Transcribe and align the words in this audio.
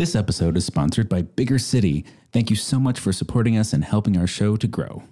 This 0.00 0.16
episode 0.16 0.56
is 0.56 0.64
sponsored 0.64 1.10
by 1.10 1.20
Bigger 1.20 1.58
City. 1.58 2.06
Thank 2.32 2.48
you 2.48 2.56
so 2.56 2.80
much 2.80 2.98
for 2.98 3.12
supporting 3.12 3.58
us 3.58 3.74
and 3.74 3.84
helping 3.84 4.16
our 4.16 4.26
show 4.26 4.56
to 4.56 4.66
grow. 4.66 5.02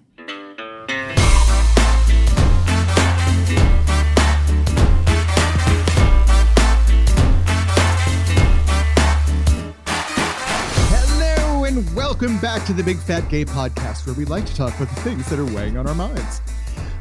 Hello 10.87 11.65
and 11.65 11.95
welcome 11.95 12.39
back 12.39 12.65
to 12.65 12.73
the 12.73 12.83
Big 12.83 12.99
Fat 12.99 13.29
Gay 13.29 13.45
Podcast, 13.45 14.07
where 14.07 14.15
we 14.15 14.25
like 14.25 14.47
to 14.47 14.57
talk 14.57 14.75
about 14.81 14.89
the 14.95 15.03
things 15.03 15.29
that 15.29 15.39
are 15.39 15.55
weighing 15.55 15.77
on 15.77 15.87
our 15.87 15.95
minds. 15.95 16.41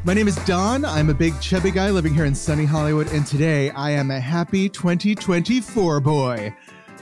My 0.04 0.12
name 0.12 0.28
is 0.28 0.36
Don. 0.44 0.84
I'm 0.84 1.08
a 1.08 1.14
big 1.14 1.40
chubby 1.40 1.70
guy 1.70 1.88
living 1.88 2.12
here 2.12 2.26
in 2.26 2.34
sunny 2.34 2.66
Hollywood, 2.66 3.10
and 3.12 3.26
today 3.26 3.70
I 3.70 3.92
am 3.92 4.10
a 4.10 4.20
happy 4.20 4.68
2024 4.68 6.00
boy. 6.00 6.54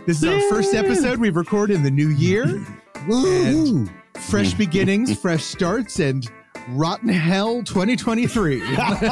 This 0.07 0.23
is 0.23 0.25
our 0.25 0.41
first 0.49 0.73
episode 0.75 1.19
we've 1.19 1.35
recorded 1.35 1.75
in 1.75 1.83
the 1.83 1.91
new 1.91 2.09
year. 2.11 2.45
and 3.09 3.91
fresh 4.15 4.55
beginnings, 4.55 5.19
fresh 5.19 5.43
starts, 5.45 5.99
and 5.99 6.31
rotten 6.69 7.09
hell 7.09 7.63
2023. 7.65 8.63
let's, 8.63 9.03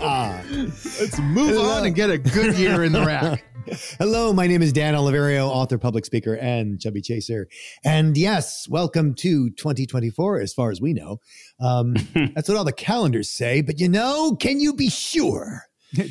let's 1.00 1.18
move 1.20 1.58
on 1.58 1.84
and 1.86 1.94
get 1.94 2.08
a 2.10 2.16
good 2.18 2.56
year 2.56 2.82
in 2.84 2.92
the 2.92 3.04
rack. 3.04 3.44
Hello, 3.98 4.32
my 4.32 4.46
name 4.46 4.62
is 4.62 4.72
Dan 4.72 4.94
Oliverio, 4.94 5.48
author, 5.48 5.76
public 5.78 6.04
speaker, 6.06 6.34
and 6.36 6.80
chubby 6.80 7.02
chaser. 7.02 7.48
And 7.84 8.16
yes, 8.16 8.66
welcome 8.68 9.14
to 9.16 9.50
2024, 9.50 10.40
as 10.40 10.54
far 10.54 10.70
as 10.70 10.80
we 10.80 10.94
know. 10.94 11.20
Um, 11.60 11.94
that's 12.34 12.48
what 12.48 12.56
all 12.56 12.64
the 12.64 12.72
calendars 12.72 13.30
say. 13.30 13.60
But 13.60 13.80
you 13.80 13.88
know, 13.88 14.34
can 14.36 14.60
you 14.60 14.72
be 14.74 14.88
sure? 14.88 15.62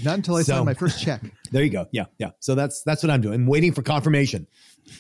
Not 0.03 0.15
until 0.15 0.35
I 0.35 0.43
So- 0.43 0.53
sign 0.53 0.65
my 0.65 0.73
first 0.76 1.01
check. 1.01 1.21
There 1.53 1.63
you 1.63 1.70
go. 1.70 1.85
Yeah, 1.91 2.05
yeah. 2.17 2.31
So 2.39 2.55
that's 2.55 2.81
that's 2.84 3.03
what 3.03 3.12
I'm 3.12 3.21
doing. 3.21 3.35
I'm 3.35 3.45
waiting 3.48 3.71
for 3.71 3.84
confirmation. 3.84 4.48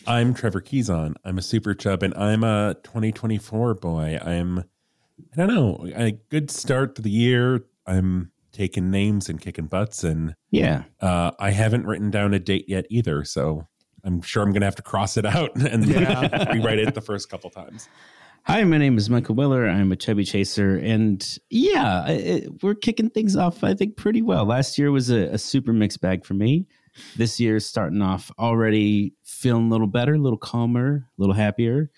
I'm 0.07 0.33
Trevor 0.33 0.61
Keyson. 0.61 1.15
I'm 1.25 1.37
a 1.37 1.41
super 1.41 1.73
chub 1.73 2.03
and 2.03 2.13
I'm 2.13 2.43
a 2.43 2.75
2024 2.83 3.73
boy. 3.73 4.17
I'm, 4.23 4.59
I 4.59 5.35
don't 5.35 5.47
know, 5.47 5.85
a 5.95 6.11
good 6.29 6.49
start 6.51 6.95
to 6.95 7.01
the 7.01 7.09
year. 7.09 7.65
I'm 7.87 8.31
taking 8.51 8.91
names 8.91 9.29
and 9.29 9.41
kicking 9.41 9.65
butts, 9.65 10.03
and 10.03 10.35
Yeah. 10.51 10.83
uh, 11.01 11.31
I 11.39 11.49
haven't 11.49 11.85
written 11.87 12.11
down 12.11 12.33
a 12.35 12.39
date 12.39 12.65
yet 12.69 12.85
either. 12.89 13.23
So 13.25 13.67
I'm 14.03 14.21
sure 14.21 14.43
I'm 14.43 14.51
going 14.51 14.61
to 14.61 14.67
have 14.67 14.75
to 14.75 14.83
cross 14.83 15.17
it 15.17 15.25
out 15.25 15.55
and 15.59 15.85
yeah. 15.85 16.53
rewrite 16.53 16.77
it 16.79 16.93
the 16.93 17.01
first 17.01 17.29
couple 17.29 17.49
times. 17.49 17.89
Hi, 18.45 18.61
my 18.65 18.77
name 18.77 18.97
is 18.97 19.09
Michael 19.09 19.35
Willer. 19.35 19.69
I'm 19.69 19.93
a 19.93 19.95
chubby 19.95 20.25
chaser. 20.25 20.75
And 20.75 21.25
yeah, 21.49 22.05
it, 22.09 22.61
we're 22.61 22.75
kicking 22.75 23.09
things 23.09 23.37
off, 23.37 23.63
I 23.63 23.73
think, 23.73 23.95
pretty 23.95 24.21
well. 24.21 24.43
Last 24.43 24.77
year 24.77 24.91
was 24.91 25.09
a, 25.09 25.27
a 25.27 25.37
super 25.37 25.71
mixed 25.71 26.01
bag 26.01 26.25
for 26.25 26.33
me. 26.33 26.67
This 27.15 27.39
year's 27.39 27.65
starting 27.65 28.01
off 28.01 28.29
already 28.37 29.13
feeling 29.23 29.67
a 29.67 29.69
little 29.69 29.87
better, 29.87 30.15
a 30.15 30.19
little 30.19 30.37
calmer, 30.37 31.07
a 31.17 31.21
little 31.21 31.33
happier. 31.33 31.89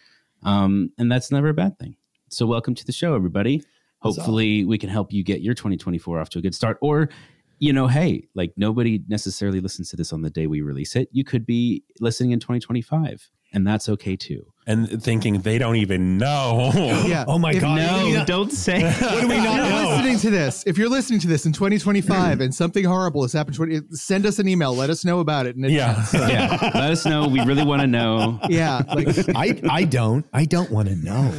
Um, 0.44 0.92
and 1.00 1.12
that's 1.12 1.32
never 1.32 1.50
a 1.50 1.54
bad 1.56 1.80
thing. 1.80 1.96
So, 2.30 2.46
welcome 2.46 2.76
to 2.76 2.86
the 2.86 2.92
show, 2.92 3.16
everybody. 3.16 3.64
Hopefully, 4.02 4.66
we 4.66 4.78
can 4.78 4.90
help 4.90 5.12
you 5.12 5.24
get 5.24 5.42
your 5.42 5.56
2024 5.56 6.20
off 6.20 6.30
to 6.30 6.40
a 6.40 6.42
good 6.44 6.54
start. 6.54 6.78
Or, 6.80 7.10
you 7.58 7.74
know, 7.74 7.88
hey, 7.88 8.28
like 8.36 8.54
nobody 8.56 9.02
necessarily 9.08 9.62
listens 9.62 9.90
to 9.90 9.96
this 9.96 10.14
on 10.14 10.22
the 10.22 10.30
day 10.30 10.46
we 10.46 10.62
release 10.62 10.96
it. 10.96 11.10
You 11.12 11.24
could 11.24 11.44
be 11.48 11.84
listening 12.00 12.32
in 12.32 12.40
2025, 12.40 13.32
and 13.56 13.66
that's 13.66 13.90
okay 13.90 14.16
too. 14.16 14.46
And 14.68 15.02
thinking 15.04 15.42
they 15.42 15.60
don't 15.60 15.76
even 15.76 16.18
know. 16.18 16.72
Yeah. 17.06 17.24
Oh 17.28 17.38
my 17.38 17.52
If- 17.54 17.62
God. 17.62 17.76
No, 17.78 18.08
Yeah. 18.08 18.26
don't 18.36 18.52
say. 18.52 18.84
What 18.84 19.22
do 19.22 19.28
we 19.28 19.36
If 19.36 19.44
not 19.44 19.56
you're 19.58 19.70
know? 19.70 19.90
listening 19.96 20.18
to 20.20 20.30
this, 20.32 20.64
if 20.66 20.78
you're 20.78 20.90
listening 20.90 21.20
to 21.20 21.28
this 21.28 21.46
in 21.46 21.54
2025 21.54 22.42
and 22.42 22.54
something 22.54 22.84
horrible 22.84 23.22
has 23.22 23.32
happened, 23.34 23.56
20, 23.56 23.82
send 23.92 24.26
us 24.26 24.40
an 24.40 24.48
email. 24.48 24.74
Let 24.76 24.90
us 24.90 25.06
know 25.06 25.20
about 25.20 25.46
it. 25.46 25.56
in 25.56 25.64
yeah. 25.66 25.92
advance. 26.02 26.14
yeah, 26.32 26.72
let 26.74 26.92
us 26.92 27.06
know. 27.06 27.28
We 27.28 27.42
really 27.42 27.64
want 27.64 27.82
to 27.82 27.88
know. 27.88 28.40
yeah. 28.50 28.82
Like, 28.88 29.08
I 29.36 29.60
I 29.70 29.84
don't 29.84 30.26
I 30.34 30.46
don't 30.46 30.72
want 30.72 30.88
to 30.90 30.96
know. 30.96 31.32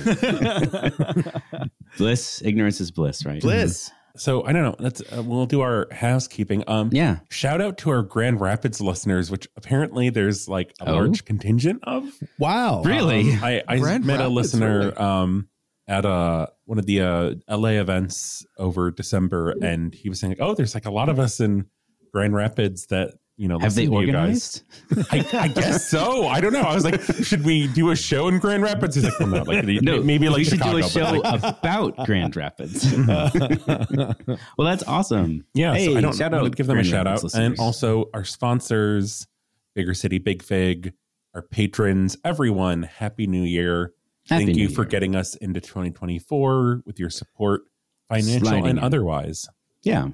Bliss, 1.98 2.42
ignorance 2.44 2.80
is 2.80 2.90
bliss, 2.90 3.24
right? 3.26 3.40
Bliss. 3.42 3.90
So 4.16 4.44
I 4.44 4.52
don't 4.52 4.62
know. 4.62 4.76
Let's 4.78 5.00
uh, 5.00 5.22
we'll 5.22 5.46
do 5.46 5.60
our 5.60 5.86
housekeeping. 5.92 6.64
Um, 6.66 6.90
Yeah. 6.92 7.18
Shout 7.30 7.60
out 7.60 7.78
to 7.78 7.90
our 7.90 8.02
Grand 8.02 8.40
Rapids 8.40 8.80
listeners, 8.80 9.30
which 9.30 9.48
apparently 9.56 10.10
there's 10.10 10.48
like 10.48 10.72
a 10.80 10.88
Oh. 10.90 10.94
large 10.94 11.24
contingent 11.24 11.80
of. 11.84 12.04
Wow. 12.38 12.82
Really? 12.82 13.32
Um, 13.32 13.44
I, 13.44 13.62
I 13.68 13.78
Grand 13.78 14.04
met 14.04 14.20
a 14.20 14.28
listener 14.28 14.78
really? 14.78 14.92
um, 14.96 15.48
at 15.88 16.04
a, 16.04 16.48
one 16.64 16.78
of 16.78 16.86
the 16.86 17.00
uh, 17.00 17.34
LA 17.48 17.70
events 17.80 18.44
over 18.58 18.90
December, 18.90 19.54
and 19.62 19.94
he 19.94 20.08
was 20.08 20.18
saying, 20.18 20.34
"Oh, 20.40 20.54
there's 20.54 20.74
like 20.74 20.86
a 20.86 20.90
lot 20.90 21.08
of 21.08 21.18
us 21.20 21.38
in 21.38 21.66
Grand 22.12 22.34
Rapids 22.34 22.86
that 22.86 23.14
you 23.36 23.48
know 23.48 23.58
Have 23.58 23.74
they 23.74 23.86
listen 23.86 24.00
to 24.00 24.06
you 24.06 24.16
organized? 24.16 24.62
I, 25.12 25.26
I 25.32 25.48
guess 25.48 25.90
so. 25.90 26.26
I 26.26 26.40
don't 26.40 26.52
know. 26.52 26.62
I 26.62 26.74
was 26.74 26.84
like, 26.84 27.00
"Should 27.22 27.44
we 27.44 27.66
do 27.68 27.90
a 27.90 27.96
show 27.96 28.28
in 28.28 28.38
Grand 28.38 28.62
Rapids?" 28.62 28.94
He's 28.94 29.04
like, 29.04 29.18
"Well, 29.18 29.28
no, 29.28 29.42
like 29.42 29.64
No, 29.82 30.02
maybe 30.02 30.28
like 30.28 30.38
we 30.38 30.44
should 30.44 30.58
Chicago." 30.58 30.80
do 30.80 30.86
a 30.86 30.88
show 30.88 31.20
like, 31.20 31.42
about 31.58 31.96
Grand 32.06 32.34
Rapids. 32.34 32.94
well, 33.06 34.16
that's 34.58 34.82
awesome. 34.84 35.44
Yeah, 35.54 35.74
Hey, 35.74 35.86
so 35.86 35.98
I 35.98 36.00
don't 36.00 36.16
shout 36.16 36.32
out 36.32 36.56
give 36.56 36.66
them 36.66 36.78
a 36.78 36.84
shout 36.84 37.06
Rapids 37.06 37.34
out, 37.34 37.40
and 37.40 37.58
also 37.58 38.06
our 38.14 38.24
sponsors, 38.24 39.26
Bigger 39.74 39.94
City 39.94 40.18
Big 40.18 40.42
Fig, 40.42 40.94
our 41.34 41.42
patrons, 41.42 42.16
everyone. 42.24 42.84
Happy 42.84 43.26
New 43.26 43.42
Year! 43.42 43.92
Happy 44.28 44.46
Thank 44.46 44.56
New 44.56 44.62
you 44.62 44.68
for 44.70 44.84
getting 44.84 45.14
us 45.14 45.34
into 45.36 45.60
2024 45.60 46.82
with 46.86 46.98
your 46.98 47.10
support, 47.10 47.62
financial 48.08 48.48
Sliding 48.48 48.66
and 48.66 48.78
in. 48.78 48.84
otherwise. 48.84 49.46
Yeah. 49.82 50.08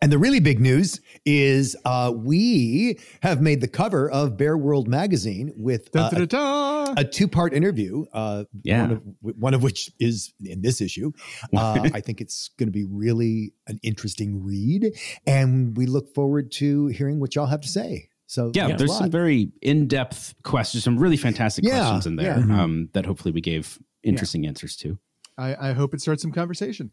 And 0.00 0.10
the 0.10 0.18
really 0.18 0.40
big 0.40 0.58
news 0.60 1.00
is 1.26 1.76
uh, 1.84 2.12
we 2.14 2.98
have 3.22 3.42
made 3.42 3.60
the 3.60 3.68
cover 3.68 4.10
of 4.10 4.36
Bear 4.36 4.56
World 4.56 4.88
magazine 4.88 5.52
with 5.56 5.92
da, 5.92 6.06
uh, 6.06 6.10
da, 6.10 6.18
da, 6.24 6.24
da. 6.24 6.94
a 6.96 7.04
two-part 7.04 7.52
interview. 7.52 8.06
Uh, 8.12 8.44
Yeah. 8.62 8.82
one 8.82 8.90
of, 8.92 9.02
one 9.38 9.54
of 9.54 9.62
which 9.62 9.90
is 10.00 10.32
in 10.44 10.62
this 10.62 10.80
issue. 10.80 11.12
Uh, 11.54 11.88
I 11.94 12.00
think 12.00 12.20
it's 12.20 12.50
going 12.58 12.68
to 12.68 12.72
be 12.72 12.84
really 12.84 13.52
an 13.66 13.78
interesting 13.82 14.42
read, 14.42 14.96
and 15.26 15.76
we 15.76 15.86
look 15.86 16.14
forward 16.14 16.50
to 16.52 16.86
hearing 16.86 17.20
what 17.20 17.34
y'all 17.34 17.46
have 17.46 17.60
to 17.60 17.68
say. 17.68 18.08
So 18.26 18.50
Yeah, 18.54 18.76
there's 18.76 18.96
some 18.96 19.10
very 19.10 19.52
in-depth 19.62 20.34
questions, 20.42 20.84
some 20.84 20.98
really 20.98 21.16
fantastic 21.16 21.64
Yeah, 21.64 21.80
questions 21.80 22.06
in 22.06 22.16
there 22.16 22.38
yeah. 22.38 22.62
um, 22.62 22.88
that 22.92 23.06
hopefully 23.06 23.32
we 23.32 23.40
gave 23.40 23.78
interesting 24.02 24.46
answers 24.46 24.76
to. 24.76 24.98
I, 25.36 25.70
I 25.70 25.72
hope 25.72 25.94
it 25.94 26.00
starts 26.00 26.22
some 26.22 26.32
conversation. 26.32 26.90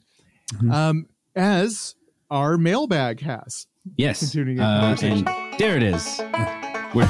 Mm-hmm. 0.54 0.72
Um, 0.72 1.06
as 1.36 1.96
our 2.30 2.58
mailbag 2.58 3.22
has. 3.22 3.68
Yes. 3.98 4.36
Uh, 4.36 4.98
and 5.02 5.28
there 5.60 5.78
it 5.78 5.84
is. 5.84 6.22
We're. 6.94 7.08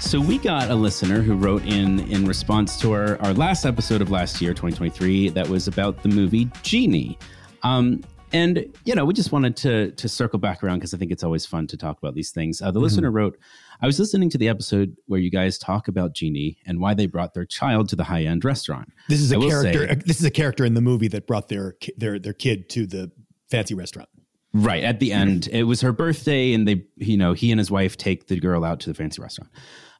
So 0.00 0.20
we 0.20 0.38
got 0.38 0.70
a 0.70 0.74
listener 0.74 1.20
who 1.20 1.36
wrote 1.36 1.64
in 1.64 2.00
in 2.10 2.26
response 2.26 2.80
to 2.80 2.92
our, 2.92 3.20
our 3.20 3.34
last 3.34 3.66
episode 3.66 4.00
of 4.00 4.10
last 4.10 4.40
year, 4.40 4.52
2023, 4.52 5.28
that 5.30 5.46
was 5.48 5.68
about 5.68 6.02
the 6.02 6.08
movie 6.08 6.50
Genie. 6.62 7.18
Um, 7.62 8.02
and 8.32 8.64
you 8.84 8.94
know, 8.94 9.04
we 9.04 9.14
just 9.14 9.32
wanted 9.32 9.56
to 9.58 9.92
to 9.92 10.08
circle 10.08 10.38
back 10.38 10.64
around 10.64 10.78
because 10.78 10.94
I 10.94 10.98
think 10.98 11.12
it's 11.12 11.22
always 11.22 11.46
fun 11.46 11.66
to 11.68 11.76
talk 11.76 11.98
about 11.98 12.14
these 12.14 12.30
things. 12.30 12.60
Uh, 12.60 12.70
the 12.70 12.78
listener 12.78 13.10
wrote, 13.10 13.38
"I 13.80 13.86
was 13.86 13.98
listening 13.98 14.30
to 14.30 14.38
the 14.38 14.48
episode 14.48 14.96
where 15.06 15.20
you 15.20 15.30
guys 15.30 15.58
talk 15.58 15.88
about 15.88 16.14
Genie 16.14 16.58
and 16.66 16.80
why 16.80 16.94
they 16.94 17.06
brought 17.06 17.34
their 17.34 17.44
child 17.46 17.88
to 17.90 17.96
the 17.96 18.04
high 18.04 18.24
end 18.24 18.44
restaurant. 18.44 18.92
This 19.08 19.20
is 19.20 19.32
I 19.32 19.36
a 19.36 19.40
character. 19.40 19.88
say- 19.88 19.94
this 20.06 20.18
is 20.18 20.24
a 20.24 20.30
character 20.30 20.64
in 20.64 20.74
the 20.74 20.80
movie 20.80 21.08
that 21.08 21.26
brought 21.26 21.48
their 21.48 21.76
their 21.96 22.18
their 22.18 22.32
kid 22.32 22.68
to 22.70 22.86
the 22.86 23.10
fancy 23.50 23.74
restaurant. 23.74 24.08
Right 24.54 24.82
at 24.82 24.98
the 24.98 25.12
end, 25.12 25.48
it 25.52 25.64
was 25.64 25.82
her 25.82 25.92
birthday, 25.92 26.54
and 26.54 26.66
they, 26.66 26.84
you 26.96 27.18
know, 27.18 27.34
he 27.34 27.50
and 27.50 27.58
his 27.58 27.70
wife 27.70 27.98
take 27.98 28.28
the 28.28 28.40
girl 28.40 28.64
out 28.64 28.80
to 28.80 28.88
the 28.88 28.94
fancy 28.94 29.20
restaurant. 29.20 29.50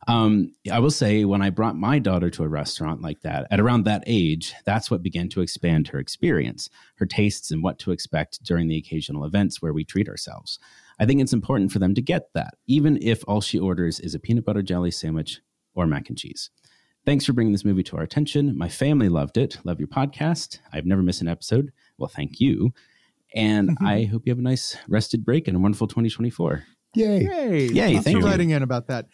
Um, 0.07 0.53
I 0.73 0.79
will 0.79 0.91
say, 0.91 1.27
when 1.27 1.43
I 1.43 1.51
brought 1.51 1.77
my 1.77 1.99
daughter 1.99 2.31
to 2.31 2.43
a 2.45 2.49
restaurant 2.49 3.03
like 3.03 3.21
that, 3.21 3.47
at 3.51 3.61
around 3.61 3.85
that 3.85 4.05
age, 4.07 4.55
that's 4.65 4.91
what 4.91 5.03
began 5.03 5.29
to 5.31 5.43
expand 5.43 5.89
her 5.89 5.99
experience, 5.99 6.71
her 6.97 7.05
tastes, 7.05 7.51
and 7.51 7.63
what 7.63 7.79
to 7.81 7.91
expect 7.91 8.43
during 8.43 8.69
the 8.69 8.79
occasional 8.79 9.27
events 9.27 9.61
where 9.61 9.75
we 9.75 9.85
treat 9.85 10.09
ourselves. 10.09 10.59
I 10.99 11.07
think 11.07 11.21
it's 11.21 11.33
important 11.33 11.73
for 11.73 11.79
them 11.79 11.95
to 11.95 12.03
get 12.03 12.33
that, 12.35 12.55
even 12.67 12.99
if 13.01 13.23
all 13.29 13.41
she 13.41 13.59
orders 13.59 14.01
is 14.01 14.15
a 14.15 14.19
peanut 14.19 14.45
butter 14.45 14.63
jelly 14.63 14.91
sandwich 14.91 15.41
or 15.75 15.87
mac 15.87 16.09
and 16.09 16.19
cheese. 16.19 16.51
Thanks 17.07 17.25
for 17.25 17.33
bringing 17.33 17.53
this 17.53 17.65
movie 17.65 17.85
to 17.85 17.97
our 17.97 18.03
attention. 18.03 18.59
My 18.59 18.69
family 18.69 19.09
loved 19.09 19.39
it. 19.39 19.59
Love 19.65 19.79
your 19.79 19.89
podcast. 19.89 20.59
I've 20.73 20.85
never 20.87 21.03
missed 21.03 21.21
an 21.23 21.29
episode. 21.29 21.73
Well, 21.97 22.09
thank 22.09 22.41
you. 22.41 22.73
And 23.35 23.77
I 23.85 24.05
hope 24.05 24.23
you 24.27 24.31
have 24.33 24.39
a 24.39 24.43
nice 24.43 24.77
rested 24.89 25.25
break 25.25 25.47
and 25.49 25.57
a 25.57 25.61
wonderful 25.61 25.87
2024. 25.87 26.65
Yay! 26.95 27.21
Yay. 27.23 27.61
Yay, 27.67 27.69
Thanks 27.93 28.05
thank 28.05 28.17
for 28.17 28.21
you. 28.25 28.27
writing 28.27 28.51
in 28.51 28.63
about 28.63 28.89
that. 28.89 29.07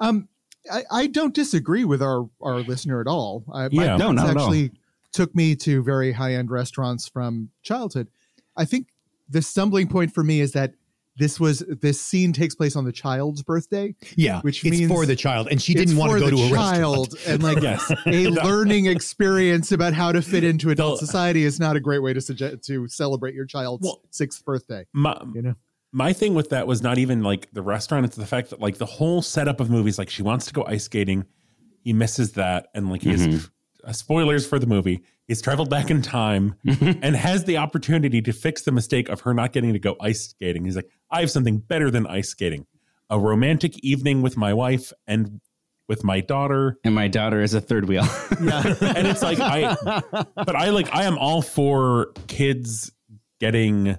Um, 0.00 0.28
I, 0.72 0.84
I 0.90 1.06
don't 1.06 1.34
disagree 1.34 1.84
with 1.84 2.02
our, 2.02 2.28
our 2.40 2.60
listener 2.60 3.00
at 3.00 3.06
all. 3.06 3.44
I, 3.52 3.68
my 3.68 3.68
Yeah. 3.84 3.96
No, 3.96 4.06
parents 4.06 4.22
not 4.22 4.30
at 4.30 4.36
all. 4.38 4.42
actually 4.44 4.72
took 5.12 5.34
me 5.34 5.54
to 5.56 5.82
very 5.82 6.12
high 6.12 6.34
end 6.34 6.50
restaurants 6.50 7.06
from 7.08 7.50
childhood. 7.62 8.08
I 8.56 8.64
think 8.64 8.88
the 9.28 9.42
stumbling 9.42 9.88
point 9.88 10.12
for 10.14 10.24
me 10.24 10.40
is 10.40 10.52
that 10.52 10.72
this 11.18 11.40
was 11.40 11.60
this 11.80 12.00
scene 12.00 12.32
takes 12.32 12.54
place 12.54 12.76
on 12.76 12.84
the 12.84 12.92
child's 12.92 13.42
birthday. 13.42 13.94
Yeah, 14.16 14.40
Which 14.42 14.64
it's 14.64 14.78
means 14.78 14.90
for 14.92 15.06
the 15.06 15.16
child, 15.16 15.48
and 15.50 15.60
she 15.62 15.74
didn't 15.74 15.96
want 15.96 16.12
to 16.12 16.18
go 16.20 16.26
the 16.30 16.36
to 16.36 16.42
a 16.46 16.48
child, 16.50 17.12
restaurant. 17.14 17.34
and 17.34 17.42
like 17.42 17.62
Yes. 17.62 17.90
a 18.06 18.26
learning 18.46 18.86
experience 18.86 19.72
about 19.72 19.92
how 19.94 20.12
to 20.12 20.20
fit 20.22 20.44
into 20.44 20.70
adult 20.70 21.00
They'll- 21.00 21.06
society 21.06 21.44
is 21.44 21.58
not 21.58 21.76
a 21.76 21.80
great 21.80 22.02
way 22.02 22.12
to 22.12 22.20
suggest 22.20 22.62
to 22.64 22.86
celebrate 22.88 23.34
your 23.34 23.46
child's 23.46 23.84
Well- 23.84 24.00
sixth 24.10 24.44
birthday. 24.44 24.84
My, 24.92 25.20
You 25.34 25.42
know, 25.42 25.54
my 25.92 26.12
thing 26.12 26.34
with 26.34 26.50
that 26.50 26.66
was 26.66 26.82
not 26.82 26.98
even 26.98 27.22
like 27.22 27.50
the 27.52 27.62
restaurant 27.62 28.04
it's 28.04 28.16
the 28.16 28.26
fact 28.26 28.50
that 28.50 28.60
like 28.60 28.76
the 28.78 28.84
whole 28.86 29.22
setup 29.22 29.60
of 29.60 29.70
movies 29.70 29.98
like 29.98 30.10
she 30.10 30.22
wants 30.22 30.44
to 30.46 30.52
go 30.52 30.64
ice 30.66 30.84
skating 30.84 31.24
he 31.82 31.92
misses 31.94 32.32
that 32.32 32.66
and 32.74 32.90
like 32.90 33.00
he 33.02 33.10
has 33.10 33.48
uh, 33.84 33.92
spoilers 33.92 34.46
for 34.46 34.58
the 34.58 34.66
movie 34.66 35.00
he's 35.28 35.40
traveled 35.40 35.70
back 35.70 35.90
in 35.90 36.02
time 36.02 36.54
and 36.66 37.16
has 37.16 37.44
the 37.44 37.56
opportunity 37.56 38.20
to 38.20 38.32
fix 38.32 38.62
the 38.62 38.72
mistake 38.72 39.08
of 39.08 39.20
her 39.20 39.32
not 39.32 39.52
getting 39.52 39.72
to 39.72 39.78
go 39.78 39.96
ice 40.00 40.28
skating 40.30 40.64
he's 40.64 40.76
like 40.76 40.90
i 41.10 41.20
have 41.20 41.30
something 41.30 41.58
better 41.58 41.90
than 41.90 42.06
ice 42.06 42.28
skating 42.28 42.66
a 43.10 43.18
romantic 43.18 43.78
evening 43.84 44.22
with 44.22 44.36
my 44.36 44.52
wife 44.52 44.92
and 45.06 45.40
with 45.88 46.02
my 46.02 46.18
daughter 46.20 46.78
And 46.82 46.94
my 46.96 47.06
daughter 47.06 47.40
is 47.40 47.54
a 47.54 47.60
third 47.60 47.86
wheel. 47.86 48.02
and 48.40 49.06
it's 49.06 49.22
like 49.22 49.38
I, 49.38 49.76
but 50.34 50.56
I 50.56 50.70
like 50.70 50.92
I 50.92 51.04
am 51.04 51.16
all 51.16 51.42
for 51.42 52.12
kids 52.26 52.90
getting 53.38 53.96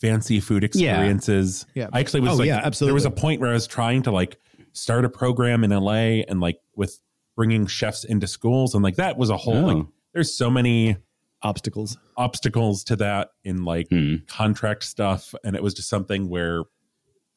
fancy 0.00 0.40
food 0.40 0.64
experiences. 0.64 1.64
Yeah. 1.74 1.88
I 1.92 2.00
actually 2.00 2.22
was 2.22 2.32
Oh, 2.32 2.36
like, 2.38 2.48
yeah, 2.48 2.68
There 2.70 2.92
was 2.92 3.04
a 3.04 3.10
point 3.12 3.40
where 3.40 3.50
I 3.50 3.52
was 3.52 3.68
trying 3.68 4.02
to 4.02 4.10
like 4.10 4.36
start 4.72 5.04
a 5.04 5.08
program 5.08 5.62
in 5.62 5.70
LA 5.70 6.24
and 6.28 6.40
like 6.40 6.58
with 6.74 6.98
bringing 7.36 7.68
chefs 7.68 8.02
into 8.02 8.26
schools 8.26 8.74
and 8.74 8.82
like 8.82 8.96
that 8.96 9.16
was 9.16 9.30
a 9.30 9.36
whole 9.36 9.62
like. 9.62 9.76
Oh. 9.76 9.88
There's 10.12 10.36
so 10.36 10.50
many 10.50 10.96
Obstacles. 11.42 11.96
obstacles 12.16 12.82
to 12.84 12.96
that 12.96 13.30
in 13.44 13.64
like 13.64 13.86
Hmm. 13.90 14.16
contract 14.26 14.84
stuff, 14.84 15.34
and 15.44 15.54
it 15.56 15.62
was 15.62 15.74
just 15.74 15.88
something 15.88 16.28
where. 16.28 16.62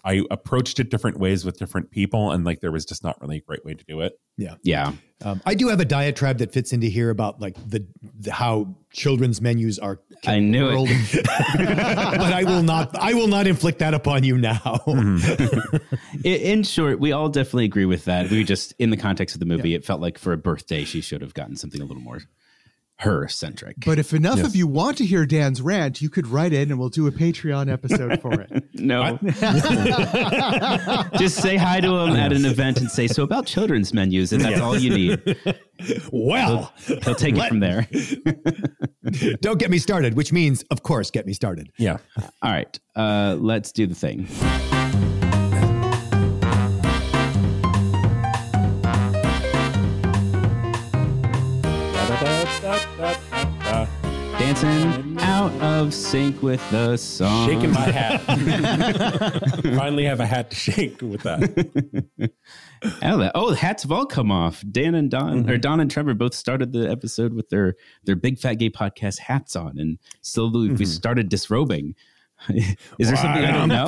I 0.04 0.24
approached 0.32 0.80
it 0.80 0.90
different 0.90 1.20
ways 1.20 1.46
with 1.46 1.60
different 1.60 1.92
people, 1.92 2.32
and 2.32 2.44
like 2.44 2.60
there 2.60 2.72
was 2.72 2.86
just 2.86 3.04
not 3.04 3.22
really 3.22 3.38
a 3.38 3.42
great 3.42 3.64
way 3.64 3.76
to 3.76 3.84
do 3.88 4.00
it. 4.02 4.14
yeah. 4.64 4.94
Um, 5.24 5.40
I 5.46 5.54
do 5.54 5.68
have 5.68 5.80
a 5.80 5.86
diatribe 5.86 6.40
that 6.40 6.52
fits 6.52 6.74
into 6.74 6.88
here 6.88 7.12
about 7.12 7.40
like 7.40 7.56
the, 7.70 7.86
the 8.20 8.32
how 8.32 8.76
children's 8.92 9.42
menus 9.42 9.78
are. 9.78 10.00
I 10.26 10.40
knew 10.40 10.70
it. 10.88 11.24
but 11.28 12.34
I 12.34 12.44
will 12.46 12.64
not. 12.64 12.98
I 12.98 13.14
will 13.14 13.28
not 13.28 13.46
inflict 13.46 13.78
that 13.78 13.94
upon 13.94 14.24
you 14.24 14.40
now. 14.40 14.82
I- 14.88 15.80
In 16.24 16.64
short, 16.64 17.00
we 17.00 17.12
all 17.12 17.30
definitely 17.30 17.66
agree 17.66 17.86
with 17.86 18.06
that. 18.06 18.32
We 18.32 18.44
just, 18.44 18.74
in 18.80 18.90
the 18.90 18.98
context 18.98 19.36
of 19.36 19.40
the 19.40 19.46
movie, 19.46 19.76
it 19.76 19.86
felt 19.86 20.02
like 20.02 20.18
for 20.18 20.34
a 20.34 20.38
birthday, 20.38 20.84
she 20.84 21.02
should 21.02 21.22
have 21.22 21.36
gotten 21.36 21.56
something 21.56 21.80
a 21.80 21.86
little 21.86 22.02
more 22.02 22.22
her 23.02 23.28
centric. 23.28 23.76
But 23.86 24.00
if 24.00 24.14
enough 24.14 24.38
Yes. 24.38 24.48
of 24.48 24.56
you 24.56 24.68
want 24.68 24.98
to 24.98 25.06
hear 25.06 25.26
Dan's 25.26 25.62
rant, 25.62 26.02
you 26.02 26.10
could 26.10 26.28
write 26.28 26.54
in 26.54 26.70
and 26.72 26.80
we'll 26.80 26.90
do 26.90 27.08
a 27.08 27.12
Patreon 27.12 27.72
episode 27.72 28.22
for 28.22 28.40
it. 28.42 28.64
no, 28.76 29.18
just 31.18 31.38
say 31.42 31.58
hi 31.58 31.80
to 31.82 31.88
him 31.88 32.16
at 32.16 32.32
an 32.32 32.46
event 32.46 32.80
and 32.80 32.90
say, 32.90 33.08
"So 33.08 33.24
about 33.24 33.46
children's 33.46 33.94
menus," 33.94 34.34
and 34.34 34.42
that's 34.44 34.60
all 34.60 34.78
you 34.78 34.90
need. 34.92 35.38
well, 36.12 36.74
He'll 36.86 37.16
take 37.16 37.36
it 37.38 37.48
from 37.48 37.60
there. 37.60 37.88
don't 39.42 39.60
get 39.60 39.70
me 39.70 39.78
started. 39.78 40.16
Which 40.16 40.32
means, 40.32 40.64
of 40.72 40.84
course, 40.84 41.12
get 41.12 41.26
me 41.26 41.34
started. 41.34 41.72
Yeah. 41.78 41.98
All 42.42 42.52
right, 42.52 42.80
uh, 42.96 43.36
let's 43.40 43.72
do 43.72 43.88
the 43.88 43.96
thing. 43.96 44.28
Dancing 54.56 55.18
out 55.22 55.54
of 55.62 55.94
sync 55.94 56.44
with 56.44 56.60
the 56.72 56.98
song. 56.98 57.48
shaking 57.48 57.72
my 57.72 57.90
hat. 57.90 58.20
Finally, 59.64 60.04
have 60.04 60.20
a 60.20 60.26
hat 60.26 60.50
to 60.52 60.58
shake 60.58 61.02
with 61.02 61.22
that. 61.24 62.32
Oh, 63.04 63.18
that, 63.20 63.32
oh, 63.36 63.52
the 63.52 63.56
hats 63.58 63.84
have 63.84 63.92
all 63.92 64.08
come 64.08 64.32
off. 64.32 64.64
Dan 64.70 64.96
and 64.96 65.10
Don, 65.12 65.44
Mm-hmm. 65.44 65.52
or 65.52 65.58
Don 65.60 65.80
and 65.80 65.90
Trevor, 65.92 66.16
both 66.16 66.34
started 66.34 66.74
the 66.74 66.90
episode 66.90 67.32
with 67.32 67.48
their 67.50 67.76
their 68.06 68.16
big 68.16 68.40
fat 68.40 68.56
gay 68.56 68.72
podcast 68.72 69.20
hats 69.20 69.56
on, 69.56 69.78
and 69.78 70.00
slowly 70.22 70.68
Mm-hmm. 70.70 70.78
we 70.78 70.86
started 70.86 71.30
disrobing. 71.30 71.94
Is 72.50 72.76
there 72.98 73.16
something 73.16 73.46
I 73.46 73.52
don't 73.52 73.70
know? 73.70 73.86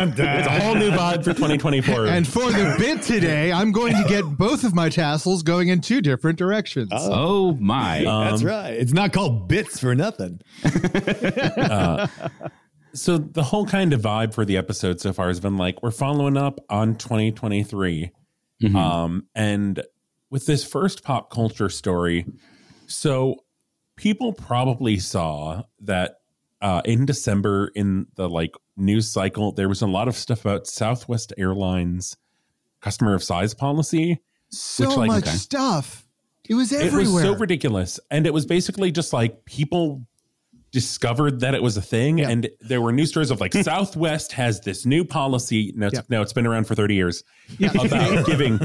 It's 0.18 0.46
a 0.48 0.60
whole 0.60 0.74
new 0.74 0.90
vibe 0.90 1.24
for 1.24 1.32
2024. 1.32 2.06
And 2.06 2.26
for 2.26 2.50
the 2.50 2.74
bit 2.78 3.02
today, 3.02 3.52
I'm 3.52 3.70
going 3.72 3.94
to 3.94 4.04
get 4.08 4.24
both 4.24 4.64
of 4.64 4.74
my 4.74 4.88
tassels 4.88 5.42
going 5.42 5.68
in 5.68 5.80
two 5.80 6.00
different 6.00 6.38
directions. 6.38 6.90
oh 6.92 7.52
my! 7.60 8.02
That's 8.04 8.42
right. 8.42 8.70
It's 8.70 8.92
not 8.92 9.12
called 9.12 9.48
bits 9.48 9.78
for 9.80 9.94
nothing. 9.94 10.40
so 12.92 13.18
the 13.18 13.42
whole 13.42 13.66
kind 13.66 13.92
of 13.92 14.00
vibe 14.00 14.34
for 14.34 14.44
the 14.44 14.56
episode 14.56 15.00
so 15.00 15.12
far 15.12 15.28
has 15.28 15.40
been 15.40 15.56
like 15.56 15.82
we're 15.82 15.90
following 15.90 16.36
up 16.36 16.60
on 16.68 16.96
2023 16.96 18.10
Mhm. 18.62 18.76
um 18.76 19.26
and 19.34 19.82
with 20.28 20.46
this 20.46 20.64
first 20.64 21.02
pop 21.04 21.30
culture 21.30 21.68
story 21.68 22.26
so 22.86 23.36
people 23.96 24.32
probably 24.32 24.98
saw 24.98 25.62
that 25.80 26.16
uh 26.62 26.82
in 26.84 27.06
december 27.06 27.70
in 27.74 28.06
the 28.16 28.28
like 28.28 28.54
news 28.76 29.10
cycle 29.10 29.52
there 29.52 29.68
was 29.68 29.82
a 29.82 29.86
lot 29.86 30.08
of 30.08 30.16
stuff 30.16 30.40
about 30.44 30.66
southwest 30.66 31.32
airlines 31.38 32.16
customer 32.80 33.14
of 33.14 33.22
size 33.22 33.54
policy 33.54 34.20
so 34.50 34.88
which, 34.88 34.96
like, 34.96 35.06
much 35.08 35.22
okay. 35.28 35.36
stuff. 35.36 36.06
It 36.48 36.54
was 36.54 36.72
it 36.72 36.80
everywhere. 36.82 37.12
was 37.14 37.22
so 37.22 37.34
ridiculous 37.36 38.00
and 38.10 38.26
it 38.26 38.34
was 38.34 38.44
basically 38.46 38.90
just 38.90 39.12
like 39.12 39.44
people 39.44 40.02
discovered 40.72 41.40
that 41.40 41.54
it 41.54 41.62
was 41.62 41.76
a 41.76 41.82
thing 41.82 42.18
Yeah. 42.18 42.30
and 42.30 42.48
there 42.60 42.80
were 42.80 42.90
news 42.92 43.10
stories 43.10 43.30
of 43.30 43.40
like 43.40 43.52
southwest 43.70 44.32
has 44.32 44.60
this 44.60 44.84
new 44.86 45.04
policy 45.04 45.72
no 45.76 45.86
it's, 45.88 46.00
Yeah. 46.08 46.20
it's 46.22 46.32
been 46.32 46.46
around 46.46 46.66
for 46.66 46.74
30 46.74 46.94
years 46.94 47.22
about 47.62 48.26
giving 48.26 48.58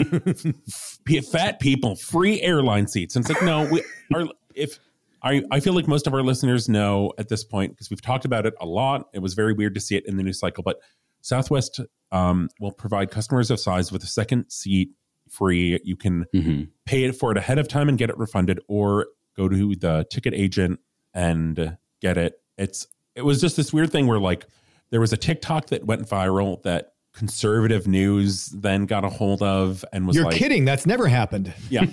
f- 0.68 1.26
fat 1.32 1.60
people 1.60 1.96
free 1.96 2.42
airline 2.42 2.88
seats 2.88 3.16
and 3.16 3.26
it's 3.26 3.34
like 3.34 3.44
no 3.44 3.68
we 3.72 3.84
are 4.16 4.26
if 4.56 4.80
I, 5.25 5.42
I 5.51 5.60
feel 5.60 5.74
like 5.74 5.88
most 5.88 6.06
of 6.07 6.13
our 6.13 6.22
listeners 6.22 6.69
know 6.69 7.12
at 7.18 7.27
this 7.30 7.44
point 7.44 7.72
because 7.74 7.89
we've 7.89 8.01
talked 8.01 8.24
about 8.25 8.45
it 8.45 8.54
a 8.62 8.66
lot. 8.66 9.07
It 9.13 9.19
was 9.19 9.33
very 9.33 9.54
weird 9.54 9.74
to 9.75 9.81
see 9.81 9.95
it 9.98 10.06
in 10.06 10.18
the 10.18 10.24
news 10.24 10.39
cycle, 10.39 10.63
but 10.63 10.77
Southwest 11.22 11.81
um, 12.12 12.50
will 12.60 12.72
provide 12.72 13.10
customers 13.10 13.50
of 13.50 13.60
size 13.60 13.92
with 13.92 14.04
a 14.04 14.07
second 14.07 14.50
seat 14.50 14.89
free. 15.30 15.80
You 15.83 15.95
can 15.98 16.25
Mhm. 16.36 16.69
pay 16.86 17.04
it 17.06 17.13
for 17.13 17.31
it 17.31 17.38
ahead 17.38 17.57
of 17.57 17.68
time 17.68 17.89
and 17.89 17.98
get 17.98 18.12
it 18.12 18.18
refunded, 18.18 18.60
or 18.68 19.07
go 19.36 19.50
to 19.50 19.75
the 19.75 20.06
ticket 20.12 20.33
agent 20.36 20.80
and 21.13 21.77
get 22.01 22.18
it. 22.18 22.36
It's 22.57 22.88
it 23.16 23.24
was 23.25 23.42
just 23.42 23.57
this 23.57 23.74
weird 23.74 23.92
thing 23.92 24.06
where 24.07 24.19
like 24.19 24.45
there 24.92 25.00
was 25.00 25.12
a 25.13 25.18
TikTok 25.18 25.68
that 25.68 25.86
went 25.86 26.07
viral 26.07 26.62
that 26.63 26.92
conservative 27.16 27.88
news 27.88 28.48
then 28.48 28.86
got 28.86 29.06
a 29.06 29.10
hold 29.10 29.42
of 29.42 29.86
and 29.94 30.06
was 30.06 30.16
You're 30.16 30.26
like 30.26 30.36
kidding. 30.36 30.66
That's 30.66 30.86
never 30.86 31.08
happened. 31.08 31.54
yeah. 31.70 31.86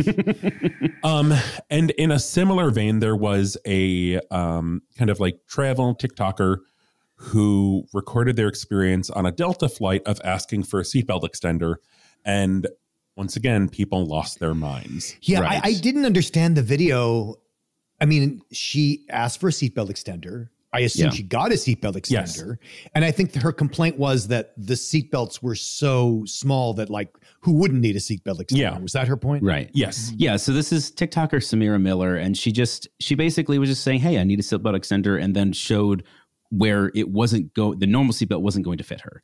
um, 1.05 1.33
and 1.71 1.91
in 1.93 2.11
a 2.11 2.19
similar 2.19 2.71
vein, 2.71 2.99
there 2.99 3.17
was 3.17 3.57
a 3.65 4.21
um, 4.31 4.83
kind 4.99 5.11
of 5.11 5.21
like 5.21 5.39
travel 5.47 5.95
TikToker 5.95 6.59
who 7.15 7.85
recorded 7.93 8.35
their 8.35 8.49
experience 8.49 9.09
on 9.11 9.25
a 9.25 9.31
Delta 9.31 9.69
flight 9.69 10.03
of 10.06 10.20
asking 10.25 10.65
for 10.65 10.81
a 10.81 10.82
seatbelt 10.82 11.23
extender. 11.23 11.77
And 12.25 12.67
once 13.17 13.37
again, 13.37 13.69
people 13.69 14.05
lost 14.05 14.41
their 14.41 14.55
minds. 14.55 15.17
Yeah, 15.23 15.41
Right. 15.41 15.61
I, 15.65 15.69
I 15.69 15.73
didn't 15.75 16.05
understand 16.05 16.56
the 16.56 16.63
video. 16.63 17.37
I 18.01 18.06
mean, 18.06 18.43
she 18.51 19.06
asked 19.08 19.41
for 19.41 19.49
a 19.49 19.53
seatbelt 19.53 19.89
extender. 19.89 20.49
I 20.74 20.81
assume 20.81 21.06
Yeah. 21.06 21.10
she 21.10 21.22
got 21.22 21.52
a 21.52 21.55
seatbelt 21.56 22.08
Yes. 22.10 22.36
extender. 22.41 22.56
And 22.94 23.05
I 23.05 23.10
think 23.10 23.34
her 23.34 23.52
complaint 23.52 23.98
was 23.98 24.29
that 24.29 24.52
the 24.56 24.74
seatbelts 24.74 25.43
were 25.43 25.55
so 25.55 26.22
small 26.26 26.72
that, 26.74 26.88
like, 26.88 27.10
who 27.41 27.52
wouldn't 27.52 27.81
need 27.81 27.94
a 27.96 27.98
seatbelt 27.98 28.41
extender? 28.41 28.56
Yeah. 28.58 28.79
Was 28.79 28.93
that 28.93 29.06
her 29.08 29.17
point? 29.17 29.43
Right. 29.44 29.70
Yes. 29.74 30.12
Yeah, 30.17 30.36
so 30.36 30.52
this 30.52 30.72
is 30.72 30.91
TikToker 30.91 31.34
Samira 31.43 31.81
Miller, 31.81 32.17
and 32.17 32.36
she 32.36 32.52
just 32.52 32.88
she 33.00 33.14
basically 33.14 33.58
was 33.58 33.69
just 33.69 33.82
saying, 33.82 34.00
"Hey, 34.00 34.19
I 34.19 34.24
need 34.24 34.38
a 34.41 34.43
seatbelt 34.43 34.74
extender," 34.74 35.22
and 35.22 35.36
then 35.36 35.52
showed 35.52 36.05
where 36.50 36.91
it 36.94 37.10
wasn't 37.10 37.52
go 37.55 37.74
the 37.74 37.86
normal 37.86 38.12
seatbelt 38.14 38.41
wasn't 38.43 38.64
going 38.64 38.79
to 38.79 38.84
fit 38.84 39.00
her, 39.02 39.22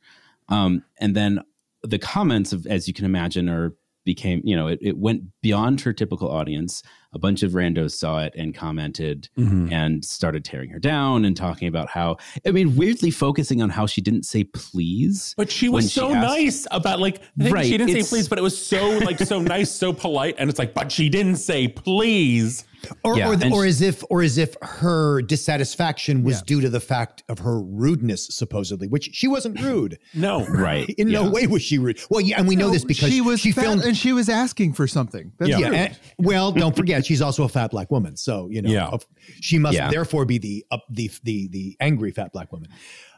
um, 0.49 0.83
and 0.99 1.15
then 1.15 1.39
the 1.83 1.97
comments 1.99 2.51
of 2.53 2.65
as 2.67 2.87
you 2.87 2.93
can 2.93 3.05
imagine 3.05 3.47
are 3.47 3.73
became 4.05 4.41
you 4.43 4.55
know 4.55 4.67
it, 4.67 4.79
it 4.81 4.97
went 4.97 5.23
beyond 5.41 5.81
her 5.81 5.93
typical 5.93 6.29
audience. 6.29 6.81
A 7.11 7.17
bunch 7.19 7.41
of 7.41 7.53
randos 7.53 7.91
saw 7.93 8.19
it 8.23 8.33
and 8.37 8.53
commented 8.53 9.29
Mhm. 9.37 9.71
and 9.71 10.05
started 10.05 10.45
tearing 10.45 10.69
her 10.69 10.77
down 10.79 11.25
and 11.25 11.35
talking 11.35 11.67
about 11.67 11.89
how 11.89 12.17
I 12.45 12.51
mean 12.51 12.75
weirdly 12.75 13.09
focusing 13.11 13.61
on 13.61 13.69
how 13.71 13.85
she 13.87 13.99
didn't 14.01 14.23
say 14.23 14.43
please. 14.43 15.33
But 15.37 15.51
she 15.51 15.69
was 15.69 15.85
she 15.91 15.99
so 15.99 16.13
asked- 16.13 16.27
nice 16.27 16.67
about 16.71 16.99
like 16.99 17.21
Right, 17.37 17.65
she 17.65 17.77
didn't 17.77 17.93
say 18.03 18.03
please, 18.09 18.27
but 18.27 18.37
it 18.37 18.41
was 18.43 18.57
so 18.57 18.97
like 18.99 19.19
so 19.19 19.41
nice, 19.41 19.71
so 19.71 19.91
polite, 19.93 20.35
and 20.37 20.49
it's 20.49 20.59
like, 20.59 20.73
but 20.73 20.91
she 20.91 21.09
didn't 21.09 21.37
say 21.37 21.67
please. 21.67 22.63
Or, 23.03 23.17
Yeah, 23.17 23.29
or, 23.29 23.33
and 23.33 23.53
or 23.53 23.65
as 23.65 23.81
if, 23.81 24.03
or 24.09 24.21
as 24.21 24.37
if 24.37 24.55
her 24.61 25.21
dissatisfaction 25.21 26.23
was 26.23 26.37
Yeah. 26.37 26.41
due 26.45 26.61
to 26.61 26.69
the 26.69 26.79
fact 26.79 27.23
of 27.29 27.39
her 27.39 27.59
rudeness, 27.61 28.27
supposedly, 28.27 28.87
which 28.87 29.09
she 29.13 29.27
wasn't 29.27 29.59
rude. 29.61 29.97
No, 30.13 30.45
Right. 30.49 30.89
In 30.91 31.09
no 31.09 31.29
way 31.29 31.47
was 31.47 31.61
she 31.61 31.77
rude. 31.77 31.99
Well, 32.09 32.21
yeah, 32.21 32.39
and 32.39 32.47
we 32.47 32.55
know 32.55 32.69
this 32.69 32.83
because 32.85 33.09
she 33.11 33.21
was 33.21 33.39
she 33.39 33.51
fat 33.51 33.61
filmed. 33.63 33.83
and 33.83 33.95
she 33.95 34.13
was 34.13 34.29
asking 34.29 34.73
for 34.73 34.87
something. 34.87 35.31
That's 35.39 35.51
Yeah. 35.51 35.59
yeah, 35.59 35.71
and- 35.73 35.99
well, 36.17 36.51
don't 36.51 36.75
forget 36.75 37.05
she's 37.05 37.21
also 37.21 37.43
a 37.43 37.49
fat 37.49 37.71
black 37.71 37.91
woman, 37.91 38.15
so 38.17 38.47
you 38.49 38.61
know, 38.61 38.69
Yeah. 38.69 38.97
she 39.41 39.57
must 39.59 39.75
Yeah. 39.75 39.89
therefore 39.89 40.25
be 40.25 40.37
the 40.37 40.65
up 40.71 40.83
the 40.89 41.09
the 41.23 41.47
the 41.49 41.77
angry 41.79 42.11
fat 42.11 42.31
black 42.33 42.51
woman. 42.51 42.69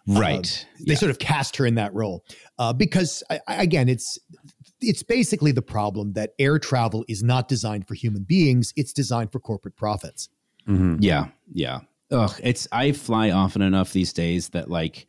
Right. 0.08 0.66
Uh, 0.80 0.84
they 0.88 0.96
sort 0.96 1.12
of 1.12 1.20
cast 1.20 1.56
her 1.58 1.66
in 1.66 1.76
that 1.76 1.94
role 1.94 2.24
uh, 2.58 2.74
because 2.74 3.24
I, 3.30 3.40
I- 3.48 3.62
again, 3.64 3.88
it's 3.90 4.18
it's 4.82 5.04
basically 5.04 5.52
the 5.52 5.62
problem 5.62 6.14
that 6.14 6.32
air 6.40 6.58
travel 6.58 7.06
is 7.08 7.22
not 7.22 7.48
designed 7.48 7.88
for 7.88 7.94
human 7.94 8.24
beings; 8.24 8.74
it's 8.76 8.94
designed 8.94 9.32
for 9.32 9.40
corporate 9.40 9.76
profits. 9.76 10.30
Mhm. 10.68 10.98
Yeah, 11.02 11.28
yeah. 11.54 11.82
Ugh, 12.12 12.34
it's 12.44 12.68
I 12.72 12.92
fly 12.92 13.32
often 13.32 13.62
enough 13.62 13.94
these 13.94 14.12
days 14.12 14.50
that 14.50 14.70
like 14.70 15.08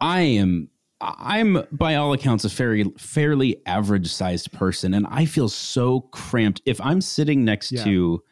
I 0.00 0.20
am 0.22 0.68
I'm 1.00 1.64
by 1.72 1.96
all 1.96 2.12
accounts 2.14 2.44
a 2.44 2.50
fairly 2.50 2.90
fairly 2.98 3.60
average 3.66 4.06
sized 4.12 4.50
person, 4.52 4.94
and 4.94 5.06
I 5.10 5.26
feel 5.26 5.48
so 5.48 6.00
cramped 6.00 6.62
if 6.64 6.80
I'm 6.80 7.00
sitting 7.00 7.44
next 7.44 7.70
Yeah. 7.72 7.84
to 7.84 8.22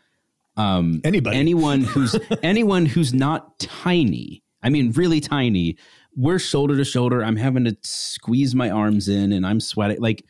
um, 0.57 1.01
Anybody. 1.05 1.37
anyone 1.37 1.83
who's 1.83 2.17
anyone 2.43 2.87
who's 2.87 3.13
not 3.15 3.59
tiny. 3.59 4.43
I 4.63 4.69
mean, 4.71 4.93
really 4.93 5.21
tiny. 5.21 5.77
We're 6.17 6.39
shoulder 6.39 6.77
to 6.77 6.85
shoulder. 6.85 7.23
I'm 7.25 7.37
having 7.37 7.65
to 7.65 7.77
squeeze 7.83 8.55
my 8.55 8.69
arms 8.71 9.09
in, 9.09 9.33
and 9.33 9.47
I'm 9.47 9.61
sweating. 9.61 10.01
Like 10.01 10.25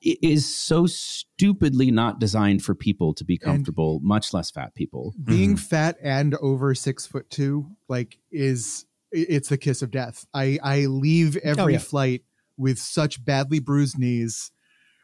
it 0.00 0.18
is 0.22 0.46
so 0.54 0.86
stupidly 0.86 1.90
not 1.90 2.18
designed 2.18 2.62
for 2.64 2.74
people 2.74 3.12
to 3.14 3.24
be 3.24 3.36
comfortable, 3.36 4.00
much 4.02 4.32
less 4.32 4.50
fat 4.50 4.74
people. 4.74 5.12
being 5.22 5.56
fat 5.56 5.96
and 6.02 6.34
over 6.36 6.74
six 6.74 7.06
foot 7.06 7.28
two 7.28 7.66
like 7.88 8.18
is 8.32 8.86
it's 9.12 9.50
the 9.50 9.58
kiss 9.58 9.82
of 9.82 9.90
death 9.90 10.24
i 10.34 10.58
i 10.62 10.86
leave 10.86 11.36
every 11.44 11.74
yeah. 11.74 11.78
flight 11.78 12.22
with 12.56 12.78
such 12.78 13.22
badly 13.24 13.58
bruised 13.60 13.98
knees 13.98 14.50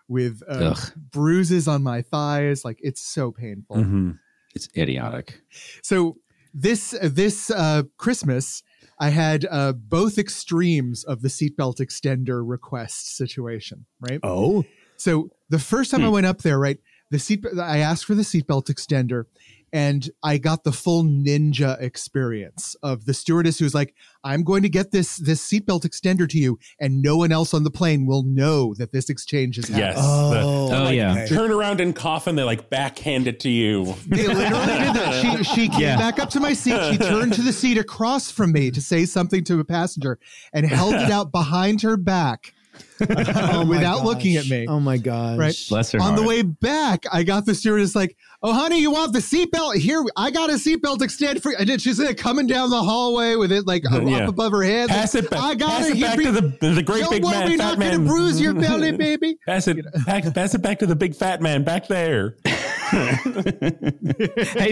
with 0.09 0.43
uh, 0.49 0.75
bruises 1.13 1.69
on 1.69 1.83
my 1.83 2.01
thighs 2.03 2.65
like 2.65 2.79
it's 2.83 3.03
so 3.03 3.31
painful 3.31 3.77
Mhm. 3.77 4.19
It's 4.55 4.69
idiotic. 4.77 5.43
so 5.83 6.17
this 6.55 6.95
this 7.03 7.51
uh 7.51 7.83
christmas 7.99 8.63
i 9.00 9.09
had 9.09 9.47
uh 9.50 9.73
both 9.73 10.19
extremes 10.19 11.02
of 11.04 11.23
the 11.23 11.28
seatbelt 11.28 11.78
extender 11.78 12.42
request 12.45 13.16
situation 13.16 13.87
right? 14.00 14.21
Oh, 14.23 14.64
So 14.97 15.30
the 15.49 15.59
first 15.59 15.90
time 15.90 16.04
I 16.04 16.09
went 16.09 16.26
up 16.26 16.42
there, 16.42 16.59
right, 16.59 16.78
the 17.11 17.19
seat 17.19 17.45
I 17.59 17.78
asked 17.78 18.04
for 18.04 18.14
the 18.14 18.23
seatbelt 18.23 18.66
extender, 18.66 19.25
and 19.73 20.09
I 20.23 20.39
got 20.39 20.65
the 20.65 20.73
full 20.73 21.05
ninja 21.05 21.81
experience 21.81 22.75
of 22.83 23.05
the 23.05 23.15
stewardess 23.15 23.59
who's 23.59 23.75
like, 23.75 23.95
"I'm 24.25 24.43
going 24.43 24.62
to 24.62 24.69
get 24.69 24.91
this 24.91 25.17
this 25.17 25.47
seatbelt 25.47 25.83
extender 25.83 26.29
to 26.29 26.39
you, 26.39 26.59
and 26.81 27.03
no 27.03 27.17
one 27.17 27.33
else 27.33 27.55
on 27.55 27.65
the 27.65 27.71
plane 27.71 28.07
will 28.07 28.23
know 28.23 28.75
that 28.75 28.93
this 28.93 29.09
exchange 29.11 29.59
is 29.59 29.69
happening." 29.69 29.87
Yes. 29.89 29.97
oh, 29.99 30.69
Oh, 30.73 30.89
yeah. 30.91 31.27
Turn 31.27 31.50
around 31.50 31.81
and 31.81 31.95
cough, 31.95 32.27
and 32.27 32.37
they 32.39 32.43
like 32.43 32.71
backhand 32.71 33.27
it 33.29 33.41
to 33.41 33.49
you. 33.50 33.95
They 34.07 34.27
literally 34.27 34.67
did 34.67 34.95
that. 34.95 35.23
She 35.39 35.45
she 35.55 35.69
came 35.69 35.81
Yeah. 35.81 35.97
back 35.99 36.19
up 36.19 36.31
to 36.31 36.41
my 36.41 36.53
seat. 36.53 36.79
She 36.91 36.99
turned 36.99 37.33
to 37.35 37.43
the 37.43 37.53
seat 37.53 37.79
across 37.79 38.31
from 38.31 38.53
me 38.53 38.71
to 38.71 38.81
say 38.81 39.05
something 39.07 39.45
to 39.45 39.61
a 39.61 39.65
passenger, 39.65 40.19
and 40.53 40.67
held 40.67 40.95
it 40.95 41.11
out 41.11 41.31
behind 41.33 41.83
her 41.83 41.97
back 41.97 42.53
Oh 43.01 43.07
my 43.65 43.67
without 43.77 44.05
looking 44.05 44.37
at 44.37 44.49
me. 44.49 44.67
Oh 44.69 44.81
my 44.81 44.99
god! 44.99 45.39
Right. 45.39 45.55
Bless 45.69 45.93
her 45.93 46.01
on 46.01 46.17
the 46.17 46.23
way 46.23 46.43
back, 46.43 47.05
I 47.13 47.23
got 47.23 47.47
the 47.47 47.55
stewardess 47.55 47.95
like, 47.95 48.17
"Oh, 48.43 48.53
honey, 48.53 48.81
you 48.81 48.91
want 48.91 49.13
the 49.13 49.19
seatbelt? 49.21 49.77
Here, 49.77 50.05
I 50.17 50.31
got 50.31 50.51
a 50.51 50.55
seatbelt 50.55 51.03
extend 51.03 51.43
for." 51.43 51.53
you." 51.53 51.57
And 51.59 51.69
then 51.69 51.79
she's 51.79 51.99
like 51.99 52.17
coming 52.19 52.47
down 52.47 52.71
the 52.71 52.83
hallway 52.83 53.37
with 53.37 53.53
it 53.53 53.67
like 53.67 53.85
up- 53.91 54.03
Yeah. 54.05 54.25
up 54.25 54.29
above 54.31 54.53
her 54.53 54.63
head. 54.63 54.89
Pass 54.89 55.15
like, 55.15 55.25
it 55.25 55.31
back. 55.31 55.41
I 55.41 55.55
got 55.55 55.71
pass 55.71 55.89
it. 55.89 55.97
it 55.97 56.01
back 56.01 56.17
to 56.17 56.33
the 56.33 56.75
the 56.75 56.83
great 56.83 57.03
Don't 57.03 57.11
big 57.11 57.25
worry, 57.25 57.49
man, 57.49 57.59
not 57.59 57.79
gonna 57.79 57.99
bruise 58.01 58.41
your 58.41 58.55
belly, 58.61 58.93
baby. 58.93 59.39
Pass 59.47 59.69
it, 59.69 59.85
pass, 60.05 60.31
pass 60.33 60.55
it 60.55 60.63
back 60.63 60.79
to 60.81 60.87
the 60.87 60.97
big 60.97 61.15
fat 61.15 61.41
man 61.41 61.65
back 61.65 61.87
there. 61.89 62.37
hey, 62.45 63.13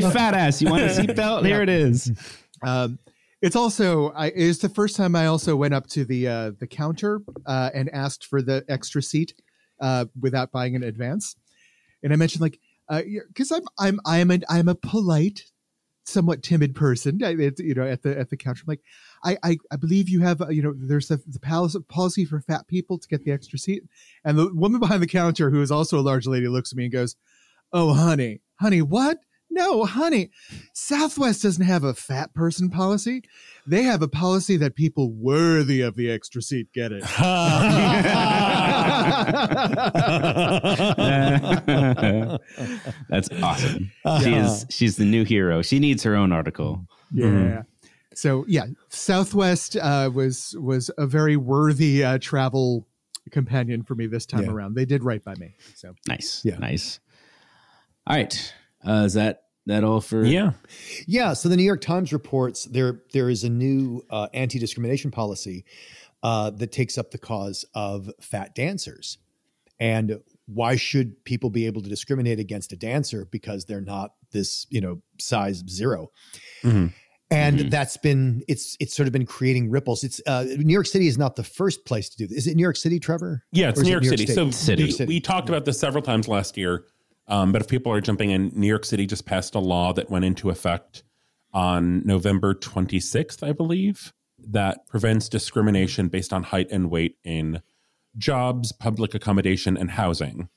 fat 0.00 0.34
ass, 0.34 0.60
you 0.60 0.70
want 0.70 0.82
a 0.82 0.86
seatbelt? 0.88 1.46
Here 1.46 1.62
it 1.62 1.68
is. 1.68 2.10
Um, 2.62 2.98
it's 3.40 3.56
also 3.56 4.10
I, 4.10 4.26
it's 4.28 4.58
the 4.58 4.68
first 4.68 4.96
time 4.96 5.14
I 5.14 5.26
also 5.26 5.54
went 5.54 5.74
up 5.74 5.86
to 5.88 6.04
the 6.04 6.28
uh, 6.28 6.50
the 6.58 6.66
counter 6.66 7.20
uh, 7.46 7.70
and 7.72 7.88
asked 7.90 8.26
for 8.26 8.42
the 8.42 8.64
extra 8.68 9.02
seat 9.02 9.34
uh, 9.80 10.06
without 10.20 10.50
buying 10.50 10.74
in 10.74 10.82
advance, 10.82 11.36
and 12.02 12.12
I 12.12 12.16
mentioned 12.16 12.42
like 12.42 12.58
because 12.88 13.52
I'm 13.52 13.64
I'm 13.78 14.00
I'm 14.04 14.30
a 14.30 14.40
I'm 14.48 14.68
a 14.68 14.74
polite, 14.74 15.44
somewhat 16.04 16.42
timid 16.42 16.74
person. 16.74 17.22
I, 17.22 17.30
you 17.30 17.74
know, 17.74 17.86
at 17.86 18.02
the 18.02 18.18
at 18.18 18.30
the 18.30 18.36
counter, 18.36 18.62
I'm 18.66 18.72
like 18.72 18.82
I 19.22 19.38
I, 19.42 19.58
I 19.70 19.76
believe 19.76 20.08
you 20.08 20.20
have 20.22 20.42
uh, 20.42 20.48
you 20.48 20.62
know 20.62 20.74
there's 20.76 21.08
the, 21.08 21.20
policy 21.40 21.78
policy 21.88 22.24
for 22.24 22.40
fat 22.40 22.66
people 22.66 22.98
to 22.98 23.08
get 23.08 23.24
the 23.24 23.32
extra 23.32 23.58
seat, 23.58 23.84
and 24.24 24.36
the 24.36 24.52
woman 24.52 24.80
behind 24.80 25.02
the 25.02 25.06
counter 25.06 25.50
who 25.50 25.62
is 25.62 25.70
also 25.70 25.98
a 25.98 26.02
large 26.02 26.26
lady 26.26 26.48
looks 26.48 26.72
at 26.72 26.76
me 26.76 26.84
and 26.84 26.92
goes, 26.92 27.14
"Oh, 27.72 27.92
honey, 27.94 28.40
honey, 28.60 28.82
what?" 28.82 29.18
No, 29.50 29.84
honey, 29.84 30.30
Southwest 30.72 31.42
doesn't 31.42 31.64
have 31.64 31.82
a 31.82 31.94
fat 31.94 32.32
person 32.34 32.68
policy. 32.70 33.22
They 33.66 33.82
have 33.82 34.02
a 34.02 34.08
policy 34.08 34.56
that 34.58 34.76
people 34.76 35.10
worthy 35.10 35.80
of 35.80 35.96
the 35.96 36.10
extra 36.10 36.40
seat 36.42 36.68
get 36.72 36.92
it. 36.92 37.02
That's 43.08 43.28
awesome. 43.42 43.90
She 44.22 44.32
is 44.34 44.66
she's 44.70 44.96
the 44.96 45.04
new 45.04 45.24
hero. 45.24 45.62
She 45.62 45.78
needs 45.78 46.02
her 46.02 46.14
own 46.14 46.32
article. 46.32 46.86
yeah. 47.12 47.62
So 48.14 48.44
yeah, 48.48 48.66
Southwest 48.88 49.76
uh, 49.76 50.10
was 50.12 50.56
was 50.60 50.90
a 50.98 51.06
very 51.06 51.36
worthy 51.36 52.02
uh, 52.04 52.18
travel 52.20 52.86
companion 53.30 53.82
for 53.84 53.94
me 53.94 54.06
this 54.06 54.26
time 54.26 54.44
Yeah. 54.44 54.50
around. 54.50 54.74
They 54.74 54.84
did 54.86 55.04
right 55.04 55.22
by 55.22 55.34
me. 55.36 55.54
So 55.76 55.94
Nice. 56.08 56.42
Yeah. 56.44 56.58
Nice. 56.58 56.98
All 58.06 58.16
right. 58.16 58.54
Uh, 58.86 59.04
is 59.06 59.14
that 59.14 59.42
that 59.66 59.84
all 59.84 60.00
for 60.00 60.24
Yeah. 60.24 60.52
Yeah. 61.06 61.34
So 61.34 61.48
the 61.48 61.56
New 61.56 61.62
York 61.62 61.80
Times 61.82 62.12
reports 62.12 62.64
there 62.64 63.02
there 63.12 63.28
is 63.28 63.44
a 63.44 63.50
new 63.50 64.02
uh, 64.10 64.28
anti 64.32 64.58
discrimination 64.58 65.10
policy 65.10 65.64
uh, 66.22 66.50
that 66.50 66.72
takes 66.72 66.96
up 66.98 67.10
the 67.10 67.18
cause 67.18 67.64
of 67.74 68.10
fat 68.20 68.54
dancers, 68.54 69.18
and 69.78 70.20
why 70.46 70.76
should 70.76 71.22
people 71.24 71.50
be 71.50 71.66
able 71.66 71.82
to 71.82 71.88
discriminate 71.88 72.38
against 72.40 72.72
a 72.72 72.76
dancer 72.76 73.26
because 73.30 73.66
they're 73.66 73.80
not 73.82 74.12
this 74.32 74.66
you 74.70 74.80
know 74.80 75.02
size 75.18 75.62
0 75.68 76.10
Mhm. 76.62 76.92
And 77.30 77.58
Mhm. 77.58 77.70
that's 77.70 77.98
been 77.98 78.42
it's 78.48 78.74
it's 78.80 78.96
sort 78.96 79.06
of 79.06 79.12
been 79.12 79.26
creating 79.26 79.68
ripples. 79.68 80.02
It's 80.02 80.18
uh, 80.26 80.44
New 80.44 80.72
York 80.72 80.86
City 80.86 81.08
is 81.08 81.18
not 81.18 81.36
the 81.36 81.44
first 81.44 81.84
place 81.84 82.08
to 82.08 82.16
do 82.16 82.26
this. 82.26 82.38
Is 82.38 82.46
it 82.46 82.54
New 82.56 82.62
York 82.62 82.76
City, 82.76 82.98
Trevor? 82.98 83.44
Yeah, 83.52 83.68
it's 83.68 83.80
New 83.82 83.88
it 83.88 83.90
York 83.90 84.02
New 84.04 84.08
York 84.08 84.18
City. 84.18 84.32
State? 84.32 84.34
So 84.34 84.50
City. 84.50 84.94
We, 85.00 85.04
we 85.16 85.20
talked 85.20 85.50
about 85.50 85.66
this 85.66 85.78
several 85.78 86.02
times 86.02 86.26
last 86.26 86.56
year. 86.56 86.84
Um, 87.28 87.52
but 87.52 87.60
if 87.60 87.68
people 87.68 87.92
are 87.92 88.00
jumping 88.00 88.30
in, 88.30 88.50
New 88.54 88.66
York 88.66 88.84
City 88.84 89.06
just 89.06 89.26
passed 89.26 89.54
a 89.54 89.58
law 89.58 89.92
that 89.92 90.10
went 90.10 90.24
into 90.24 90.50
effect 90.50 91.02
on 91.52 92.04
November 92.06 92.54
26th, 92.54 93.46
I 93.46 93.52
believe, 93.52 94.12
that 94.38 94.86
prevents 94.86 95.28
discrimination 95.28 96.08
based 96.08 96.32
on 96.32 96.42
height 96.42 96.68
and 96.70 96.90
weight 96.90 97.16
in 97.24 97.62
jobs, 98.16 98.72
public 98.72 99.14
accommodation, 99.14 99.76
and 99.76 99.90
housing. 99.90 100.48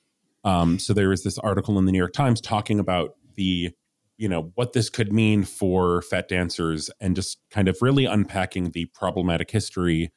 Um, 0.44 0.80
so 0.80 0.94
there 0.94 1.12
is 1.12 1.24
this 1.24 1.38
article 1.38 1.78
in 1.78 1.86
the 1.86 1.92
New 1.92 1.98
York 1.98 2.14
Times 2.14 2.42
talking 2.42 2.80
about 2.80 3.16
the, 3.36 3.72
you 4.18 4.30
know, 4.30 4.52
what 4.56 4.74
this 4.74 4.90
could 4.90 5.12
mean 5.12 5.44
for 5.44 6.02
fat 6.02 6.28
dancers 6.28 6.90
and 7.00 7.16
just 7.16 7.40
kind 7.52 7.68
of 7.68 7.78
really 7.82 8.06
unpacking 8.06 8.72
the 8.72 8.86
problematic 8.86 9.52
history 9.52 10.12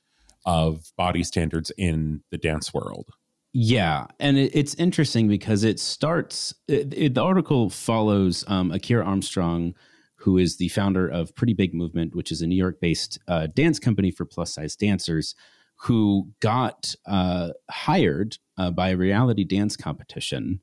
of 0.47 0.93
body 0.97 1.25
standards 1.25 1.73
in 1.77 2.23
the 2.31 2.39
dance 2.39 2.73
world. 2.73 3.11
Yeah, 3.57 4.07
and 4.19 4.37
it, 4.37 4.51
it's 4.53 4.75
interesting 4.75 5.29
because 5.29 5.63
it 5.63 5.79
starts. 5.79 6.53
It, 6.67 6.93
it- 6.93 7.15
the 7.15 7.23
article 7.23 7.71
follows 7.71 8.45
um, 8.49 8.73
Akira 8.73 9.05
Armstrong, 9.05 9.75
who 10.17 10.39
is 10.39 10.57
the 10.57 10.69
founder 10.71 11.07
of 11.09 11.35
Pretty 11.37 11.55
Big 11.55 11.73
Movement, 11.73 12.17
which 12.17 12.33
is 12.33 12.43
a 12.43 12.47
New 12.49 12.57
York-based 12.57 13.19
uh, 13.29 13.47
dance 13.55 13.79
company 13.79 14.11
for 14.11 14.25
plus-size 14.25 14.75
dancers, 14.75 15.37
who 15.77 16.29
got 16.41 16.95
uh, 17.07 17.51
hired 17.71 18.39
uh, 18.59 18.73
by 18.73 18.89
a 18.91 18.97
reality 18.97 19.45
dance 19.45 19.77
competition. 19.77 20.61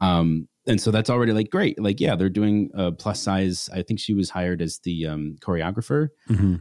Um, 0.00 0.48
and 0.66 0.80
so 0.80 0.90
that's 0.90 1.10
already 1.10 1.32
like 1.32 1.50
great. 1.50 1.78
Like, 1.78 2.00
yeah, 2.00 2.16
they're 2.16 2.28
doing 2.30 2.70
uh, 2.74 2.92
plus 2.92 3.20
size. 3.20 3.68
I 3.72 3.82
think 3.82 4.00
she 4.00 4.14
was 4.14 4.30
hired 4.30 4.62
as 4.62 4.78
the 4.78 5.06
um, 5.06 5.36
choreographer. 5.40 6.08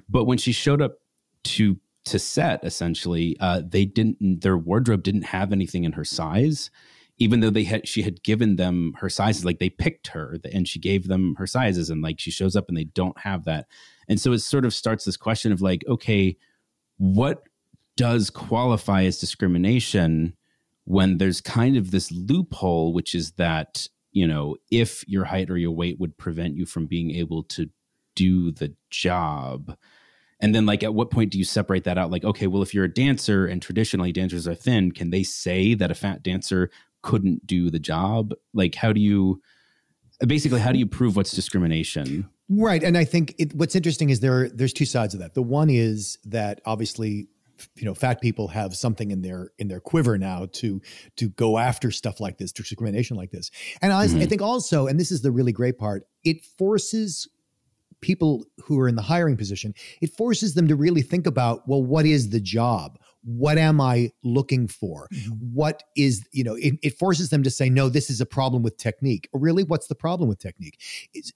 But 0.09 0.25
when 0.25 0.38
she 0.38 0.51
showed 0.51 0.81
up 0.81 0.95
to 1.43 1.77
to 2.10 2.20
set, 2.20 2.63
essentially, 2.63 3.38
uh, 3.39 3.62
they 3.68 3.86
didn't. 3.86 4.42
Their 4.42 4.58
wardrobe 4.58 5.04
didn't 5.04 5.24
have 5.24 5.51
anything 5.51 5.84
in 5.84 5.94
her 5.94 6.06
size, 6.06 6.70
even 7.18 7.39
though 7.39 7.50
they 7.50 7.63
had. 7.63 7.88
She 7.88 8.01
had 8.01 8.24
given 8.24 8.56
them 8.56 8.94
her 9.00 9.10
sizes. 9.10 9.46
Like 9.46 9.60
they 9.60 9.70
picked 9.70 10.08
her, 10.08 10.38
and 10.51 10.68
she 10.68 10.80
gave 10.80 11.08
them 11.08 11.36
her 11.38 11.48
sizes, 11.48 11.89
and 11.89 12.01
like 12.01 12.20
she 12.20 12.32
shows 12.32 12.56
up 12.56 12.68
and 12.68 12.78
they 12.78 12.86
don't 12.86 13.18
have 13.20 13.46
that. 13.46 13.68
And 14.08 14.20
so 14.20 14.34
it 14.34 14.39
sort 14.39 14.66
of 14.66 14.74
starts 14.74 15.06
this 15.06 15.18
question 15.18 15.51
of 15.51 15.62
like, 15.62 15.84
okay, 15.88 16.38
what 16.98 17.44
does 17.96 18.30
qualify 18.30 19.04
as 19.04 19.20
discrimination 19.20 20.36
when 20.86 21.18
there's 21.20 21.42
kind 21.42 21.78
of 21.78 21.92
this 21.92 22.12
loophole, 22.12 22.94
which 22.94 23.13
is 23.13 23.34
that 23.34 23.88
you 24.12 24.28
know 24.28 24.56
if 24.72 25.08
your 25.08 25.25
height 25.25 25.50
or 25.50 25.58
your 25.58 25.72
weight 25.72 26.00
would 26.00 26.18
prevent 26.18 26.56
you 26.56 26.66
from 26.66 26.88
being 26.88 27.12
able 27.12 27.44
to 27.44 27.70
do 28.16 28.51
the 28.51 28.74
job 28.89 29.78
and 30.39 30.55
then 30.55 30.65
like 30.65 30.84
at 30.84 30.93
what 30.93 31.12
point 31.12 31.31
do 31.31 31.38
you 31.38 31.43
separate 31.43 31.84
that 31.84 31.98
out 31.98 32.12
like 32.12 32.24
okay 32.24 32.48
well 32.48 32.62
if 32.62 32.74
you're 32.74 32.86
a 32.86 32.93
dancer 32.93 33.46
and 33.46 33.62
traditionally 33.62 34.12
dancers 34.12 34.48
are 34.48 34.55
thin 34.55 34.91
can 34.91 35.10
they 35.10 35.24
say 35.24 35.74
that 35.74 35.91
a 35.91 35.96
fat 35.96 36.24
dancer 36.24 36.69
couldn't 37.01 37.46
do 37.48 37.69
the 37.69 37.79
job 37.79 38.34
like 38.53 38.75
how 38.75 38.91
do 38.91 39.00
you 39.00 39.41
basically 40.27 40.60
how 40.60 40.72
do 40.72 40.79
you 40.79 40.88
prove 40.88 41.15
what's 41.15 41.31
discrimination 41.31 42.29
Right, 42.50 42.84
and 42.84 42.98
I 42.98 43.05
think 43.05 43.36
it, 43.38 43.53
what's 43.53 43.75
interesting 43.75 44.10
is 44.10 44.22
there 44.22 44.50
there's 44.50 44.74
two 44.74 44.86
sides 44.86 45.13
of 45.13 45.19
that. 45.19 45.36
The 45.36 45.43
one 45.43 45.69
is 45.69 46.17
that 46.25 46.62
obviously, 46.65 47.27
you 47.75 47.86
know, 47.86 47.93
fat 47.93 48.22
people 48.22 48.48
have 48.48 48.75
something 48.75 49.12
in 49.12 49.22
their 49.22 49.51
in 49.60 49.67
their 49.67 49.79
quiver 49.79 50.17
now 50.17 50.48
to 50.53 50.81
to 51.17 51.29
go 51.29 51.60
after 51.60 51.91
stuff 51.91 52.19
like 52.19 52.39
this, 52.39 52.51
discrimination 52.51 53.15
like 53.15 53.29
this. 53.29 53.51
And 53.84 53.93
I, 53.93 54.01
I 54.01 54.08
mm-hmm. 54.08 54.24
think 54.24 54.41
also, 54.41 54.88
and 54.88 55.00
this 55.00 55.12
is 55.12 55.22
the 55.22 55.31
really 55.31 55.51
great 55.51 55.77
part, 55.77 56.08
it 56.24 56.43
forces 56.43 57.27
people 58.01 58.46
who 58.63 58.79
are 58.79 58.88
in 58.88 58.96
the 58.96 59.01
hiring 59.01 59.36
position, 59.38 59.74
it 60.01 60.12
forces 60.15 60.53
them 60.53 60.68
to 60.68 60.75
really 60.75 61.01
think 61.01 61.27
about, 61.27 61.68
well, 61.68 61.84
what 61.84 62.06
is 62.06 62.29
the 62.29 62.39
job? 62.39 62.98
What 63.24 63.58
am 63.58 63.82
I 63.82 64.12
looking 64.24 64.68
for? 64.68 65.08
Mm-hmm. 65.13 65.32
What 65.53 65.84
is, 65.98 66.25
you 66.32 66.44
know, 66.44 66.56
it, 66.56 66.75
it 66.82 66.98
forces 66.98 67.29
them 67.29 67.44
to 67.44 67.50
say, 67.50 67.70
no, 67.70 67.89
this 67.89 68.10
is 68.10 68.22
a 68.22 68.25
problem 68.25 68.63
with 68.63 68.77
technique. 68.77 69.27
Or 69.34 69.39
really, 69.41 69.63
what's 69.63 69.88
the 69.88 69.96
problem 69.96 70.29
with 70.29 70.39
technique? 70.39 70.79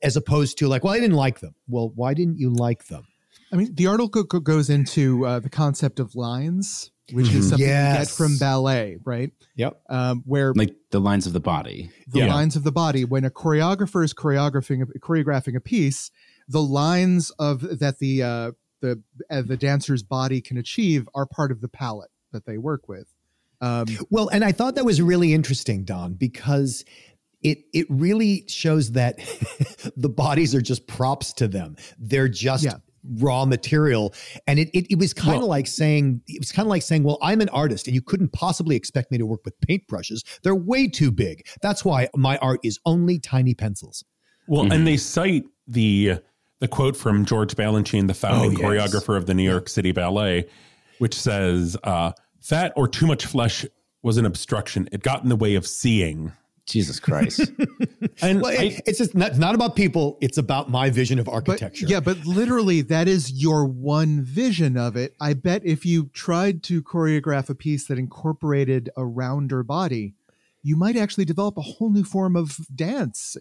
As 0.01 0.15
opposed 0.15 0.58
to 0.60 0.67
like, 0.67 0.84
well, 0.84 0.93
I 0.93 1.00
didn't 1.00 1.17
like 1.17 1.39
them. 1.41 1.55
Well, 1.67 1.91
why 1.96 2.13
didn't 2.13 2.39
you 2.39 2.50
like 2.51 2.88
them? 2.88 3.05
I 3.51 3.55
mean, 3.58 3.75
the 3.75 3.88
article 3.88 4.24
goes 4.24 4.70
into 4.70 5.25
uh, 5.25 5.39
the 5.39 5.50
concept 5.50 6.00
of 6.00 6.15
lines, 6.15 6.89
which 7.12 7.27
is 7.34 7.46
Mhm. 7.46 7.50
something 7.50 7.67
you 7.67 7.74
get 7.74 8.08
from 8.10 8.38
ballet, 8.38 8.98
right? 9.03 9.32
Yep. 9.58 9.82
Um, 9.89 10.24
where 10.25 10.53
like 10.55 10.74
the 10.89 11.00
lines 11.01 11.27
of 11.27 11.34
the 11.34 11.39
body. 11.39 11.91
the 12.08 12.20
Yeah. 12.20 12.34
lines 12.34 12.55
of 12.55 12.63
the 12.63 12.72
body, 12.72 13.03
when 13.05 13.25
a 13.25 13.29
choreographer 13.29 14.03
is 14.03 14.13
choreographing 14.13 14.86
choreographing 15.01 15.55
a 15.55 15.60
piece, 15.60 16.10
the 16.47 16.62
lines 16.62 17.31
of 17.39 17.79
that 17.79 18.00
the 18.00 18.23
uh, 18.23 18.51
the 18.81 19.01
uh, 19.29 19.41
the 19.41 19.57
dancer's 19.57 20.03
body 20.03 20.41
can 20.41 20.57
achieve 20.57 21.07
are 21.15 21.25
part 21.25 21.51
of 21.51 21.62
the 21.62 21.67
palette 21.69 22.12
that 22.31 22.45
they 22.45 22.57
work 22.57 22.88
with. 22.88 23.07
Um, 23.62 23.85
Well, 24.09 24.27
and 24.29 24.43
I 24.43 24.51
thought 24.51 24.75
that 24.75 24.85
was 24.85 25.01
really 25.01 25.33
interesting, 25.33 25.83
Don, 25.85 26.13
because 26.15 26.83
it 27.41 27.59
it 27.73 27.85
really 27.89 28.45
shows 28.47 28.91
that 28.91 29.17
the 29.97 30.09
bodies 30.09 30.53
are 30.55 30.62
just 30.62 30.88
props 30.88 31.33
to 31.33 31.47
them. 31.47 31.75
They're 31.97 32.27
just 32.29 32.63
Yeah. 32.65 32.77
raw 33.19 33.45
material. 33.45 34.13
And 34.47 34.59
it 34.59 34.69
it, 34.73 34.88
it 34.89 34.97
was 34.97 35.13
kind 35.13 35.35
of 35.35 35.41
Well- 35.41 35.50
like 35.50 35.67
saying 35.67 36.21
it 36.27 36.39
was 36.39 36.51
kind 36.51 36.65
of 36.65 36.69
like 36.69 36.81
saying, 36.81 37.03
Well, 37.03 37.17
I'm 37.21 37.39
an 37.41 37.50
artist 37.50 37.88
and 37.88 37.95
you 37.95 38.01
couldn't 38.01 38.33
possibly 38.33 38.75
expect 38.75 39.12
me 39.12 39.17
to 39.17 39.25
work 39.25 39.41
with 39.45 39.53
paintbrushes. 39.62 40.23
They're 40.41 40.55
way 40.55 40.88
too 40.88 41.12
big. 41.12 41.45
That's 41.62 41.85
why 41.85 42.09
my 42.15 42.38
art 42.38 42.59
is 42.63 42.79
only 42.85 43.17
tiny 43.19 43.53
pencils. 43.55 44.03
Well, 44.47 44.65
Mhm. 44.65 44.73
and 44.75 44.88
they 44.88 44.97
cite 44.97 45.43
the 45.67 46.19
the 46.63 46.67
quote 46.70 46.96
from 46.96 47.25
George 47.25 47.55
Balanchine, 47.55 48.08
the 48.08 48.13
founding 48.13 48.58
Oh, 48.63 48.72
yes. 48.72 48.89
choreographer 48.96 49.17
of 49.17 49.25
the 49.25 49.34
New 49.34 49.43
York 49.43 49.67
City 49.67 49.91
Ballet, 49.91 50.46
which 51.00 51.13
says, 51.13 51.75
uh, 51.84 52.13
"Fat 52.39 52.72
or 52.77 52.88
too 52.88 53.05
much 53.05 53.25
flesh 53.25 53.65
was 54.01 54.15
an 54.15 54.25
obstruction. 54.25 54.88
It 54.93 55.03
got 55.03 55.24
in 55.24 55.29
the 55.29 55.36
way 55.36 55.55
of 55.55 55.67
seeing." 55.67 56.32
Jesus 56.65 57.01
Christ. 57.01 57.51
And 58.22 58.41
Well, 58.41 58.51
I, 58.58 58.79
it's 58.86 58.98
just 59.00 59.13
not, 59.15 59.38
not 59.38 59.55
about 59.55 59.75
people, 59.75 60.17
it's 60.22 60.38
about 60.38 60.70
my 60.70 60.89
vision 60.89 61.20
of 61.20 61.25
but 61.25 61.34
architecture. 61.34 61.86
yeah, 61.88 62.00
but 62.00 62.25
literally 62.25 62.79
that 62.82 63.08
is 63.10 63.32
your 63.32 63.65
one 63.65 64.22
vision 64.22 64.77
of 64.77 64.96
it. 64.96 65.13
I 65.20 65.34
bet 65.34 65.65
if 65.65 65.86
you 65.86 66.05
tried 66.13 66.63
to 66.63 66.82
choreograph 66.82 67.50
a 67.50 67.55
piece 67.55 67.88
that 67.88 67.98
incorporated 68.00 68.89
a 68.96 69.03
rounder 69.05 69.63
body, 69.63 70.13
you 70.62 70.77
might 70.77 70.96
actually 70.96 71.25
develop 71.25 71.58
a 71.58 71.62
whole 71.62 71.89
new 71.91 72.03
form 72.05 72.38
of 72.38 72.58
dance, 72.74 73.36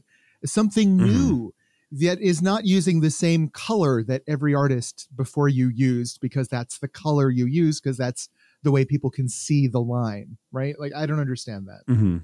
something 0.44 0.98
Mhm. 0.98 1.04
new 1.06 1.54
that 1.92 2.20
is 2.20 2.40
not 2.40 2.64
using 2.64 3.00
the 3.00 3.10
same 3.10 3.48
color 3.48 4.02
that 4.04 4.22
every 4.26 4.54
artist 4.54 5.08
before 5.14 5.48
you 5.48 5.68
used 5.68 6.20
because 6.20 6.48
that's 6.48 6.78
the 6.78 6.88
color 6.88 7.30
you 7.30 7.46
use 7.46 7.80
because 7.80 7.96
that's 7.98 8.28
the 8.62 8.70
way 8.72 8.84
people 8.84 9.10
can 9.10 9.28
see 9.28 9.66
the 9.66 9.80
line, 9.80 10.38
right? 10.52 10.78
Like 10.80 10.92
I 10.94 11.04
don't 11.06 11.20
understand 11.20 11.68
that. 11.68 11.82
Mm-hmm. 11.92 12.18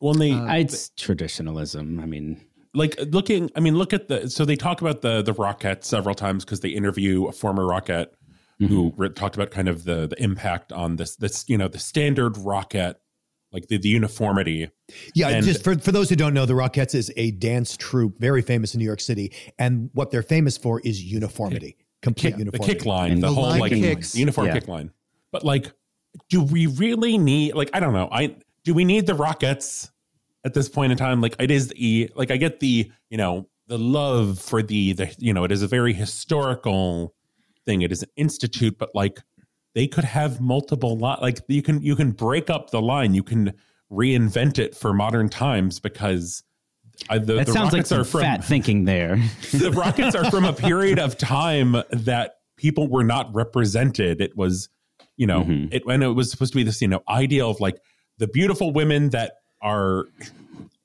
well, 0.00 0.12
and 0.12 0.20
they 0.20 0.32
Uh, 0.32 0.54
it's 0.56 0.90
traditionalism. 0.96 1.98
I 2.00 2.06
mean, 2.06 2.40
like 2.74 2.96
looking. 3.10 3.50
I 3.56 3.60
mean, 3.60 3.76
look 3.76 3.92
at 3.92 4.08
the. 4.08 4.28
So 4.28 4.44
they 4.44 4.56
talk 4.56 4.80
about 4.80 5.00
the 5.00 5.22
the 5.22 5.32
Rockette 5.34 5.84
several 5.84 6.14
times 6.14 6.44
because 6.44 6.60
they 6.60 6.70
interview 6.70 7.26
a 7.26 7.32
former 7.32 7.62
Rockette 7.64 8.08
who 8.58 8.90
Mm-hmm. 8.92 9.00
re- 9.02 9.08
talked 9.10 9.34
about 9.34 9.50
kind 9.50 9.68
of 9.68 9.84
the 9.84 10.06
the 10.06 10.22
impact 10.22 10.72
on 10.72 10.96
this 10.96 11.16
this 11.16 11.44
you 11.48 11.56
know 11.58 11.68
the 11.68 11.78
standard 11.78 12.34
Rockette, 12.34 12.96
like 13.54 13.68
the 13.68 13.78
the 13.78 13.88
uniformity. 13.88 14.68
Yeah, 15.14 15.28
And- 15.28 15.46
just 15.46 15.64
for, 15.64 15.78
for 15.78 15.92
those 15.92 16.10
who 16.10 16.16
don't 16.16 16.34
know, 16.34 16.44
the 16.44 16.52
Rockettes 16.52 16.94
is 16.94 17.10
a 17.16 17.30
dance 17.30 17.76
troupe, 17.76 18.18
very 18.18 18.42
famous 18.42 18.74
in 18.74 18.78
New 18.80 18.84
York 18.84 19.00
City, 19.00 19.32
and 19.58 19.88
what 19.94 20.10
they're 20.10 20.22
famous 20.22 20.58
for 20.58 20.80
is 20.80 21.02
uniformity, 21.02 21.76
complete 22.02 22.36
kick, 22.36 22.50
the 22.50 22.58
kick 22.58 22.84
line, 22.84 23.12
And 23.12 23.22
the, 23.22 23.28
the 23.28 23.34
whole 23.34 23.44
line 23.44 23.60
like 23.60 23.72
kicks. 23.72 24.14
uniform 24.14 24.48
Yeah. 24.48 24.54
kick 24.54 24.68
line. 24.68 24.90
But 25.32 25.44
like, 25.44 25.72
do 26.28 26.42
we 26.42 26.66
really 26.66 27.16
need 27.16 27.54
like 27.54 27.70
I 27.72 27.80
don't 27.80 27.94
know. 27.94 28.08
I 28.12 28.36
do 28.64 28.74
we 28.74 28.84
need 28.84 29.06
the 29.06 29.14
Rockettes 29.14 29.90
at 30.44 30.52
this 30.54 30.68
point 30.68 30.92
in 30.92 30.98
time? 30.98 31.20
Like 31.20 31.36
it 31.38 31.50
is 31.50 31.68
the 31.68 32.10
like 32.14 32.30
I 32.30 32.36
get 32.36 32.60
the 32.60 32.90
you 33.08 33.16
know 33.16 33.48
the 33.68 33.78
love 33.78 34.38
for 34.40 34.62
the 34.62 34.92
the 34.92 35.14
you 35.18 35.32
know 35.32 35.44
it 35.44 35.52
is 35.52 35.62
a 35.62 35.68
very 35.68 35.92
historical 35.92 37.14
thing. 37.66 37.82
It 37.82 37.92
is 37.92 38.02
an 38.02 38.10
institute, 38.16 38.76
but 38.78 38.90
like 38.94 39.20
they 39.74 39.86
could 39.86 40.04
have 40.04 40.40
multiple 40.40 40.96
lot 40.96 41.20
like 41.20 41.40
you 41.48 41.62
can 41.62 41.82
you 41.82 41.96
can 41.96 42.12
break 42.12 42.48
up 42.50 42.70
the 42.70 42.80
line. 42.80 43.14
You 43.14 43.22
can 43.22 43.52
reinvent 43.90 44.58
it 44.58 44.74
for 44.74 44.92
modern 44.92 45.28
times 45.28 45.80
because. 45.80 46.42
I, 47.10 47.18
the, 47.18 47.34
that 47.34 47.46
the 47.46 47.52
sounds 47.52 47.72
like 47.72 47.80
Rockets 47.80 47.88
some 47.88 48.00
are 48.00 48.04
from 48.04 48.20
fat 48.20 48.44
thinking 48.44 48.84
there. 48.84 49.16
the 49.50 49.70
Rockettes 49.70 50.14
are 50.14 50.30
from 50.30 50.44
a 50.44 50.52
period 50.52 51.00
of 51.00 51.18
time 51.18 51.74
that 51.90 52.36
people 52.56 52.86
were 52.86 53.02
not 53.02 53.34
represented. 53.34 54.20
It 54.20 54.36
was, 54.36 54.68
you 55.16 55.26
know, 55.26 55.42
Mhm. 55.42 55.74
it 55.74 55.84
when 55.86 56.04
it 56.04 56.08
was 56.14 56.30
supposed 56.30 56.52
to 56.52 56.56
be 56.56 56.62
this, 56.62 56.80
you 56.80 56.86
know, 56.86 57.02
ideal 57.08 57.50
of 57.50 57.58
like 57.58 57.80
the 58.18 58.28
beautiful 58.28 58.72
women 58.72 59.10
that 59.10 59.38
are 59.60 60.04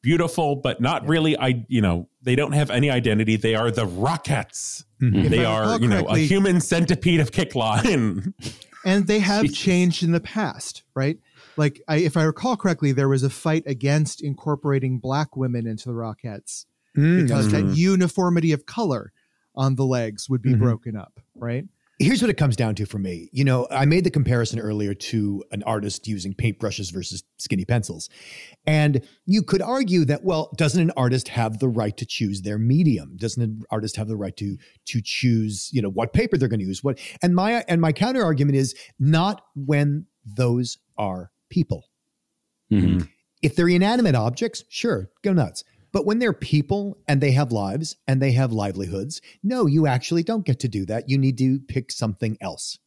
beautiful, 0.02 0.56
but 0.56 0.82
not 0.82 1.08
really. 1.08 1.38
I, 1.38 1.63
you 1.67 1.82
know, 1.82 2.10
they 2.23 2.36
don't 2.36 2.54
have 2.54 2.71
any 2.71 2.89
identity. 2.89 3.36
They 3.36 3.54
are 3.54 3.69
the 3.69 3.86
Rockettes. 3.86 4.84
Mhm. 4.99 5.30
They 5.30 5.45
I 5.45 5.52
are, 5.52 5.80
you 5.80 5.88
know, 5.88 6.06
a 6.08 6.17
human 6.17 6.60
centipede 6.60 7.19
of 7.19 7.30
kickline. 7.32 8.34
and 8.86 9.08
they 9.08 9.20
have 9.20 9.52
changed 9.52 10.04
in 10.04 10.12
the 10.12 10.20
past, 10.20 10.84
right? 10.96 11.18
Like, 11.58 11.82
I, 11.88 11.98
if 11.98 12.15
I 12.15 12.24
recall 12.24 12.56
correctly, 12.56 12.92
there 12.92 13.10
was 13.10 13.24
a 13.24 13.30
fight 13.30 13.63
against 13.65 14.22
incorporating 14.24 15.00
black 15.00 15.36
women 15.36 15.68
into 15.68 15.89
the 15.89 15.96
Rockettes 15.96 16.65
Mm, 16.98 17.18
because 17.24 17.52
that 17.52 17.76
uniformity 17.78 18.52
of 18.52 18.65
color 18.65 19.12
on 19.56 19.76
the 19.76 19.86
legs 19.86 20.28
would 20.30 20.42
be 20.42 20.54
Mhm. 20.54 20.60
broken 20.60 20.96
up, 20.96 21.20
right? 21.36 21.65
Here's 22.02 22.22
what 22.22 22.30
it 22.30 22.38
comes 22.38 22.56
down 22.56 22.76
to 22.76 22.86
for 22.86 22.98
me. 22.98 23.30
You 23.34 23.44
know, 23.44 23.68
I 23.70 23.84
made 23.84 24.06
the 24.06 24.10
comparison 24.10 24.58
earlier 24.58 24.94
to 24.94 25.44
an 25.52 25.64
artist 25.64 26.08
using 26.08 26.34
paintbrushes 26.34 26.94
versus 26.94 27.24
skinny 27.38 27.66
pencils. 27.66 28.10
And 28.66 29.06
you 29.26 29.44
could 29.44 29.62
argue 29.62 30.06
that, 30.06 30.24
well, 30.24 30.50
doesn't 30.56 30.82
an 30.82 30.92
artist 30.96 31.28
have 31.28 31.60
the 31.60 31.68
right 31.68 31.96
to 31.98 32.06
choose 32.06 32.42
their 32.42 32.58
medium? 32.58 33.18
Doesn't 33.18 33.44
an 33.44 33.64
artist 33.70 33.98
have 33.98 34.08
the 34.08 34.16
right 34.16 34.36
to 34.38 34.58
to 34.86 35.02
choose, 35.04 35.70
you 35.74 35.82
know, 35.82 35.90
what 35.90 36.14
paper 36.14 36.38
they're 36.38 36.48
going 36.48 36.62
to 36.62 36.66
use? 36.66 36.82
What 36.82 37.00
and 37.22 37.36
my 37.36 37.66
and 37.68 37.82
my 37.82 37.92
counter 37.92 38.24
argument 38.24 38.56
is 38.56 38.76
not 38.98 39.42
when 39.56 40.06
those 40.26 40.78
are 40.98 41.32
people. 41.50 41.90
Mhm. 42.72 43.10
If 43.42 43.56
they're 43.56 43.68
inanimate 43.68 44.16
objects, 44.16 44.64
sure, 44.70 45.12
go 45.22 45.34
nuts. 45.34 45.66
But 45.91 46.06
when 46.06 46.19
they're 46.19 46.34
people 46.34 46.97
and 47.08 47.21
they 47.21 47.32
have 47.32 47.52
lives 47.52 47.95
and 48.08 48.21
they 48.21 48.32
have 48.34 48.52
livelihoods, 48.52 49.21
no, 49.43 49.65
you 49.65 49.88
actually 49.88 50.23
don't 50.23 50.45
get 50.45 50.60
to 50.60 50.67
do 50.67 50.86
that. 50.86 51.10
You 51.10 51.17
need 51.17 51.38
to 51.39 51.60
pick 51.60 51.91
something 51.91 52.38
else. 52.41 52.78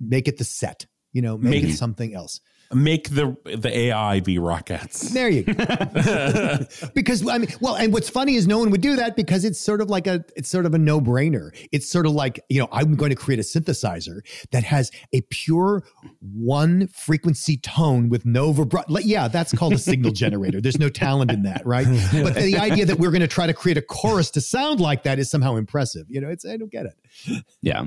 Make 0.00 0.28
it 0.28 0.38
the 0.38 0.44
set, 0.44 0.86
you 1.12 1.22
know, 1.22 1.36
make, 1.36 1.62
Make- 1.62 1.72
it 1.72 1.76
something 1.76 2.14
else. 2.14 2.40
Make 2.74 3.10
the 3.10 3.36
the 3.44 3.76
AI 3.76 4.20
be 4.20 4.36
Rockettes. 4.36 5.10
There 5.10 5.28
you 5.28 5.44
go. 5.44 6.90
because 6.94 7.26
I 7.28 7.38
mean, 7.38 7.48
well, 7.60 7.76
and 7.76 7.92
what's 7.92 8.08
funny 8.08 8.34
is 8.34 8.46
no 8.46 8.58
one 8.58 8.70
would 8.70 8.80
do 8.80 8.96
that 8.96 9.16
because 9.16 9.44
it's 9.44 9.58
sort 9.58 9.80
of 9.80 9.88
like 9.88 10.06
a 10.06 10.24
it's 10.36 10.48
sort 10.48 10.66
of 10.66 10.74
a 10.74 10.78
no-brainer. 10.78 11.50
It's 11.72 11.88
sort 11.88 12.06
of 12.06 12.12
like, 12.12 12.40
you 12.48 12.60
know, 12.60 12.68
I'm 12.72 12.96
going 12.96 13.10
to 13.10 13.16
create 13.16 13.38
a 13.38 13.42
synthesizer 13.42 14.20
that 14.50 14.64
has 14.64 14.90
a 15.12 15.20
pure 15.30 15.84
one 16.20 16.88
frequency 16.88 17.56
tone 17.58 18.08
with 18.08 18.26
no 18.26 18.52
vibrato. 18.52 18.98
Yeah, 18.98 19.28
that's 19.28 19.52
called 19.52 19.72
a 19.72 19.78
signal 19.78 20.12
generator. 20.12 20.60
There's 20.60 20.78
no 20.78 20.88
talent 20.88 21.30
in 21.30 21.42
that, 21.44 21.64
right? 21.66 21.86
But 22.24 22.36
the 22.36 22.56
idea 22.56 22.86
that 22.86 22.98
we're 22.98 23.10
going 23.10 23.20
to 23.20 23.28
try 23.28 23.46
to 23.46 23.52
create 23.52 23.76
a 23.76 23.82
chorus 23.82 24.30
to 24.32 24.40
sound 24.40 24.80
like 24.80 25.02
that 25.02 25.18
is 25.18 25.30
somehow 25.30 25.56
impressive. 25.56 26.06
You 26.08 26.20
know, 26.20 26.28
it's 26.28 26.44
I 26.46 26.56
don't 26.56 26.70
get 26.70 26.86
it. 26.86 27.44
Yeah. 27.60 27.84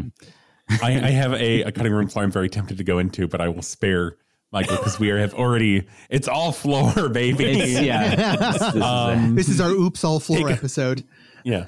I, 0.69 0.91
I 0.91 1.09
have 1.11 1.33
a, 1.33 1.63
a 1.63 1.71
cutting 1.71 1.93
room 1.93 2.07
floor 2.07 2.23
I'm 2.23 2.31
very 2.31 2.49
tempted 2.49 2.77
to 2.77 2.83
go 2.83 2.99
into, 2.99 3.27
but 3.27 3.41
I 3.41 3.47
will 3.47 3.61
spare 3.61 4.17
Michael 4.51 4.77
because 4.77 4.97
we 4.99 5.11
are, 5.11 5.17
have 5.17 5.33
already. 5.33 5.87
It's 6.09 6.27
all 6.27 6.51
floor, 6.51 7.09
baby. 7.13 7.45
It's, 7.45 7.81
yeah. 7.81 8.35
This- 8.35 8.59
this 8.61 8.75
is 8.75 8.81
Um, 8.81 9.35
This 9.35 9.49
is 9.49 9.59
our 9.61 9.69
Oops 9.71 10.03
All 10.03 10.19
Floor 10.19 10.47
Take 10.47 10.57
episode. 10.57 11.03
Yeah. 11.43 11.65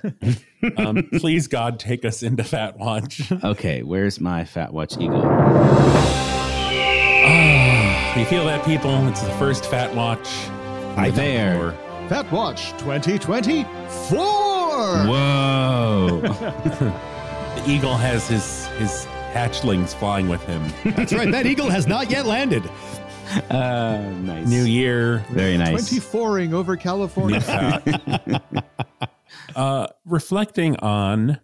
Um, 0.78 1.10
please, 1.20 1.48
God, 1.48 1.80
take 1.80 2.04
us 2.06 2.22
into 2.24 2.44
Fat 2.44 2.78
Watch. 2.78 3.32
okay, 3.44 3.82
where's 3.84 4.20
my 4.20 4.44
Fat 4.46 4.74
Watch 4.74 4.94
Eagle? 4.98 5.22
you 8.18 8.26
feel 8.26 8.44
that, 8.46 8.64
people? 8.66 9.08
It's 9.08 9.22
the 9.22 9.32
first 9.34 9.66
Fat 9.68 9.94
Watch. 9.96 10.28
Right 10.98 11.14
there. 11.16 11.68
Or- 11.68 11.72
Fat 12.10 12.30
Watch 12.32 12.72
2024. 12.80 13.68
Whoa. 15.06 16.22
The 17.56 17.64
eagle 17.72 17.96
has 17.98 18.28
his 18.28 18.68
his 18.78 19.06
hatchlings 19.34 19.94
flying 19.96 20.28
with 20.30 20.44
him. 20.46 20.64
That's 20.96 21.14
right. 21.14 21.32
That 21.32 21.46
eagle 21.46 21.70
has 21.70 21.88
not 21.88 22.10
yet 22.10 22.26
landed. 22.26 22.64
uh, 23.50 23.98
nice. 24.22 24.48
New 24.48 24.64
year, 24.64 25.24
Very 25.32 25.58
nice. 25.58 25.90
24ing 25.92 26.54
over 26.54 26.76
California. 26.76 27.40
fat. 27.42 28.44
uh, 29.56 29.88
reflecting 30.06 30.76
on 30.78 31.40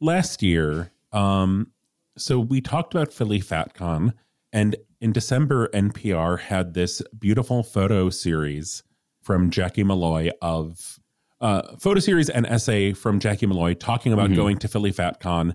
last 0.00 0.42
year, 0.42 0.92
um, 1.12 1.72
so 2.16 2.38
we 2.40 2.60
talked 2.60 2.94
about 2.94 3.12
Philly 3.12 3.40
FatCon, 3.40 4.12
and 4.52 4.76
in 5.00 5.12
December, 5.12 5.68
NPR 5.74 6.38
had 6.40 6.74
this 6.74 7.02
beautiful 7.18 7.62
photo 7.62 8.08
series 8.08 8.82
from 9.22 9.50
Jackie 9.50 9.82
Molloy 9.84 10.30
of 10.40 10.98
uh, 11.40 11.76
photo 11.78 12.00
series 12.00 12.30
and 12.30 12.46
essay 12.46 12.94
from 12.94 13.20
Jackie 13.20 13.44
Molloy 13.44 13.74
talking 13.74 14.12
about 14.14 14.30
Mhm. 14.30 14.36
going 14.36 14.58
to 14.58 14.68
Philly 14.68 14.90
FatCon 14.92 15.54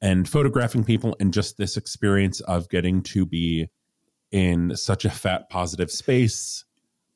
and 0.00 0.28
photographing 0.28 0.84
people 0.84 1.16
and 1.20 1.32
just 1.32 1.56
this 1.56 1.76
experience 1.76 2.40
of 2.40 2.68
getting 2.68 3.02
to 3.02 3.26
be 3.26 3.68
in 4.30 4.76
such 4.76 5.04
a 5.04 5.10
fat 5.10 5.48
positive 5.50 5.90
space 5.90 6.64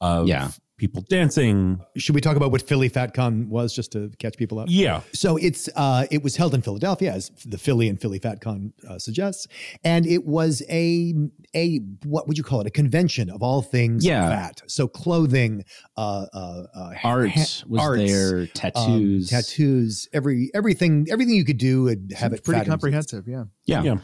of 0.01 0.29
Yeah. 0.29 0.51
People 0.83 1.05
dancing. 1.09 1.81
Should 1.97 2.17
we 2.17 2.21
talk 2.21 2.37
about 2.37 2.51
what 2.51 2.61
Philly 2.61 2.91
FatCon 2.91 3.47
was 3.47 3.73
just 3.73 3.93
to 3.93 4.11
catch 4.19 4.37
people 4.37 4.59
up? 4.59 4.67
Yeah. 4.69 5.03
So 5.13 5.37
it's 5.37 5.69
uh, 5.77 6.07
it 6.11 6.25
was 6.25 6.35
held 6.35 6.55
in 6.55 6.61
Philadelphia, 6.61 7.13
as 7.13 7.31
the 7.47 7.57
Philly 7.57 7.89
and 7.89 8.01
Philly 8.01 8.19
FatCon 8.19 8.73
uh, 8.89 8.99
suggests, 8.99 9.47
and 9.85 10.05
it 10.07 10.27
was 10.27 10.61
a 10.69 11.15
a 11.55 11.79
what 12.05 12.27
would 12.27 12.37
you 12.37 12.43
call 12.43 12.61
it? 12.61 12.67
A 12.67 12.71
convention 12.71 13.31
of 13.31 13.45
all 13.45 13.63
things 13.63 14.05
Yeah. 14.05 14.29
fat. 14.29 14.61
So 14.67 14.89
clothing, 14.89 15.63
uh, 15.97 16.27
uh, 16.35 16.63
uh, 16.75 16.91
Art 17.05 17.31
ha- 17.31 17.65
was 17.69 17.81
arts, 17.81 18.03
there, 18.11 18.39
um, 18.41 18.49
tattoos. 18.53 19.31
tattoos, 19.31 20.09
every 20.13 20.51
everything 20.53 21.07
everything 21.09 21.37
you 21.37 21.45
could 21.45 21.59
do 21.59 21.87
and 21.87 22.11
have 22.13 22.33
Seems 22.33 22.41
it 22.41 22.45
pretty 22.45 22.61
fat 22.63 22.67
comprehensive. 22.67 23.29
Yeah. 23.29 23.45
Yeah. 23.67 23.85
Yeah. 23.85 23.97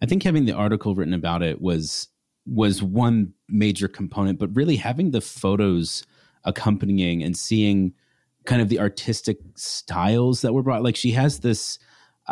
I 0.00 0.06
think 0.06 0.22
having 0.22 0.46
the 0.46 0.52
article 0.52 0.94
written 0.94 1.12
about 1.12 1.42
it 1.42 1.60
was 1.60 2.08
was 2.46 2.82
one 2.82 3.34
major 3.50 3.86
component, 3.86 4.38
but 4.38 4.48
really 4.56 4.76
having 4.76 5.10
the 5.10 5.20
photos 5.20 6.04
accompanying 6.44 7.22
and 7.22 7.36
seeing 7.36 7.92
kind 8.44 8.60
of 8.60 8.68
the 8.68 8.80
artistic 8.80 9.38
styles 9.56 10.42
that 10.42 10.52
were 10.52 10.62
brought. 10.62 10.82
Like 10.82 10.96
she 10.96 11.12
has 11.12 11.40
this, 11.40 11.78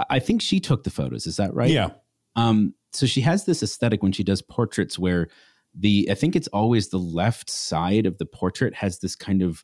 I 0.08 0.18
think 0.18 0.42
she 0.42 0.60
took 0.60 0.84
the 0.84 0.90
photos. 0.90 1.26
Is 1.26 1.36
that 1.36 1.54
right? 1.54 1.70
Yeah. 1.70 1.90
Um, 2.36 2.74
so 2.92 3.06
she 3.06 3.20
has 3.20 3.44
this 3.44 3.62
aesthetic 3.62 4.02
when 4.02 4.12
she 4.12 4.24
does 4.24 4.42
portraits 4.42 4.98
where 4.98 5.28
the 5.74 6.08
I 6.10 6.14
think 6.14 6.34
it's 6.34 6.48
always 6.48 6.88
the 6.88 6.98
left 6.98 7.48
side 7.48 8.06
of 8.06 8.18
the 8.18 8.26
portrait 8.26 8.74
has 8.74 8.98
this 8.98 9.14
kind 9.14 9.42
of 9.42 9.62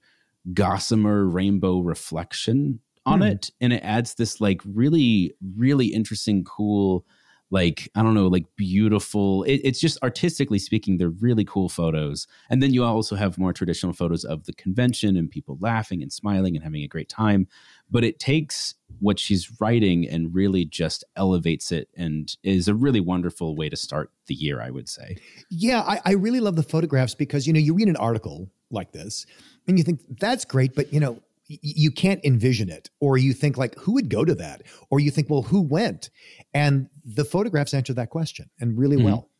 gossamer 0.54 1.24
rainbow 1.26 1.80
reflection 1.80 2.78
on 3.04 3.20
Hmm. 3.20 3.26
it, 3.28 3.50
and 3.60 3.72
it 3.72 3.82
adds 3.82 4.14
this 4.14 4.40
like 4.40 4.60
really 4.64 5.34
really 5.56 5.86
interesting, 5.86 6.44
cool. 6.44 7.04
Like 7.50 7.88
I 7.94 8.02
don't 8.02 8.14
know, 8.14 8.26
like 8.26 8.44
beautiful. 8.56 9.44
It, 9.44 9.60
it's 9.64 9.80
just 9.80 10.02
artistically 10.02 10.58
speaking, 10.58 10.96
they're 10.96 11.10
really 11.10 11.44
cool 11.44 11.68
photos. 11.68 12.26
And 12.50 12.62
then 12.62 12.72
you 12.72 12.84
also 12.84 13.16
have 13.16 13.38
more 13.38 13.52
traditional 13.52 13.92
photos 13.92 14.24
of 14.24 14.44
the 14.44 14.52
convention 14.52 15.16
and 15.16 15.30
people 15.30 15.58
laughing 15.60 16.02
and 16.02 16.12
smiling 16.12 16.56
and 16.56 16.64
having 16.64 16.82
a 16.82 16.88
great 16.88 17.08
time 17.08 17.46
but 17.88 18.02
it 18.02 18.18
takes 18.18 18.74
what 18.98 19.16
she's 19.16 19.60
writing 19.60 20.08
and 20.08 20.34
really 20.34 20.64
just 20.64 21.04
elevates 21.14 21.70
it 21.70 21.88
and 21.96 22.36
is 22.42 22.66
a 22.66 22.74
really 22.74 22.98
wonderful 22.98 23.54
way 23.54 23.68
to 23.68 23.76
start 23.76 24.10
the 24.26 24.34
year 24.34 24.60
i 24.60 24.70
would 24.70 24.88
say 24.88 25.16
Yeah, 25.50 25.82
I, 25.82 26.00
I 26.04 26.12
really 26.12 26.40
love 26.40 26.56
the 26.56 26.62
photographs 26.62 27.14
because 27.14 27.46
you 27.46 27.52
know 27.52 27.60
you 27.60 27.74
read 27.74 27.88
an 27.88 27.96
article 27.96 28.48
like 28.70 28.92
this 28.92 29.26
and 29.66 29.78
you 29.78 29.84
think 29.84 30.00
that's 30.18 30.44
great, 30.44 30.74
but 30.74 30.92
you 30.92 31.00
know 31.00 31.22
you 31.48 31.90
can't 31.90 32.20
envision 32.24 32.68
it, 32.68 32.90
or 33.00 33.16
you 33.16 33.32
think 33.32 33.56
like 33.56 33.74
who 33.76 33.92
would 33.92 34.08
go 34.08 34.24
to 34.24 34.34
that, 34.34 34.62
or 34.90 34.98
you 35.00 35.10
think 35.10 35.30
well 35.30 35.42
who 35.42 35.60
went, 35.60 36.10
and 36.54 36.88
the 37.04 37.24
photographs 37.24 37.72
answer 37.74 37.92
that 37.94 38.10
question 38.10 38.50
and 38.60 38.76
really 38.78 38.96
Mhm. 38.96 39.04
well. 39.04 39.30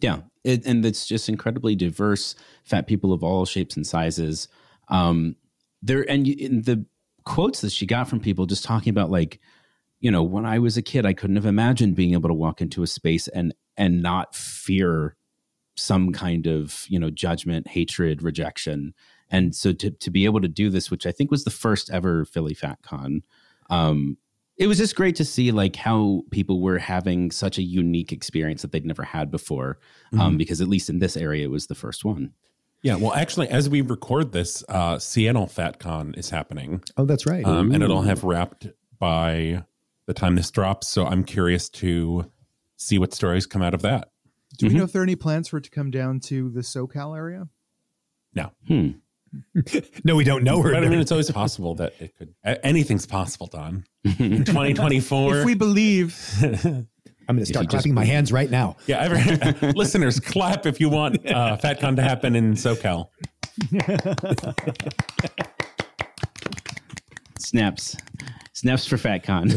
yeah. 0.00 0.20
It, 0.42 0.66
and 0.66 0.84
it's 0.84 1.06
just 1.06 1.28
incredibly 1.28 1.76
diverse 1.76 2.34
fat 2.64 2.88
people 2.88 3.12
of 3.12 3.22
all 3.22 3.44
shapes 3.44 3.76
and 3.76 3.86
sizes. 3.86 4.48
Um 4.88 5.36
there 5.80 6.08
and 6.10 6.26
you, 6.26 6.34
in 6.38 6.62
the 6.62 6.84
quotes 7.24 7.60
that 7.60 7.70
she 7.70 7.86
got 7.86 8.08
from 8.08 8.18
people 8.18 8.46
just 8.46 8.64
talking 8.64 8.90
about 8.90 9.10
like 9.12 9.38
you 10.00 10.10
know 10.10 10.24
when 10.24 10.44
i 10.44 10.58
was 10.58 10.76
a 10.76 10.82
kid 10.82 11.06
i 11.06 11.12
couldn't 11.12 11.36
have 11.36 11.46
imagined 11.46 11.94
being 11.94 12.12
able 12.14 12.28
to 12.28 12.34
walk 12.34 12.60
into 12.60 12.82
a 12.82 12.86
space 12.88 13.28
and 13.28 13.54
and 13.76 14.02
not 14.02 14.34
fear 14.34 15.14
some 15.76 16.12
kind 16.12 16.46
of 16.48 16.84
you 16.88 16.98
know 16.98 17.10
judgment 17.10 17.68
hatred 17.68 18.22
rejection 18.22 18.92
and 19.32 19.54
so 19.56 19.72
to, 19.72 19.90
to 19.90 20.10
be 20.10 20.24
able 20.24 20.40
to 20.40 20.46
do 20.48 20.70
this 20.70 20.88
which 20.90 21.06
i 21.06 21.10
think 21.10 21.30
was 21.30 21.42
the 21.42 21.50
first 21.50 21.90
ever 21.90 22.24
philly 22.24 22.54
fatcon 22.54 23.22
um 23.70 24.16
it 24.58 24.66
was 24.68 24.78
just 24.78 24.94
great 24.94 25.16
to 25.16 25.24
see 25.24 25.50
like 25.50 25.74
how 25.74 26.22
people 26.30 26.60
were 26.60 26.78
having 26.78 27.30
such 27.32 27.58
a 27.58 27.62
unique 27.62 28.12
experience 28.12 28.62
that 28.62 28.70
they'd 28.70 28.86
never 28.86 29.02
had 29.02 29.30
before 29.30 29.78
um, 30.20 30.36
because 30.36 30.60
at 30.60 30.68
least 30.68 30.88
in 30.90 30.98
this 31.00 31.16
area 31.16 31.44
it 31.44 31.50
was 31.50 31.66
the 31.66 31.74
first 31.74 32.04
one 32.04 32.32
Yeah. 32.82 32.96
Well, 32.96 33.12
actually, 33.14 33.48
as 33.48 33.68
we 33.68 33.80
record 33.80 34.32
this, 34.32 34.64
uh, 34.68 34.98
Seattle 34.98 35.46
FatCon 35.46 36.18
is 36.18 36.30
happening. 36.30 36.82
Oh, 36.96 37.04
that's 37.06 37.26
right. 37.26 37.44
um, 37.44 37.70
and 37.72 37.80
it'll 37.82 38.02
have 38.02 38.24
wrapped 38.24 38.66
by 38.98 39.62
the 40.06 40.12
time 40.14 40.34
this 40.34 40.50
drops. 40.50 40.88
So 40.88 41.06
I'm 41.06 41.22
curious 41.22 41.68
to 41.80 42.28
see 42.76 42.98
what 42.98 43.14
stories 43.14 43.46
come 43.46 43.62
out 43.62 43.72
of 43.74 43.82
that. 43.82 44.10
Do 44.58 44.66
Mm-hmm. 44.66 44.74
we 44.74 44.78
know 44.78 44.84
if 44.84 44.92
there 44.92 45.00
are 45.00 45.04
any 45.04 45.14
plans 45.16 45.46
for 45.48 45.58
it 45.58 45.64
to 45.64 45.70
come 45.70 45.90
down 45.92 46.18
to 46.28 46.50
the 46.50 46.60
SoCal 46.62 47.16
area? 47.16 47.48
No, 48.34 48.50
hmm. 48.66 48.90
no, 50.04 50.16
we 50.16 50.24
don't 50.24 50.44
know 50.44 50.60
her. 50.62 50.72
but 50.72 50.84
I 50.84 50.88
mean, 50.88 50.98
it's 51.00 51.12
always 51.12 51.30
possible 51.30 51.74
that 51.76 51.92
it 52.00 52.16
could. 52.16 52.34
Anything's 52.62 53.06
possible, 53.06 53.46
Don. 53.46 53.84
In 54.18 54.44
2024. 54.44 55.38
If 55.38 55.44
we 55.46 55.54
believe, 55.54 56.18
I'm 56.42 57.36
going 57.36 57.38
to 57.38 57.46
start 57.46 57.64
you 57.64 57.68
just 57.68 57.70
clapping 57.70 57.94
my 57.94 58.04
hands 58.04 58.32
right 58.32 58.50
now. 58.50 58.76
yeah, 58.86 58.98
ever, 59.00 59.72
listeners, 59.74 60.18
clap 60.20 60.66
if 60.66 60.80
you 60.80 60.88
want 60.88 61.16
uh, 61.26 61.56
FatCon 61.56 61.96
to 61.96 62.02
happen 62.02 62.34
in 62.36 62.54
SoCal. 62.54 63.08
snaps 67.38 67.96
snaps 68.52 68.86
for 68.86 68.96
fatcon 68.96 69.50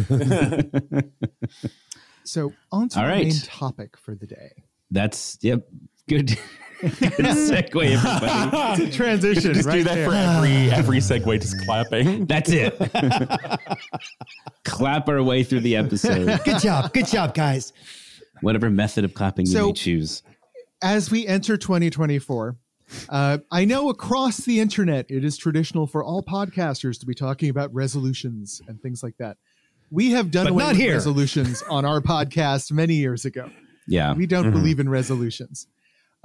so 2.24 2.52
on 2.72 2.90
to 2.90 2.98
All 3.00 3.06
the 3.06 3.10
right. 3.12 3.24
main 3.28 3.34
topic 3.44 3.96
for 3.98 4.16
the 4.16 4.26
day. 4.28 4.52
that's 4.92 5.38
yep 5.42 5.68
good 6.10 6.38
good 6.38 6.40
segue 6.82 7.92
everybody 7.92 8.92
Transition, 8.92 9.54
Just 9.54 9.66
right 9.68 9.76
do 9.78 9.84
that 9.86 9.96
there. 9.96 10.10
for 10.10 10.16
every 10.16 10.72
every 10.72 10.98
segue, 11.00 11.42
just 11.42 11.60
clapping. 11.66 12.26
that's 12.26 12.52
it 12.52 12.74
clap 14.64 15.08
our 15.10 15.22
way 15.24 15.44
through 15.44 15.62
the 15.62 15.76
episode 15.76 16.40
Good 16.44 16.60
job. 16.62 16.94
Good 16.94 17.08
job, 17.08 17.34
guys. 17.34 17.74
whatever 18.42 18.70
method 18.70 19.06
of 19.06 19.14
clapping 19.14 19.46
you 19.48 19.66
may 19.68 19.74
choose 19.74 20.24
as 20.82 21.10
we 21.10 21.26
enter 21.26 21.56
2024, 21.58 22.58
uh, 23.10 23.38
I 23.50 23.66
know 23.66 23.90
across 23.90 24.38
the 24.40 24.60
internet 24.60 25.06
it 25.10 25.24
is 25.24 25.38
traditional 25.38 25.88
for 25.88 26.04
all 26.04 26.22
podcasters 26.22 27.00
to 27.00 27.06
be 27.06 27.16
talking 27.16 27.50
about 27.50 27.74
resolutions 27.74 28.62
and 28.68 28.80
things 28.82 29.02
like 29.02 29.16
that. 29.18 29.38
We 29.90 30.12
have 30.12 30.30
done 30.32 30.46
But 30.46 30.52
away 30.52 30.64
not 30.64 30.70
with 30.74 30.78
here. 30.82 30.94
resolutions 30.94 31.64
on 31.70 31.86
our 31.86 32.02
podcast 32.02 32.72
many 32.72 32.96
years 32.96 33.24
ago. 33.26 33.50
yeah 33.88 34.14
We 34.14 34.26
don't 34.28 34.48
Mhm. 34.48 34.52
believe 34.54 34.80
in 34.80 34.90
resolutions. 34.90 35.68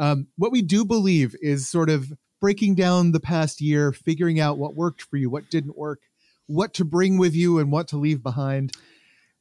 Um, 0.01 0.29
what 0.37 0.51
we 0.51 0.63
do 0.63 0.85
believe 0.85 1.37
is 1.43 1.69
sort 1.69 1.91
of 1.91 2.11
breaking 2.41 2.75
down 2.75 3.13
the 3.13 3.21
past 3.21 3.61
year, 3.61 3.93
figuring 3.93 4.41
out 4.41 4.57
what 4.59 4.75
worked 4.75 5.03
for 5.03 5.19
you, 5.19 5.29
what 5.29 5.51
didn't 5.51 5.77
work, 5.77 6.01
what 6.47 6.73
to 6.75 6.85
bring 6.85 7.19
with 7.19 7.35
you, 7.35 7.59
and 7.59 7.71
what 7.71 7.87
to 7.89 7.99
leave 7.99 8.23
behind. 8.23 8.73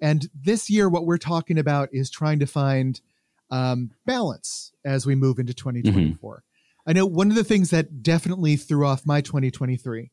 And 0.01 0.29
this 0.35 0.69
year, 0.69 0.89
what 0.89 1.05
we're 1.05 1.17
talking 1.17 1.57
about 1.57 1.89
is 1.93 2.09
trying 2.09 2.39
to 2.39 2.45
find 2.45 2.99
um, 3.49 3.91
balance 4.05 4.73
as 4.85 5.05
we 5.05 5.15
move 5.15 5.39
into 5.39 5.53
2024. 5.53 6.43
I 6.85 6.93
know 6.93 7.05
one 7.05 7.29
of 7.29 7.35
the 7.35 7.43
things 7.43 7.69
that 7.69 8.03
definitely 8.03 8.55
threw 8.57 8.85
off 8.85 9.05
my 9.05 9.21
2023 9.21 10.11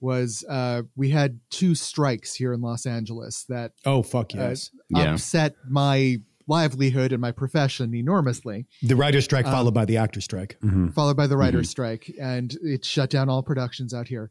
was 0.00 0.44
uh, 0.48 0.82
we 0.94 1.10
had 1.10 1.40
two 1.50 1.74
strikes 1.74 2.34
here 2.34 2.52
in 2.52 2.60
Los 2.60 2.86
Angeles 2.86 3.44
that 3.48 3.72
Oh, 3.84 4.02
fuck 4.02 4.32
uh, 4.34 4.38
yes. 4.38 4.70
Yeah. 4.90 5.12
upset 5.14 5.56
my 5.68 6.18
livelihood 6.48 7.12
and 7.12 7.20
my 7.20 7.30
profession 7.30 7.94
enormously, 7.94 8.66
the 8.82 8.96
writer 8.96 9.20
strike 9.20 9.46
um, 9.46 9.52
followed 9.52 9.74
by 9.74 9.84
the 9.84 9.96
actor 9.96 10.20
strike. 10.20 10.56
Mhm. 10.62 10.92
followed 10.94 11.16
by 11.16 11.26
the 11.26 11.36
writer's 11.36 11.68
strike, 11.70 12.10
and 12.20 12.56
it 12.62 12.84
shut 12.84 13.10
down 13.10 13.28
all 13.28 13.42
productions 13.42 13.92
out 13.94 14.08
here. 14.08 14.30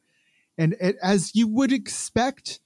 And 0.58 0.76
it, 0.82 0.98
as 1.02 1.36
you 1.36 1.48
would 1.48 1.72
expect, 1.72 2.60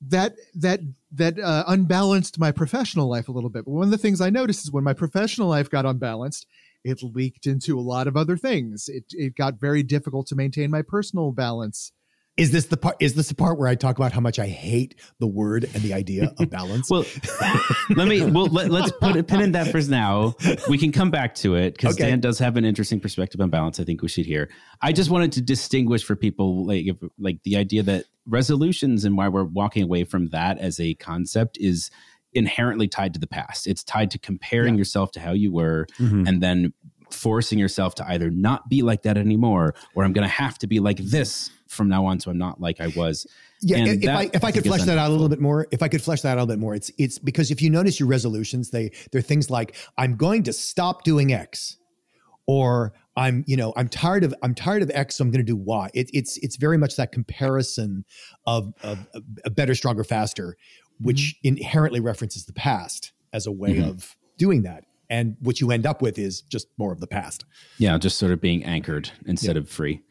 that 0.00 0.34
that 0.54 0.80
that 1.12 1.38
uh, 1.38 1.64
unbalanced 1.66 2.38
my 2.38 2.50
professional 2.52 3.08
life 3.08 3.28
a 3.28 3.32
little 3.32 3.50
bit. 3.50 3.64
But 3.64 3.72
one 3.72 3.84
of 3.84 3.90
the 3.90 3.98
things 3.98 4.20
I 4.20 4.30
noticed 4.30 4.64
is 4.64 4.72
when 4.72 4.84
my 4.84 4.94
professional 4.94 5.48
life 5.48 5.70
got 5.70 5.86
unbalanced, 5.86 6.46
it 6.82 7.02
leaked 7.02 7.46
into 7.46 7.78
a 7.78 7.82
lot 7.82 8.06
of 8.06 8.16
other 8.16 8.36
things. 8.36 8.88
It 8.88 9.04
it 9.10 9.36
got 9.36 9.60
very 9.60 9.82
difficult 9.82 10.26
to 10.28 10.34
maintain 10.36 10.70
my 10.70 10.82
personal 10.82 11.32
balance. 11.32 11.92
Is 12.36 12.50
this 12.50 12.66
the 12.66 12.76
part? 12.76 12.96
Is 12.98 13.14
this 13.14 13.28
the 13.28 13.34
part 13.36 13.58
where 13.60 13.68
I 13.68 13.76
talk 13.76 13.96
about 13.96 14.10
how 14.12 14.20
much 14.20 14.40
I 14.40 14.48
hate 14.48 14.96
the 15.20 15.26
word 15.26 15.64
and 15.72 15.82
the 15.84 15.94
idea 15.94 16.32
of 16.36 16.50
balance? 16.50 16.90
well 16.90 17.04
let 17.96 18.08
me 18.08 18.24
well 18.28 18.46
let, 18.46 18.70
let's 18.70 18.90
put 19.00 19.16
a 19.16 19.22
pin 19.22 19.40
in 19.40 19.52
that 19.52 19.68
for 19.70 19.80
now 19.82 20.34
we 20.68 20.76
can 20.76 20.90
come 20.90 21.10
back 21.12 21.34
to 21.36 21.54
it 21.54 21.74
because 21.74 21.94
Okay. 21.94 22.08
dan 22.08 22.18
does 22.20 22.38
have 22.40 22.56
an 22.56 22.64
interesting 22.64 22.98
perspective 22.98 23.40
on 23.40 23.50
balance 23.50 23.78
i 23.78 23.84
think 23.84 24.02
we 24.02 24.08
should 24.08 24.24
hear 24.26 24.48
i 24.82 24.92
just 24.92 25.10
wanted 25.10 25.30
to 25.32 25.40
distinguish 25.42 26.02
for 26.04 26.16
people 26.16 26.66
like 26.66 26.86
if, 26.86 26.96
like 27.18 27.42
the 27.44 27.56
idea 27.56 27.82
that 27.82 28.04
resolutions 28.26 29.04
and 29.04 29.16
why 29.16 29.28
we're 29.28 29.44
walking 29.44 29.82
away 29.82 30.04
from 30.04 30.28
that 30.30 30.58
as 30.58 30.80
a 30.80 30.94
concept 30.94 31.56
is 31.60 31.90
inherently 32.32 32.88
tied 32.88 33.12
to 33.14 33.20
the 33.20 33.26
past 33.26 33.66
it's 33.66 33.84
tied 33.84 34.10
to 34.10 34.18
comparing 34.18 34.76
yourself 34.76 35.12
to 35.12 35.20
how 35.20 35.32
you 35.32 35.52
were 35.52 35.86
Mhm. 36.00 36.26
and 36.28 36.42
then 36.42 36.72
forcing 37.14 37.58
yourself 37.58 37.94
to 37.94 38.08
either 38.10 38.30
not 38.30 38.68
be 38.68 38.82
like 38.82 39.02
that 39.02 39.16
anymore 39.16 39.74
or 39.94 40.04
i'm 40.04 40.12
going 40.12 40.26
to 40.26 40.32
have 40.32 40.58
to 40.58 40.66
be 40.66 40.80
like 40.80 40.98
this 40.98 41.50
from 41.68 41.88
now 41.88 42.04
on 42.04 42.20
so 42.20 42.30
i'm 42.30 42.38
not 42.38 42.60
like 42.60 42.80
i 42.80 42.88
was 42.88 43.26
yeah, 43.66 43.78
and 43.78 43.88
if 43.88 44.00
that, 44.02 44.16
I 44.16 44.30
if 44.34 44.44
I 44.44 44.48
I 44.48 44.52
could 44.52 44.64
flesh 44.64 44.82
that 44.82 44.98
out 44.98 45.08
a 45.08 45.12
little 45.12 45.30
bit 45.30 45.40
more, 45.40 45.66
if 45.70 45.82
I 45.82 45.88
could 45.88 46.02
flesh 46.02 46.20
that 46.20 46.32
out 46.32 46.38
a 46.38 46.42
little 46.42 46.54
bit 46.54 46.60
more, 46.60 46.74
it's 46.74 46.90
it's 46.98 47.18
because 47.18 47.50
if 47.50 47.62
you 47.62 47.70
notice 47.70 47.98
your 47.98 48.08
resolutions, 48.08 48.68
they 48.68 48.90
they're 49.10 49.22
things 49.22 49.48
like 49.48 49.74
I'm 49.96 50.16
going 50.16 50.42
to 50.42 50.52
stop 50.52 51.02
doing 51.02 51.32
X, 51.32 51.78
or 52.46 52.92
I'm, 53.16 53.44
you 53.46 53.56
know, 53.56 53.72
I'm 53.76 53.88
tired 53.88 54.24
of 54.24 54.34
I'm 54.42 54.54
tired 54.54 54.82
of 54.82 54.90
X, 54.92 55.16
so 55.16 55.24
I'm 55.24 55.30
going 55.30 55.44
to 55.44 55.50
do 55.50 55.56
Y. 55.56 55.88
It, 55.94 56.10
it's 56.12 56.36
it's 56.38 56.56
very 56.56 56.76
much 56.76 56.96
that 56.96 57.12
comparison 57.12 58.04
of, 58.46 58.74
of, 58.82 59.06
better, 59.54 59.74
stronger, 59.74 60.04
faster, 60.04 60.56
which 61.00 61.36
mm-hmm. 61.44 61.56
inherently 61.56 62.00
references 62.00 62.44
the 62.44 62.52
past 62.52 63.12
as 63.32 63.46
a 63.46 63.52
way 63.52 63.76
mm-hmm. 63.76 63.88
of 63.88 64.16
doing 64.36 64.62
that. 64.62 64.84
And 65.10 65.36
what 65.40 65.60
you 65.60 65.70
end 65.70 65.86
up 65.86 66.02
with 66.02 66.18
is 66.18 66.40
just 66.42 66.68
more 66.76 66.92
of 66.92 67.00
the 67.00 67.06
past. 67.06 67.44
Yeah, 67.78 67.96
just 67.98 68.18
sort 68.18 68.32
of 68.32 68.40
being 68.40 68.64
anchored 68.64 69.10
instead 69.26 69.56
yeah. 69.56 69.62
of 69.62 69.68
free. 69.68 70.02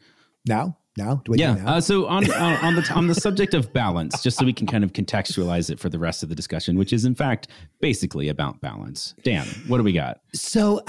Now, 0.46 0.76
now, 0.96 1.22
do 1.24 1.32
I 1.32 1.36
yeah. 1.36 1.56
Uh, 1.66 1.80
so 1.80 2.06
on 2.06 2.30
uh, 2.30 2.58
on 2.62 2.76
the 2.76 2.92
on 2.94 3.06
the 3.08 3.14
subject 3.14 3.54
of 3.54 3.72
balance, 3.72 4.22
just 4.22 4.38
so 4.38 4.44
we 4.44 4.52
can 4.52 4.66
kind 4.66 4.84
of 4.84 4.92
contextualize 4.92 5.70
it 5.70 5.80
for 5.80 5.88
the 5.88 5.98
rest 5.98 6.22
of 6.22 6.28
the 6.28 6.34
discussion, 6.34 6.78
which 6.78 6.92
is 6.92 7.04
in 7.04 7.14
fact 7.14 7.48
basically 7.80 8.28
about 8.28 8.60
balance. 8.60 9.14
Dan, 9.22 9.46
what 9.66 9.78
do 9.78 9.82
we 9.82 9.92
got? 9.92 10.20
So, 10.32 10.82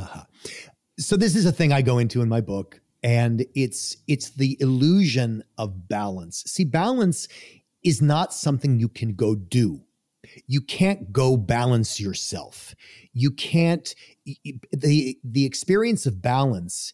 so 0.98 1.16
this 1.16 1.36
is 1.36 1.44
a 1.44 1.52
thing 1.52 1.72
I 1.72 1.82
go 1.82 1.98
into 1.98 2.22
in 2.22 2.28
my 2.28 2.40
book, 2.40 2.80
and 3.02 3.44
it's 3.54 3.98
it's 4.06 4.30
the 4.30 4.56
illusion 4.60 5.44
of 5.58 5.88
balance. 5.88 6.44
See, 6.46 6.64
balance 6.64 7.28
is 7.84 8.00
not 8.00 8.32
something 8.32 8.80
you 8.80 8.88
can 8.88 9.14
go 9.14 9.34
do. 9.34 9.82
You 10.46 10.60
can't 10.60 11.12
go 11.12 11.36
balance 11.36 12.00
yourself. 12.00 12.74
You 13.12 13.30
can't 13.30 13.94
the 14.72 15.18
the 15.24 15.44
experience 15.44 16.06
of 16.06 16.22
balance 16.22 16.92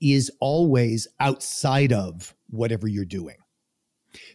is 0.00 0.30
always 0.40 1.06
outside 1.20 1.92
of 1.92 2.34
whatever 2.50 2.88
you're 2.88 3.04
doing. 3.04 3.36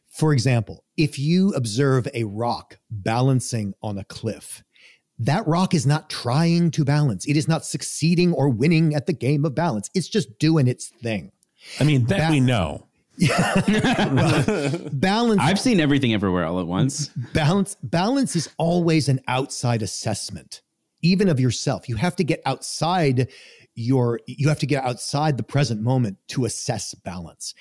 For 0.09 0.33
example, 0.33 0.83
if 0.95 1.19
you 1.19 1.53
observe 1.53 2.07
a 2.13 2.23
rock 2.23 2.79
balancing 2.89 3.73
on 3.83 3.97
a 3.97 4.05
cliff, 4.05 4.63
that 5.19 5.45
rock 5.47 5.73
is 5.73 5.85
not 5.85 6.09
trying 6.09 6.71
to 6.71 6.85
balance. 6.85 7.25
It 7.27 7.37
is 7.37 7.47
not 7.47 7.65
succeeding 7.65 8.33
or 8.33 8.49
winning 8.49 8.95
at 8.95 9.05
the 9.05 9.13
game 9.13 9.45
of 9.45 9.55
balance. 9.55 9.89
It's 9.93 10.07
just 10.07 10.39
doing 10.39 10.67
its 10.67 10.87
thing. 10.87 11.31
I 11.79 11.83
mean, 11.83 12.05
that 12.05 12.31
we 12.31 12.39
know. 12.39 12.86
Well, 13.19 14.79
balance. 14.93 15.41
I've 15.41 15.59
seen 15.59 15.79
everything 15.79 16.13
everywhere 16.13 16.45
all 16.45 16.59
at 16.59 16.67
once. 16.67 17.07
Balance. 17.33 17.75
Balance 17.83 18.35
is 18.35 18.49
always 18.57 19.09
an 19.09 19.19
outside 19.27 19.81
assessment, 19.81 20.61
even 21.01 21.29
of 21.29 21.39
yourself. 21.39 21.89
You 21.89 21.95
have 21.95 22.15
to 22.17 22.23
get 22.23 22.41
outside 22.45 23.29
your 23.77 24.19
you 24.25 24.49
have 24.49 24.59
to 24.59 24.65
get 24.65 24.83
outside 24.83 25.37
the 25.37 25.43
present 25.43 25.81
moment 25.81 26.17
to 26.29 26.45
assess 26.45 26.95
balance. 26.95 27.53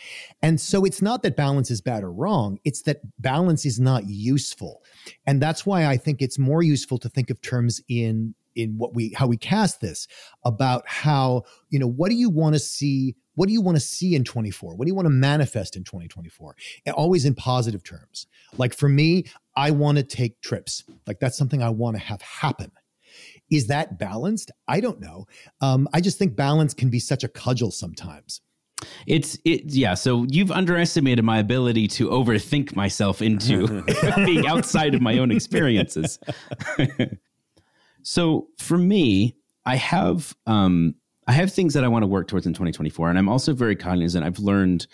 And 0.43 0.59
so 0.59 0.85
it's 0.85 1.03
not 1.03 1.23
that 1.23 1.37
balance 1.37 1.71
is 1.71 1.83
bad 1.83 2.03
or 2.03 2.11
wrong, 2.11 2.59
it's 2.65 2.83
that 2.83 3.01
balance 3.21 3.67
is 3.67 3.79
not 3.79 4.09
useful. 4.09 4.83
And 5.27 5.43
that's 5.43 5.67
why 5.67 5.87
I 5.87 5.99
think 5.99 6.23
it's 6.23 6.39
more 6.39 6.63
useful 6.63 6.99
to 6.99 7.09
think 7.11 7.29
of 7.31 7.41
terms 7.43 7.83
in 7.89 8.35
in 8.55 8.79
what 8.79 8.95
we 8.95 9.13
how 9.15 9.27
we 9.27 9.37
cast 9.37 9.83
this 9.83 10.09
about 10.43 10.89
how, 10.89 11.43
you 11.69 11.79
know, 11.79 11.87
what 11.87 12.09
do 12.09 12.15
you 12.15 12.31
want 12.31 12.55
to 12.55 12.59
see 12.59 13.15
what 13.37 13.47
do 13.47 13.53
you 13.53 13.61
want 13.61 13.77
to 13.77 13.81
see 13.81 14.15
in 14.15 14.25
24? 14.25 14.75
What 14.75 14.85
do 14.85 14.91
you 14.91 14.95
want 14.95 15.07
to 15.07 15.11
manifest 15.11 15.77
in 15.77 15.85
2024? 15.85 16.57
And 16.85 16.95
always 16.95 17.25
in 17.25 17.35
positive 17.35 17.85
terms. 17.85 18.27
Like 18.59 18.75
for 18.75 18.89
me, 18.89 19.25
I 19.55 19.71
want 19.71 19.99
to 19.99 20.05
take 20.05 20.41
trips. 20.41 20.83
Like 21.07 21.21
that's 21.21 21.39
something 21.39 21.63
I 21.63 21.71
want 21.71 21.97
to 21.97 22.03
have 22.03 22.21
happen. 22.23 22.73
Is 23.51 23.69
that 23.69 23.99
balanced? 23.99 24.51
I 24.67 24.81
don't 24.81 25.01
know. 25.01 25.27
Um, 25.61 25.89
I 25.93 26.01
just 26.01 26.19
think 26.19 26.35
balance 26.35 26.75
can 26.75 26.91
be 26.91 26.99
such 26.99 27.23
a 27.23 27.29
cudgel 27.29 27.71
sometimes. 27.71 28.41
It's 29.07 29.39
it 29.45 29.73
yeah. 29.73 29.95
So 29.95 30.27
you've 30.29 30.51
underestimated 30.51 31.25
my 31.25 31.39
ability 31.39 31.89
to 31.89 32.09
overthink 32.09 32.77
myself 32.77 33.23
into 33.23 33.83
being 34.17 34.47
outside 34.47 34.95
of 34.95 35.01
my 35.01 35.19
own 35.19 35.31
experiences. 35.31 36.19
so 38.03 38.49
for 38.59 38.77
me, 38.77 39.37
I 39.65 39.77
have 39.77 40.35
um 40.47 40.95
I 41.27 41.33
have 41.33 41.53
things 41.53 41.75
that 41.75 41.85
I 41.85 41.89
want 41.89 42.03
to 42.03 42.07
work 42.07 42.29
towards 42.29 42.47
in 42.47 42.53
2024, 42.53 43.11
and 43.11 43.19
I'm 43.19 43.29
also 43.29 43.53
very 43.53 43.77
cognizant. 43.77 44.25
I've 44.25 44.39
learned 44.39 44.87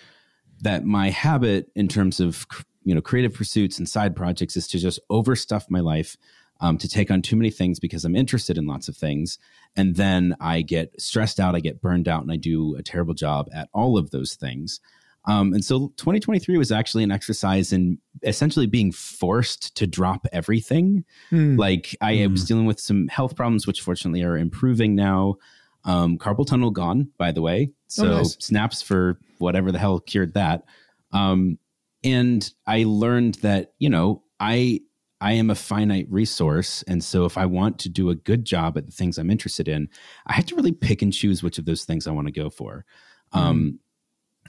that 0.62 0.84
my 0.84 1.10
habit 1.10 1.70
in 1.74 1.88
terms 1.88 2.20
of 2.20 2.46
you 2.84 2.94
know 2.94 3.00
creative 3.00 3.34
pursuits 3.34 3.78
and 3.78 3.88
side 3.88 4.16
projects 4.16 4.56
is 4.56 4.66
to 4.68 4.78
just 4.78 5.00
overstuff 5.10 5.66
my 5.68 5.80
life 5.80 6.16
um, 6.62 6.78
to 6.78 6.88
take 6.88 7.10
on 7.10 7.20
too 7.20 7.36
many 7.36 7.50
things 7.50 7.80
because 7.80 8.04
I'm 8.04 8.16
interested 8.16 8.56
in 8.56 8.66
lots 8.66 8.88
of 8.88 8.96
things. 8.96 9.38
And 9.76 9.96
then 9.96 10.36
I 10.40 10.62
get 10.62 10.98
stressed 11.00 11.40
out, 11.40 11.56
I 11.56 11.60
get 11.60 11.82
burned 11.82 12.08
out, 12.08 12.22
and 12.22 12.30
I 12.30 12.36
do 12.36 12.76
a 12.76 12.82
terrible 12.82 13.14
job 13.14 13.48
at 13.52 13.68
all 13.74 13.98
of 13.98 14.10
those 14.10 14.34
things. 14.34 14.80
Um, 15.24 15.52
and 15.52 15.64
so 15.64 15.92
2023 15.96 16.56
was 16.56 16.72
actually 16.72 17.04
an 17.04 17.12
exercise 17.12 17.72
in 17.72 17.98
essentially 18.22 18.66
being 18.66 18.92
forced 18.92 19.74
to 19.76 19.86
drop 19.86 20.26
everything. 20.32 21.04
Mm. 21.30 21.58
Like 21.58 21.96
I 22.00 22.14
mm. 22.14 22.30
was 22.30 22.44
dealing 22.44 22.66
with 22.66 22.80
some 22.80 23.08
health 23.08 23.36
problems, 23.36 23.66
which 23.66 23.80
fortunately 23.80 24.22
are 24.22 24.36
improving 24.36 24.94
now. 24.94 25.36
Um, 25.84 26.16
carpal 26.16 26.46
tunnel 26.46 26.70
gone, 26.70 27.10
by 27.18 27.32
the 27.32 27.42
way. 27.42 27.70
Oh, 27.70 27.76
so 27.88 28.06
oh, 28.06 28.16
nice. 28.18 28.36
snaps 28.38 28.82
for 28.82 29.18
whatever 29.38 29.72
the 29.72 29.78
hell 29.78 29.98
cured 29.98 30.34
that. 30.34 30.64
Um, 31.12 31.58
and 32.04 32.48
I 32.66 32.84
learned 32.86 33.34
that, 33.36 33.72
you 33.78 33.90
know, 33.90 34.22
I 34.38 34.80
I 35.20 35.34
am 35.34 35.50
a 35.50 35.54
finite 35.54 36.06
resource. 36.10 36.82
And 36.88 37.02
so 37.02 37.24
if 37.24 37.38
I 37.38 37.46
want 37.46 37.78
to 37.80 37.88
do 37.88 38.10
a 38.10 38.14
good 38.16 38.44
job 38.44 38.76
at 38.76 38.86
the 38.86 38.92
things 38.92 39.18
I'm 39.18 39.30
interested 39.30 39.68
in, 39.68 39.88
I 40.26 40.32
have 40.32 40.46
to 40.46 40.56
really 40.56 40.72
pick 40.72 41.00
and 41.00 41.12
choose 41.12 41.44
which 41.44 41.58
of 41.58 41.64
those 41.64 41.84
things 41.84 42.08
I 42.08 42.10
want 42.10 42.26
to 42.26 42.32
go 42.32 42.50
for. 42.50 42.84
Mm. 43.32 43.38
Um, 43.38 43.78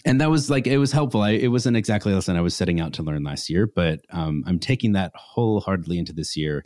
and 0.03 0.19
that 0.19 0.31
was 0.31 0.49
like, 0.49 0.65
it 0.65 0.79
was 0.79 0.91
helpful. 0.91 1.21
I, 1.21 1.31
it 1.31 1.49
wasn't 1.49 1.77
exactly 1.77 2.11
a 2.11 2.15
lesson 2.15 2.35
I 2.35 2.41
was 2.41 2.55
setting 2.55 2.81
out 2.81 2.93
to 2.93 3.03
learn 3.03 3.23
last 3.23 3.51
year, 3.51 3.67
but 3.67 3.99
um, 4.09 4.43
I'm 4.47 4.57
taking 4.57 4.93
that 4.93 5.11
wholeheartedly 5.13 5.99
into 5.99 6.11
this 6.11 6.35
year. 6.35 6.65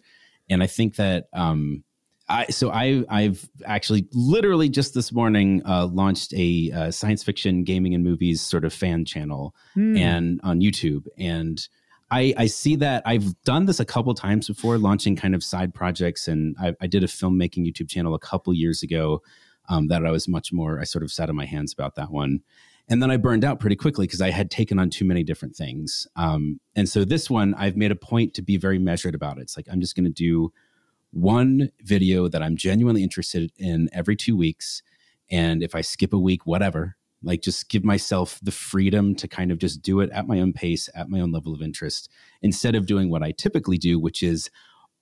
And 0.49 0.63
I 0.63 0.67
think 0.67 0.95
that, 0.95 1.25
um, 1.33 1.83
I, 2.29 2.47
so 2.47 2.71
I, 2.71 3.03
I've 3.09 3.49
actually 3.65 4.07
literally 4.11 4.67
just 4.67 4.93
this 4.93 5.11
morning 5.13 5.61
uh, 5.65 5.87
launched 5.87 6.33
a 6.33 6.71
uh, 6.71 6.91
science 6.91 7.23
fiction 7.23 7.63
gaming 7.63 7.93
and 7.93 8.03
movies 8.03 8.41
sort 8.41 8.65
of 8.65 8.73
fan 8.73 9.05
channel 9.05 9.55
mm. 9.75 9.97
and 9.97 10.41
on 10.43 10.59
YouTube. 10.59 11.05
And 11.17 11.65
I, 12.11 12.33
I 12.37 12.47
see 12.47 12.75
that 12.77 13.03
I've 13.05 13.41
done 13.43 13.65
this 13.65 13.79
a 13.79 13.85
couple 13.85 14.13
times 14.13 14.47
before, 14.47 14.77
launching 14.77 15.15
kind 15.15 15.35
of 15.35 15.43
side 15.43 15.73
projects, 15.73 16.27
and 16.27 16.55
I, 16.59 16.73
I 16.81 16.87
did 16.87 17.03
a 17.03 17.07
filmmaking 17.07 17.65
YouTube 17.65 17.89
channel 17.89 18.13
a 18.13 18.19
couple 18.19 18.53
years 18.53 18.81
ago 18.81 19.21
um, 19.69 19.87
that 19.87 20.05
I 20.05 20.11
was 20.11 20.27
much 20.27 20.53
more. 20.53 20.79
I 20.79 20.85
sort 20.85 21.03
of 21.03 21.11
sat 21.11 21.29
on 21.29 21.35
my 21.35 21.45
hands 21.45 21.73
about 21.73 21.95
that 21.95 22.09
one, 22.09 22.39
and 22.87 23.03
then 23.03 23.11
I 23.11 23.17
burned 23.17 23.43
out 23.43 23.59
pretty 23.59 23.75
quickly 23.75 24.07
because 24.07 24.21
I 24.21 24.31
had 24.31 24.49
taken 24.49 24.79
on 24.79 24.89
too 24.89 25.03
many 25.03 25.23
different 25.23 25.57
things. 25.57 26.07
Um, 26.15 26.61
and 26.77 26.87
so 26.87 27.03
this 27.03 27.29
one, 27.29 27.53
I've 27.55 27.75
made 27.75 27.91
a 27.91 27.95
point 27.95 28.33
to 28.35 28.41
be 28.41 28.55
very 28.55 28.79
measured 28.79 29.13
about 29.13 29.37
it. 29.37 29.41
It's 29.41 29.57
like 29.57 29.67
I'm 29.69 29.81
just 29.81 29.95
going 29.95 30.05
to 30.05 30.09
do 30.09 30.53
one 31.17 31.71
video 31.81 32.27
that 32.27 32.43
I'm 32.43 32.55
genuinely 32.55 33.03
interested 33.03 33.51
in 33.57 33.89
every 33.91 34.15
two 34.15 34.37
weeks, 34.37 34.83
and 35.29 35.63
if 35.63 35.73
I 35.73 35.81
skip 35.81 36.13
a 36.13 36.19
week, 36.19 36.45
whatever 36.45 36.97
like 37.23 37.41
just 37.41 37.69
give 37.69 37.83
myself 37.83 38.39
the 38.43 38.51
freedom 38.51 39.15
to 39.15 39.27
kind 39.27 39.51
of 39.51 39.57
just 39.57 39.81
do 39.81 40.01
it 40.01 40.09
at 40.11 40.27
my 40.27 40.39
own 40.39 40.53
pace 40.53 40.89
at 40.95 41.09
my 41.09 41.19
own 41.19 41.31
level 41.31 41.53
of 41.53 41.61
interest 41.61 42.09
instead 42.41 42.75
of 42.75 42.85
doing 42.85 43.09
what 43.09 43.23
i 43.23 43.31
typically 43.31 43.77
do 43.77 43.99
which 43.99 44.21
is 44.21 44.49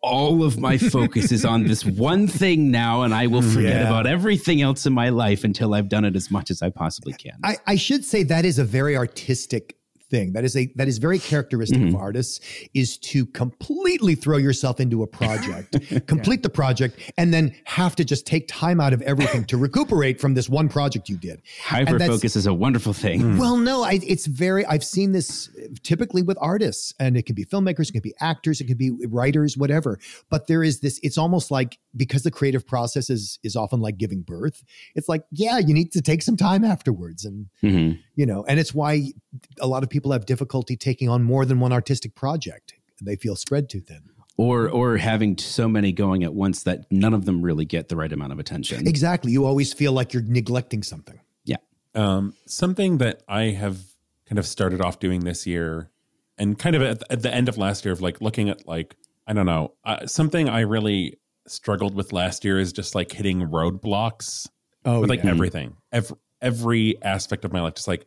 all 0.01 0.43
of 0.43 0.59
my 0.59 0.77
focus 0.77 1.31
is 1.31 1.43
on 1.43 1.63
this 1.65 1.83
one 2.07 2.27
thing 2.27 2.71
now 2.71 3.01
and 3.01 3.13
i 3.13 3.27
will 3.27 3.41
forget 3.41 3.81
yeah. 3.81 3.87
about 3.87 4.07
everything 4.07 4.61
else 4.61 4.85
in 4.85 4.93
my 4.93 5.09
life 5.09 5.43
until 5.43 5.73
i've 5.73 5.89
done 5.89 6.05
it 6.05 6.15
as 6.15 6.31
much 6.31 6.49
as 6.49 6.61
i 6.61 6.69
possibly 6.69 7.13
can 7.13 7.37
I, 7.43 7.57
I 7.67 7.75
should 7.75 8.05
say 8.05 8.23
that 8.23 8.45
is 8.45 8.59
a 8.59 8.65
very 8.65 8.95
artistic 8.95 9.77
thing 10.15 10.31
that 10.33 10.45
is 10.45 10.55
a 10.55 10.71
that 10.75 10.87
is 10.87 10.97
very 10.97 11.19
characteristic 11.19 11.79
mm-hmm. 11.79 11.95
of 11.95 12.01
artists 12.01 12.39
is 12.73 12.97
to 12.97 13.25
completely 13.27 14.15
throw 14.15 14.37
yourself 14.37 14.79
into 14.79 15.03
a 15.03 15.07
project 15.07 15.71
complete 16.07 16.39
yeah. 16.39 16.43
the 16.43 16.49
project 16.49 17.11
and 17.17 17.33
then 17.33 17.53
have 17.65 17.95
to 17.95 18.05
just 18.05 18.25
take 18.25 18.47
time 18.47 18.79
out 18.79 18.93
of 18.93 19.01
everything 19.01 19.43
to 19.43 19.57
recuperate 19.57 20.21
from 20.21 20.33
this 20.33 20.47
one 20.47 20.69
project 20.69 21.09
you 21.09 21.17
did 21.17 21.41
hyper 21.61 21.99
focus 21.99 22.35
is 22.37 22.47
a 22.47 22.53
wonderful 22.53 22.93
thing 22.93 23.19
mm. 23.21 23.39
well 23.39 23.57
no 23.57 23.83
I, 23.83 23.99
it's 24.03 24.25
very 24.25 24.65
i've 24.67 24.85
seen 24.85 25.11
this 25.11 25.49
typically 25.83 26.21
with 26.21 26.37
artists 26.39 26.93
and 26.99 27.17
it 27.17 27.25
can 27.25 27.35
be 27.35 27.43
filmmakers 27.43 27.89
it 27.89 27.93
can 27.93 28.01
be 28.01 28.13
actors 28.21 28.61
it 28.61 28.67
can 28.67 28.77
be 28.77 28.91
writers 29.09 29.57
whatever 29.57 29.99
but 30.29 30.47
there 30.47 30.63
is 30.63 30.79
this 30.79 30.99
it's 31.03 31.17
almost 31.17 31.51
like 31.51 31.77
because 31.95 32.23
the 32.23 32.31
creative 32.31 32.65
process 32.65 33.09
is 33.09 33.37
is 33.43 33.55
often 33.55 33.81
like 33.81 33.97
giving 33.97 34.21
birth 34.21 34.63
it's 34.95 35.09
like 35.09 35.23
yeah 35.31 35.57
you 35.57 35.73
need 35.73 35.91
to 35.91 36.01
take 36.01 36.21
some 36.21 36.37
time 36.37 36.63
afterwards 36.63 37.25
and 37.25 37.47
mm-hmm. 37.61 37.99
you 38.15 38.25
know 38.25 38.45
and 38.47 38.59
it's 38.59 38.73
why 38.73 39.11
a 39.59 39.67
lot 39.67 39.83
of 39.83 39.89
people 39.89 40.11
have 40.11 40.25
difficulty 40.25 40.75
taking 40.75 41.09
on 41.09 41.23
more 41.23 41.45
than 41.45 41.59
one 41.59 41.73
artistic 41.73 42.15
project. 42.15 42.73
They 43.01 43.15
feel 43.15 43.35
spread 43.35 43.69
too 43.69 43.81
thin. 43.81 44.03
Or, 44.37 44.69
or 44.69 44.97
having 44.97 45.37
so 45.37 45.69
many 45.69 45.93
going 45.93 46.23
at 46.23 46.33
once 46.33 46.63
that 46.63 46.85
none 46.91 47.13
of 47.13 47.25
them 47.25 47.41
really 47.41 47.63
get 47.63 47.87
the 47.87 47.95
right 47.95 48.11
amount 48.11 48.33
of 48.33 48.39
attention. 48.39 48.85
Exactly. 48.85 49.31
You 49.31 49.45
always 49.45 49.71
feel 49.71 49.93
like 49.93 50.13
you're 50.13 50.23
neglecting 50.23 50.83
something. 50.83 51.19
Yeah. 51.45 51.57
Um, 51.93 52.33
something 52.45 52.97
that 52.97 53.21
I 53.29 53.43
have 53.51 53.79
kind 54.27 54.37
of 54.37 54.45
started 54.45 54.81
off 54.81 54.99
doing 54.99 55.21
this 55.21 55.47
year 55.47 55.89
and 56.37 56.59
kind 56.59 56.75
of 56.75 56.81
at, 56.81 57.03
at 57.09 57.21
the 57.21 57.33
end 57.33 57.47
of 57.47 57.57
last 57.57 57.85
year 57.85 57.93
of 57.93 58.01
like 58.01 58.19
looking 58.19 58.49
at 58.49 58.67
like, 58.67 58.97
I 59.25 59.31
don't 59.31 59.45
know, 59.45 59.73
uh, 59.85 60.05
something 60.05 60.49
I 60.49 60.61
really 60.61 61.17
struggled 61.47 61.95
with 61.95 62.11
last 62.11 62.43
year 62.43 62.59
is 62.59 62.73
just 62.73 62.93
like 62.93 63.13
hitting 63.13 63.47
roadblocks 63.47 64.49
oh, 64.83 64.99
with 64.99 65.09
like 65.09 65.23
yeah. 65.23 65.29
everything, 65.29 65.77
every, 65.93 66.17
every 66.41 67.01
aspect 67.03 67.45
of 67.45 67.53
my 67.53 67.61
life. 67.61 67.75
Just 67.75 67.87
like, 67.87 68.05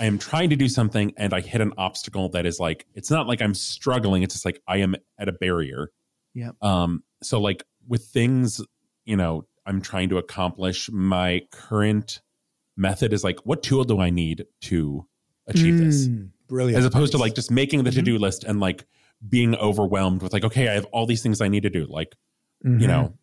I 0.00 0.06
am 0.06 0.18
trying 0.18 0.50
to 0.50 0.56
do 0.56 0.68
something 0.68 1.12
and 1.16 1.32
I 1.34 1.40
hit 1.40 1.60
an 1.60 1.72
obstacle 1.76 2.28
that 2.30 2.46
is 2.46 2.60
like 2.60 2.86
it's 2.94 3.10
not 3.10 3.26
like 3.26 3.42
I'm 3.42 3.54
struggling. 3.54 4.22
It's 4.22 4.34
just 4.34 4.44
like 4.44 4.60
I 4.66 4.78
am 4.78 4.94
at 5.18 5.28
a 5.28 5.32
barrier. 5.32 5.90
Yeah. 6.34 6.50
Um. 6.62 7.02
So 7.22 7.40
like 7.40 7.64
with 7.86 8.04
things, 8.04 8.60
you 9.04 9.16
know, 9.16 9.46
I'm 9.66 9.80
trying 9.80 10.08
to 10.10 10.18
accomplish. 10.18 10.90
My 10.90 11.42
current 11.50 12.20
method 12.76 13.12
is 13.12 13.24
like, 13.24 13.40
what 13.44 13.62
tool 13.62 13.84
do 13.84 13.98
I 14.00 14.10
need 14.10 14.46
to 14.62 15.06
achieve 15.46 15.78
this? 15.78 16.06
Mm, 16.06 16.30
brilliant. 16.46 16.78
As 16.78 16.84
opposed 16.84 17.12
to 17.12 17.18
like 17.18 17.34
just 17.34 17.50
making 17.50 17.82
the 17.84 17.90
to 17.90 18.02
do 18.02 18.18
list 18.18 18.44
and 18.44 18.60
like 18.60 18.86
being 19.28 19.56
overwhelmed 19.56 20.22
with 20.22 20.32
like, 20.32 20.44
okay, 20.44 20.68
I 20.68 20.74
have 20.74 20.84
all 20.86 21.06
these 21.06 21.22
things 21.22 21.40
I 21.40 21.48
need 21.48 21.64
to 21.64 21.70
do. 21.70 21.86
Like, 21.88 22.14
Mhm. 22.64 22.80
you 22.80 22.86
know, 22.86 23.17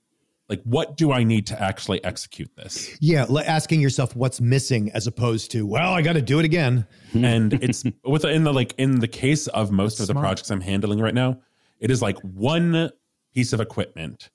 like 0.47 0.61
what 0.63 0.95
do 0.95 1.11
I 1.11 1.23
need 1.23 1.47
to 1.47 1.61
actually 1.61 2.03
execute 2.03 2.49
this? 2.55 2.95
Yeah, 3.01 3.25
like 3.27 3.47
asking 3.47 3.81
yourself 3.81 4.15
what's 4.15 4.39
missing 4.39 4.91
as 4.91 5.07
opposed 5.07 5.51
to, 5.51 5.65
well, 5.65 5.93
I 5.93 6.01
got 6.01 6.13
to 6.13 6.21
do 6.21 6.39
it 6.39 6.45
again. 6.45 6.85
and 7.13 7.53
it's 7.53 7.83
with 8.03 8.25
in 8.25 8.43
the 8.43 8.53
like 8.53 8.75
in 8.77 8.99
the 8.99 9.07
case 9.07 9.47
of 9.47 9.71
most 9.71 9.99
of 9.99 10.07
the 10.07 10.13
projects 10.13 10.51
I'm 10.51 10.61
handling 10.61 10.99
right 10.99 11.13
now, 11.13 11.39
it 11.79 11.89
is 11.89 12.01
like 12.01 12.19
one 12.19 12.91
piece 13.33 13.53
of 13.53 13.59
equipment. 13.59 14.29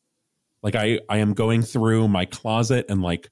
Like 0.63 0.75
I 0.75 1.01
I 1.09 1.19
am 1.19 1.33
going 1.33 1.63
through 1.63 2.09
my 2.09 2.25
closet 2.25 2.87
and 2.89 3.03
like 3.03 3.31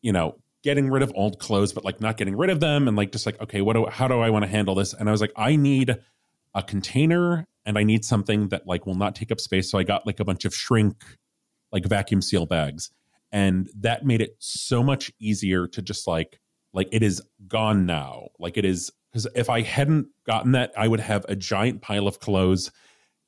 you 0.00 0.12
know 0.12 0.36
getting 0.62 0.88
rid 0.88 1.02
of 1.02 1.12
old 1.14 1.38
clothes, 1.38 1.72
but 1.72 1.84
like 1.84 2.00
not 2.00 2.16
getting 2.16 2.36
rid 2.36 2.50
of 2.50 2.60
them 2.60 2.86
and 2.86 2.96
like 2.96 3.10
just 3.10 3.26
like 3.26 3.40
okay, 3.40 3.62
what 3.62 3.74
do 3.74 3.86
how 3.86 4.06
do 4.06 4.20
I 4.20 4.30
want 4.30 4.44
to 4.44 4.50
handle 4.50 4.76
this? 4.76 4.94
And 4.94 5.08
I 5.08 5.12
was 5.12 5.20
like, 5.20 5.32
I 5.36 5.56
need 5.56 5.96
a 6.54 6.62
container 6.62 7.44
and 7.64 7.76
I 7.76 7.82
need 7.82 8.04
something 8.04 8.48
that 8.48 8.66
like 8.66 8.86
will 8.86 8.94
not 8.94 9.16
take 9.16 9.32
up 9.32 9.40
space. 9.40 9.68
So 9.70 9.76
I 9.78 9.82
got 9.82 10.06
like 10.06 10.20
a 10.20 10.24
bunch 10.24 10.44
of 10.44 10.54
shrink 10.54 11.04
like 11.76 11.84
vacuum 11.84 12.22
seal 12.22 12.46
bags. 12.46 12.90
And 13.32 13.68
that 13.80 14.06
made 14.06 14.22
it 14.22 14.36
so 14.38 14.82
much 14.82 15.12
easier 15.20 15.66
to 15.68 15.82
just 15.82 16.06
like 16.06 16.40
like 16.72 16.88
it 16.90 17.02
is 17.02 17.20
gone 17.46 17.84
now. 17.84 18.28
Like 18.38 18.56
it 18.56 18.64
is 18.64 18.90
because 19.12 19.26
if 19.34 19.50
I 19.50 19.60
hadn't 19.60 20.08
gotten 20.26 20.52
that, 20.52 20.72
I 20.76 20.88
would 20.88 21.00
have 21.00 21.26
a 21.28 21.36
giant 21.36 21.82
pile 21.82 22.08
of 22.08 22.18
clothes 22.18 22.70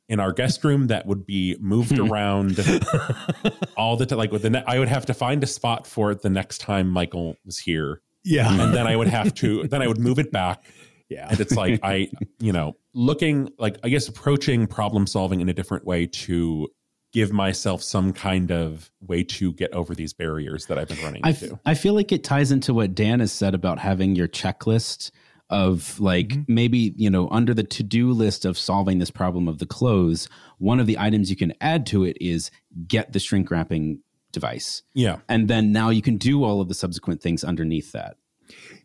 in 0.09 0.21
our 0.21 0.33
guest 0.33 0.65
room 0.65 0.87
that 0.87 1.07
would 1.07 1.27
be 1.27 1.57
moved 1.61 1.97
hmm. 1.97 2.11
around 2.11 2.59
all 3.77 3.97
the 3.97 4.07
time. 4.07 4.19
Like 4.19 4.33
with 4.33 4.43
the, 4.43 4.51
ne- 4.51 4.65
I 4.67 4.79
would 4.79 4.89
have 4.89 5.05
to 5.07 5.15
find 5.15 5.43
a 5.43 5.47
spot 5.47 5.87
for 5.87 6.11
it 6.11 6.23
the 6.23 6.31
next 6.31 6.59
time 6.59 6.89
Michael 6.89 7.37
was 7.45 7.59
here, 7.59 8.01
Yeah. 8.25 8.51
and 8.51 8.75
then 8.75 8.87
I 8.87 8.97
would 8.97 9.09
have 9.09 9.35
to, 9.35 9.69
then 9.69 9.83
I 9.83 9.87
would 9.87 9.99
move 9.99 10.19
it 10.19 10.33
back. 10.33 10.65
Yeah. 11.11 11.27
And 11.31 11.41
it's 11.41 11.55
like 11.55 11.81
I, 11.83 12.11
you 12.39 12.53
know, 12.53 12.77
looking 12.93 13.49
like 13.59 13.79
I 13.83 13.89
guess 13.89 14.09
approaching 14.09 14.67
problem 14.67 15.07
solving 15.07 15.41
in 15.41 15.49
a 15.49 15.55
different 15.55 15.87
way 15.87 16.05
to 16.05 16.69
give 17.12 17.33
myself 17.33 17.83
some 17.83 18.12
kind 18.12 18.51
of 18.51 18.90
way 19.01 19.25
to 19.25 19.53
get 19.55 19.73
over 19.73 19.94
these 19.94 20.12
barriers 20.12 20.66
that 20.66 20.79
I've 20.79 20.88
been 20.88 21.03
running 21.03 21.23
I, 21.25 21.31
f- 21.31 21.42
into. 21.42 21.59
I 21.64 21.75
feel 21.75 21.94
like 21.94 22.12
it 22.12 22.23
ties 22.25 22.53
into 22.53 22.75
what 22.75 22.94
Dan 22.94 23.21
has 23.21 23.33
said 23.33 23.55
about 23.55 23.79
having 23.79 24.14
your 24.14 24.29
checklist 24.29 25.11
of 25.51 25.99
like 25.99 26.29
mm-hmm. 26.29 26.55
maybe 26.55 26.92
you 26.97 27.09
know 27.09 27.29
under 27.31 27.55
the 27.55 27.64
to-do 27.64 28.12
list 28.12 28.44
of 28.44 28.59
solving 28.59 28.99
this 28.99 29.11
problem 29.11 29.49
of 29.49 29.59
the 29.59 29.64
clothes 29.64 30.29
one 30.59 30.79
of 30.79 30.87
the 30.87 30.99
items 30.99 31.31
you 31.31 31.37
can 31.37 31.55
add 31.62 31.87
to 31.87 32.05
it 32.05 32.18
is 32.21 32.51
get 32.87 33.14
the 33.14 33.18
shrink 33.18 33.51
wrapping 33.51 33.99
device 34.31 34.83
Yeah. 34.92 35.21
and 35.27 35.49
then 35.49 35.73
now 35.73 35.88
you 35.88 36.03
can 36.03 36.18
do 36.18 36.44
all 36.44 36.61
of 36.61 36.68
the 36.68 36.75
subsequent 36.75 37.23
things 37.23 37.44
underneath 37.44 37.92
that 37.92 38.18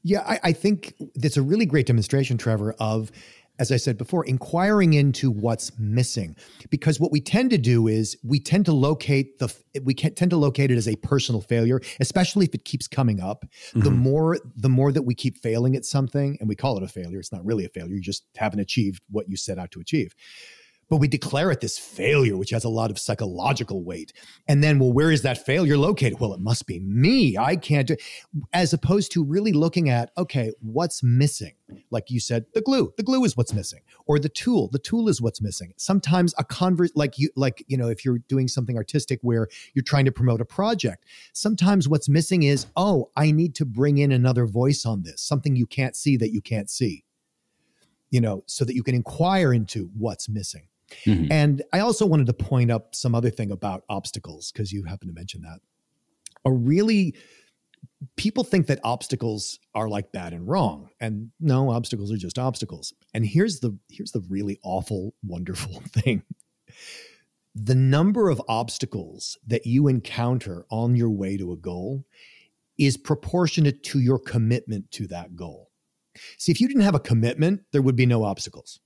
Yeah, 0.04 0.24
I, 0.26 0.40
I 0.44 0.52
think 0.54 0.94
that's 1.16 1.38
a 1.38 1.42
really 1.42 1.66
great 1.66 1.86
demonstration, 1.86 2.38
Trevor, 2.38 2.76
of, 2.80 3.12
as 3.60 3.72
I 3.72 3.78
said 3.78 3.98
before, 3.98 4.26
inquiring 4.26 4.94
into 4.94 5.30
what's 5.30 5.72
missing. 5.78 6.36
Because 6.70 7.00
what 7.00 7.12
we 7.12 7.22
tend 7.22 7.52
to 7.52 7.58
do 7.58 7.88
is 7.88 8.18
we 8.24 8.40
tend 8.40 8.66
to 8.66 8.74
locate 8.74 9.38
the 9.40 9.54
we 9.84 9.94
can, 9.94 10.14
tend 10.16 10.32
to 10.32 10.38
locate 10.38 10.72
it 10.72 10.78
as 10.78 10.88
a 10.88 10.96
personal 10.98 11.42
failure, 11.42 11.80
especially 12.00 12.46
if 12.46 12.54
it 12.56 12.66
keeps 12.66 12.88
coming 12.88 13.20
up. 13.20 13.46
The 13.74 13.90
Mhm. 13.92 13.98
more 13.98 14.40
the 14.56 14.70
more 14.70 14.92
that 14.92 15.04
we 15.04 15.14
keep 15.14 15.38
failing 15.38 15.76
at 15.76 15.86
something, 15.86 16.38
and 16.40 16.50
we 16.50 16.56
call 16.56 16.78
it 16.78 16.84
a 16.84 16.88
failure, 16.88 17.20
it's 17.20 17.32
not 17.32 17.46
really 17.46 17.66
a 17.66 17.70
failure. 17.70 17.94
You 17.96 18.02
just 18.02 18.24
haven't 18.36 18.60
achieved 18.60 19.02
what 19.10 19.30
you 19.30 19.38
set 19.38 19.60
out 19.60 19.72
to 19.72 19.80
achieve. 19.80 20.16
But 20.94 21.00
we 21.00 21.08
declare 21.08 21.50
it 21.50 21.60
this 21.60 21.80
failure, 21.80 22.38
which 22.38 22.52
has 22.52 22.66
a 22.66 22.70
lot 22.70 22.92
of 22.92 23.00
psychological 23.00 23.84
weight. 23.84 24.14
And 24.48 24.64
then, 24.64 24.78
well, 24.78 24.94
where 24.94 25.12
is 25.12 25.24
that 25.24 25.44
failure 25.44 25.76
located? 25.76 26.20
Well, 26.20 26.36
it 26.36 26.40
must 26.40 26.68
be 26.68 26.80
me. 26.82 27.36
I 27.36 27.56
can't 27.56 27.88
do 27.88 27.96
as 28.54 28.74
opposed 28.74 29.12
to 29.14 29.24
really 29.24 29.54
looking 29.54 29.90
at, 29.90 30.12
okay, 30.20 30.52
what's 30.60 31.02
missing? 31.02 31.54
Like 31.90 32.12
you 32.12 32.20
said, 32.20 32.46
the 32.54 32.62
glue. 32.62 32.94
The 32.96 33.02
glue 33.02 33.24
is 33.24 33.36
what's 33.36 33.54
missing. 33.56 33.80
Or 34.06 34.20
the 34.20 34.30
tool. 34.30 34.70
The 34.72 34.78
tool 34.78 35.10
is 35.10 35.20
what's 35.20 35.42
missing. 35.42 35.74
Sometimes 35.78 36.36
a 36.38 36.44
convert 36.44 36.96
like 36.96 37.18
you 37.18 37.32
like, 37.36 37.66
you 37.66 37.76
know, 37.76 37.88
if 37.88 38.06
you're 38.06 38.20
doing 38.28 38.48
something 38.48 38.78
artistic 38.78 39.18
where 39.24 39.48
you're 39.74 39.82
trying 39.82 40.06
to 40.06 40.12
promote 40.12 40.42
a 40.42 40.46
project, 40.46 41.06
sometimes 41.34 41.90
what's 41.90 42.08
missing 42.08 42.44
is, 42.44 42.68
oh, 42.76 43.10
I 43.16 43.32
need 43.32 43.56
to 43.56 43.66
bring 43.66 43.98
in 43.98 44.12
another 44.12 44.46
voice 44.46 44.86
on 44.86 45.02
this, 45.02 45.24
something 45.24 45.56
you 45.56 45.66
can't 45.66 45.96
see 45.96 46.18
that 46.18 46.32
you 46.32 46.42
can't 46.42 46.70
see. 46.70 47.04
You 48.12 48.22
know, 48.22 48.44
so 48.46 48.64
that 48.64 48.76
you 48.76 48.84
can 48.84 48.94
inquire 48.94 49.52
into 49.52 49.90
what's 49.98 50.30
missing. 50.30 50.68
Mhm. 51.06 51.32
And 51.32 51.64
I 51.74 51.80
also 51.80 52.06
wanted 52.06 52.28
to 52.28 52.34
point 52.34 52.72
up 52.72 52.96
some 52.96 53.16
other 53.16 53.30
thing 53.30 53.52
about 53.52 53.84
obstacles 53.90 54.52
because 54.52 54.72
you 54.72 54.84
happen 54.84 55.08
to 55.08 55.14
mention 55.14 55.42
that. 55.42 55.60
A 56.46 56.52
really 56.52 57.16
people 58.16 58.44
think 58.44 58.68
that 58.68 58.80
obstacles 58.84 59.60
are 59.74 59.90
like 59.90 60.12
bad 60.12 60.34
and 60.34 60.48
wrong 60.48 60.90
and 61.00 61.32
no 61.40 61.72
obstacles 61.72 62.12
are 62.12 62.18
just 62.18 62.40
obstacles 62.40 62.94
and 63.14 63.26
here's 63.26 63.60
the 63.60 63.78
here's 63.90 64.12
the 64.12 64.24
really 64.30 64.60
awful 64.64 65.14
wonderful 65.24 65.82
thing 65.90 66.24
the 67.56 67.76
number 67.76 68.30
of 68.30 68.42
obstacles 68.48 69.38
that 69.46 69.66
you 69.66 69.88
encounter 69.88 70.66
on 70.70 70.96
your 70.96 71.10
way 71.10 71.38
to 71.38 71.52
a 71.52 71.58
goal 71.58 72.06
is 72.78 72.98
proportionate 72.98 73.84
to 73.84 74.00
your 74.00 74.20
commitment 74.20 74.90
to 74.92 75.08
that 75.08 75.36
goal 75.36 75.70
see 76.38 76.52
if 76.52 76.60
you 76.60 76.68
didn't 76.68 76.84
have 76.84 76.96
a 76.96 77.00
commitment 77.00 77.62
there 77.72 77.82
would 77.82 77.96
be 77.96 78.06
no 78.06 78.24
obstacles 78.24 78.80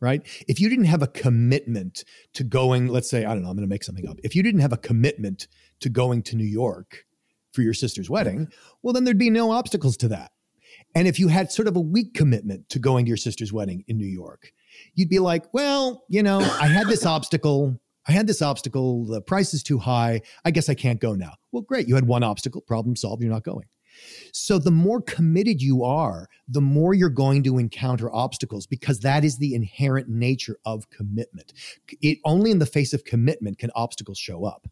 right? 0.00 0.22
If 0.48 0.60
you 0.60 0.68
didn't 0.68 0.86
have 0.86 1.02
a 1.02 1.06
commitment 1.06 2.04
to 2.34 2.44
going 2.44 2.88
let's 2.88 3.08
say 3.08 3.24
i 3.24 3.34
don't 3.34 3.42
know 3.42 3.50
i'm 3.50 3.56
going 3.56 3.68
to 3.68 3.72
make 3.72 3.84
something 3.84 4.08
up. 4.08 4.18
If 4.22 4.34
you 4.34 4.42
didn't 4.42 4.60
have 4.60 4.72
a 4.72 4.78
commitment 4.78 5.48
to 5.80 5.88
going 5.88 6.22
to 6.24 6.36
new 6.36 6.44
york 6.44 7.04
for 7.52 7.62
your 7.62 7.74
sister's 7.74 8.10
wedding 8.10 8.48
well 8.82 8.92
then 8.92 9.04
there'd 9.04 9.18
be 9.18 9.30
no 9.30 9.50
obstacles 9.50 9.96
to 9.98 10.08
that. 10.08 10.32
And 10.94 11.06
if 11.06 11.18
you 11.18 11.28
had 11.28 11.52
sort 11.52 11.68
of 11.68 11.76
a 11.76 11.80
weak 11.80 12.14
commitment 12.14 12.68
to 12.70 12.78
going 12.78 13.04
to 13.04 13.08
your 13.08 13.16
sister's 13.16 13.52
wedding 13.52 13.84
in 13.88 13.98
new 13.98 14.06
york 14.06 14.52
you'd 14.94 15.08
be 15.08 15.18
like 15.18 15.52
well 15.52 16.04
you 16.08 16.22
know 16.22 16.38
i 16.38 16.66
had 16.66 16.88
this 16.88 17.06
obstacle. 17.06 17.78
I 18.08 18.12
had 18.12 18.26
this 18.26 18.40
obstacle. 18.40 19.04
The 19.04 19.20
price 19.20 19.52
is 19.52 19.62
too 19.62 19.78
high. 19.78 20.22
I 20.44 20.50
guess 20.50 20.70
i 20.70 20.74
can't 20.74 21.00
go 21.00 21.14
now. 21.14 21.34
Well 21.52 21.62
great. 21.62 21.86
You 21.86 21.94
had 21.94 22.06
one 22.06 22.22
obstacle. 22.22 22.62
Problem 22.62 22.96
solved. 22.96 23.22
You're 23.22 23.30
not 23.30 23.44
going 23.44 23.66
so 24.32 24.58
the 24.58 24.70
more 24.70 25.00
committed 25.00 25.60
you 25.60 25.84
are, 25.84 26.28
the 26.48 26.60
more 26.60 26.94
you're 26.94 27.08
going 27.08 27.42
to 27.44 27.58
encounter 27.58 28.12
obstacles 28.12 28.66
because 28.66 29.00
that 29.00 29.24
is 29.24 29.38
the 29.38 29.54
inherent 29.54 30.08
nature 30.08 30.58
of 30.64 30.88
commitment. 30.90 31.52
It 32.00 32.18
only 32.24 32.50
in 32.50 32.58
the 32.58 32.66
face 32.66 32.92
of 32.92 33.04
commitment 33.04 33.58
can 33.58 33.70
obstacles 33.74 34.18
show 34.18 34.44
up. 34.44 34.66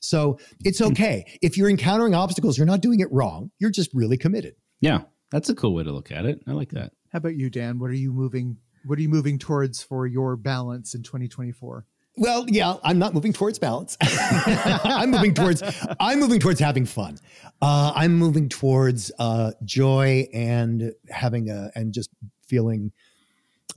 So 0.00 0.38
it's 0.64 0.78
hmm. 0.78 0.86
okay. 0.86 1.38
If 1.40 1.56
you're 1.56 1.70
encountering 1.70 2.14
obstacles, 2.14 2.58
you're 2.58 2.66
not 2.66 2.80
doing 2.80 3.00
it 3.00 3.10
wrong. 3.12 3.50
You're 3.58 3.70
just 3.70 3.90
really 3.94 4.16
committed. 4.16 4.54
yeah 4.80 5.00
that's 5.30 5.50
a 5.50 5.54
cool 5.54 5.74
way 5.74 5.84
to 5.84 5.92
look 5.92 6.10
at 6.10 6.24
it 6.24 6.40
i 6.46 6.52
like 6.52 6.70
that 6.70 6.92
How 7.12 7.18
about 7.18 7.36
you, 7.36 7.48
Dan? 7.50 7.78
What 7.78 7.90
are 7.90 7.94
you 7.94 8.12
moving? 8.12 8.58
What 8.84 8.98
are 8.98 9.02
you 9.02 9.08
moving 9.08 9.38
towards 9.38 9.82
for 9.82 10.06
your 10.06 10.36
balance 10.36 10.94
in 10.94 11.02
2024? 11.02 11.86
Well, 12.18 12.46
yeah, 12.48 12.74
I'm 12.82 12.98
not 12.98 13.14
moving 13.14 13.32
towards 13.32 13.60
balance. 13.60 13.96
I'm 14.02 15.10
moving 15.12 15.34
towards 15.34 15.62
I'm 16.00 16.18
moving 16.18 16.40
towards 16.40 16.58
having 16.58 16.84
fun. 16.84 17.18
Uh, 17.62 17.92
I'm 17.94 18.16
moving 18.16 18.48
towards 18.48 19.12
uh, 19.20 19.52
joy 19.64 20.26
and 20.34 20.92
having 21.08 21.48
a 21.48 21.70
and 21.76 21.94
just 21.94 22.10
feeling 22.46 22.92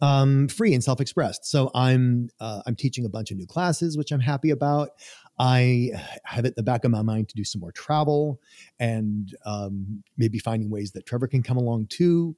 um, 0.01 0.47
free 0.47 0.73
and 0.73 0.83
self-expressed. 0.83 1.45
So 1.45 1.69
I'm 1.75 2.29
uh, 2.39 2.63
I'm 2.65 2.75
teaching 2.75 3.05
a 3.05 3.09
bunch 3.09 3.29
of 3.29 3.37
new 3.37 3.45
classes, 3.45 3.95
which 3.95 4.11
I'm 4.11 4.19
happy 4.19 4.49
about. 4.49 4.89
I 5.37 5.91
have 6.23 6.45
it 6.45 6.49
in 6.49 6.53
the 6.57 6.63
back 6.63 6.83
of 6.83 6.91
my 6.91 7.03
mind 7.03 7.29
to 7.29 7.35
do 7.35 7.43
some 7.43 7.61
more 7.61 7.71
travel 7.71 8.39
and 8.79 9.35
um, 9.45 10.03
maybe 10.17 10.39
finding 10.39 10.69
ways 10.69 10.91
that 10.91 11.05
Trevor 11.05 11.27
can 11.27 11.43
come 11.43 11.57
along 11.57 11.87
too. 11.87 12.35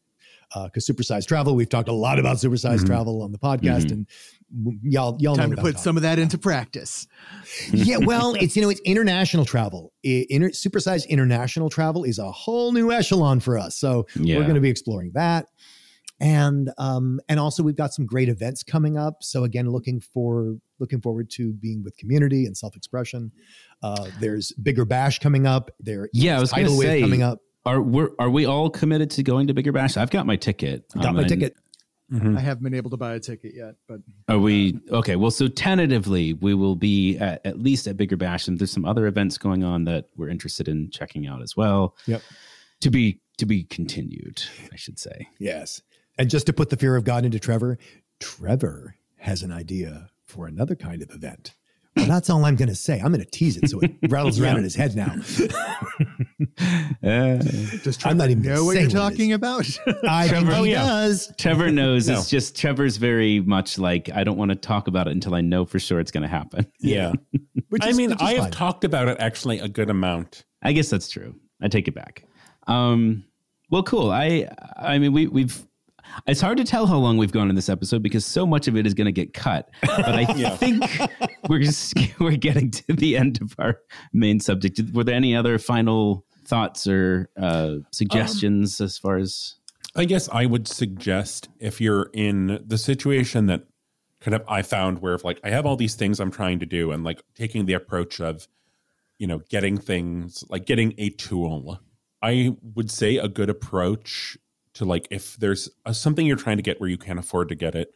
Because 0.65 0.87
supersized 0.87 1.27
travel, 1.27 1.55
we've 1.55 1.69
talked 1.69 1.89
a 1.89 1.93
lot 1.93 2.19
about 2.19 2.37
supersized 2.37 2.79
Mhm. 2.81 2.85
travel 2.87 3.21
on 3.21 3.31
the 3.31 3.37
podcast, 3.39 3.85
Mhm. 3.85 3.91
and 3.91 4.07
y'all 4.83 5.17
y'all 5.19 5.35
Time 5.35 5.49
know 5.49 5.55
to 5.55 5.61
put 5.61 5.79
some 5.79 5.95
of 5.97 6.03
that 6.03 6.19
into 6.19 6.37
practice. 6.37 7.07
yeah, 7.71 7.97
well, 7.97 8.33
it's 8.35 8.55
you 8.55 8.61
know, 8.61 8.69
it's 8.69 8.81
international 8.81 9.45
travel. 9.45 9.93
I- 10.05 10.25
Inter, 10.29 10.49
supersized 10.49 11.07
international 11.09 11.69
travel 11.69 12.03
is 12.03 12.19
a 12.19 12.31
whole 12.31 12.71
new 12.71 12.91
echelon 12.91 13.39
for 13.39 13.57
us. 13.57 13.77
So 13.77 14.05
yeah 14.15 14.37
we're 14.37 14.43
going 14.43 14.55
to 14.55 14.61
be 14.61 14.69
exploring 14.69 15.11
that, 15.15 15.47
and 16.19 16.71
um, 16.77 17.19
and 17.29 17.39
also 17.39 17.63
we've 17.63 17.75
got 17.75 17.93
some 17.93 18.05
great 18.05 18.29
events 18.29 18.63
coming 18.63 18.97
up. 18.97 19.23
So 19.23 19.43
again, 19.43 19.69
looking 19.69 19.99
for 19.99 20.57
looking 20.79 21.01
forward 21.01 21.29
to 21.31 21.53
being 21.53 21.83
with 21.83 21.97
community 21.97 22.45
and 22.45 22.55
self 22.57 22.75
expression. 22.75 23.31
Uh, 23.81 24.07
there's 24.19 24.51
bigger 24.61 24.85
bash 24.85 25.19
coming 25.19 25.45
up. 25.47 25.71
There, 25.79 26.09
Yeah, 26.13 26.37
I 26.37 26.39
was 26.41 26.51
gonna 26.51 26.63
tidal 26.63 26.77
wave 26.77 26.87
say, 26.87 27.01
coming 27.01 27.21
up. 27.23 27.39
Are 27.65 27.81
we 27.81 28.07
are 28.19 28.29
we 28.29 28.45
all 28.45 28.69
committed 28.69 29.09
to 29.11 29.23
going 29.23 29.47
to 29.47 29.53
bigger 29.53 29.71
bash 29.71 29.95
i've 29.97 30.09
got 30.09 30.25
my 30.25 30.35
ticket 30.35 30.85
Got 30.93 31.05
Um, 31.07 31.15
my 31.15 31.21
and 31.21 31.29
ticket. 31.29 31.55
Mhm. 32.11 32.37
I 32.37 32.41
haven't 32.41 32.63
been 32.63 32.73
able 32.75 32.91
to 32.91 32.97
buy 32.97 33.13
a 33.15 33.19
ticket 33.19 33.53
yet, 33.55 33.75
but 33.87 34.01
Are 34.27 34.37
we 34.37 34.77
okay? 34.91 35.15
Well, 35.15 35.31
so 35.31 35.47
tentatively, 35.47 36.33
we 36.33 36.53
will 36.53 36.75
be 36.75 37.17
at, 37.17 37.43
at 37.43 37.57
least 37.59 37.87
at 37.87 37.97
Bigger 37.97 38.17
Bash, 38.17 38.47
and 38.47 38.59
there's 38.59 38.71
some 38.71 38.85
other 38.85 39.07
events 39.07 39.37
going 39.39 39.63
on 39.63 39.85
that 39.85 40.09
we're 40.15 40.27
interested 40.29 40.67
in 40.67 40.91
checking 40.91 41.25
out 41.25 41.41
as 41.41 41.55
well. 41.57 41.95
Yep. 42.05 42.21
To 42.81 42.91
be 42.91 43.21
to 43.37 43.45
be 43.47 43.63
continued, 43.63 44.43
I 44.71 44.75
should 44.75 44.99
say. 44.99 45.27
Yes, 45.39 45.81
and 46.19 46.29
just 46.29 46.45
to 46.47 46.53
put 46.53 46.69
the 46.69 46.77
fear 46.77 46.95
of 46.97 47.03
God 47.03 47.25
into 47.25 47.39
Trevor, 47.39 47.79
Trevor 48.19 48.95
has 49.17 49.41
an 49.41 49.51
idea 49.51 50.09
for 50.25 50.45
another 50.45 50.75
kind 50.75 51.01
of 51.01 51.09
event. 51.09 51.55
Well, 51.95 52.07
that's 52.07 52.29
all 52.29 52.43
I'm 52.45 52.55
going 52.55 52.69
to 52.69 52.75
say. 52.75 52.99
I'm 52.99 53.11
going 53.11 53.23
to 53.23 53.29
tease 53.29 53.57
it 53.57 53.69
so 53.69 53.79
it 53.81 53.91
rattles 54.09 54.39
around 54.39 54.57
in 54.57 54.63
his 54.63 54.75
head 54.75 54.95
now. 54.95 55.15
Uh, 57.03 57.37
Does 57.83 57.97
I'm 58.05 58.17
not 58.17 58.29
even 58.29 58.43
know 58.43 58.63
what 58.63 58.77
you're 58.77 58.89
talking 58.89 59.31
is. 59.31 59.35
about? 59.35 59.67
I 60.07 60.27
think 60.27 60.45
Trevor- 60.45 60.51
he 60.51 60.57
Oh, 60.59 60.63
yeah. 60.63 60.85
does. 60.85 61.33
Trevor 61.37 61.71
knows. 61.71 62.07
No. 62.07 62.13
It's 62.19 62.29
just 62.29 62.55
Trevor's 62.55 62.97
very 62.97 63.39
much 63.41 63.77
like 63.77 64.09
I 64.13 64.23
don't 64.23 64.37
want 64.37 64.49
to 64.49 64.55
talk 64.55 64.87
about 64.87 65.07
it 65.07 65.11
until 65.11 65.35
I 65.35 65.41
know 65.41 65.65
for 65.65 65.79
sure 65.79 65.99
it's 65.99 66.11
going 66.11 66.21
to 66.23 66.29
happen. 66.29 66.65
Yeah. 66.79 67.13
Which 67.69 67.83
I 67.83 67.91
mean, 67.93 68.11
which 68.11 68.21
is 68.21 68.27
I 68.27 68.33
have 68.33 68.43
fine. 68.43 68.51
talked 68.51 68.83
about 68.83 69.07
it 69.07 69.17
actually 69.19 69.59
a 69.59 69.67
good 69.67 69.89
amount. 69.89 70.45
I 70.61 70.71
guess 70.73 70.89
that's 70.89 71.09
true. 71.09 71.35
I 71.61 71.67
take 71.67 71.87
it 71.87 71.95
back. 71.95 72.23
Um, 72.67 73.25
well, 73.69 73.83
cool. 73.83 74.11
I 74.11 74.47
I 74.77 74.99
mean, 74.99 75.11
we 75.13 75.27
we've. 75.27 75.65
It's 76.27 76.41
hard 76.41 76.57
to 76.57 76.63
tell 76.63 76.85
how 76.85 76.97
long 76.97 77.17
we've 77.17 77.31
gone 77.31 77.49
in 77.49 77.55
this 77.55 77.69
episode 77.69 78.03
because 78.03 78.25
so 78.25 78.45
much 78.45 78.67
of 78.67 78.75
it 78.75 78.85
is 78.85 78.93
going 78.93 79.05
to 79.05 79.11
get 79.11 79.33
cut. 79.33 79.69
But 79.81 80.15
I 80.15 80.25
think 80.57 80.83
we're 81.49 81.59
just, 81.59 81.93
we're 82.19 82.37
getting 82.37 82.71
to 82.71 82.93
the 82.93 83.17
end 83.17 83.41
of 83.41 83.55
our 83.59 83.79
main 84.13 84.39
subject. 84.39 84.79
Were 84.93 85.03
there 85.03 85.15
any 85.15 85.35
other 85.35 85.57
final 85.57 86.25
thoughts 86.45 86.87
or 86.87 87.29
uh, 87.37 87.75
suggestions 87.91 88.79
as 88.81 88.97
far 88.97 89.17
as? 89.17 89.55
I 89.95 90.05
guess 90.05 90.29
I 90.29 90.45
would 90.45 90.67
suggest 90.67 91.49
if 91.59 91.79
you're 91.79 92.09
in 92.13 92.63
the 92.65 92.77
situation 92.77 93.45
that 93.47 93.67
kind 94.21 94.35
of 94.35 94.43
I 94.47 94.61
found 94.61 94.99
where 94.99 95.13
if 95.13 95.23
like 95.23 95.39
I 95.43 95.49
have 95.49 95.65
all 95.65 95.75
these 95.75 95.95
things 95.95 96.19
I'm 96.19 96.31
trying 96.31 96.59
to 96.59 96.65
do 96.65 96.91
and 96.91 97.03
like 97.03 97.21
taking 97.35 97.65
the 97.65 97.73
approach 97.73 98.19
of, 98.19 98.47
you 99.19 99.27
know, 99.27 99.41
getting 99.49 99.77
things 99.77 100.43
like 100.49 100.65
getting 100.65 100.93
a 100.97 101.09
tool, 101.09 101.79
I 102.21 102.55
would 102.75 102.89
say 102.89 103.17
a 103.17 103.27
good 103.27 103.49
approach 103.49 104.37
to 104.75 104.85
like 104.85 105.07
if 105.11 105.35
there's 105.37 105.69
a, 105.85 105.93
something 105.93 106.25
you're 106.25 106.35
trying 106.37 106.57
to 106.57 106.63
get 106.63 106.79
where 106.79 106.89
you 106.89 106.97
can't 106.97 107.19
afford 107.19 107.49
to 107.49 107.55
get 107.55 107.75
it. 107.75 107.93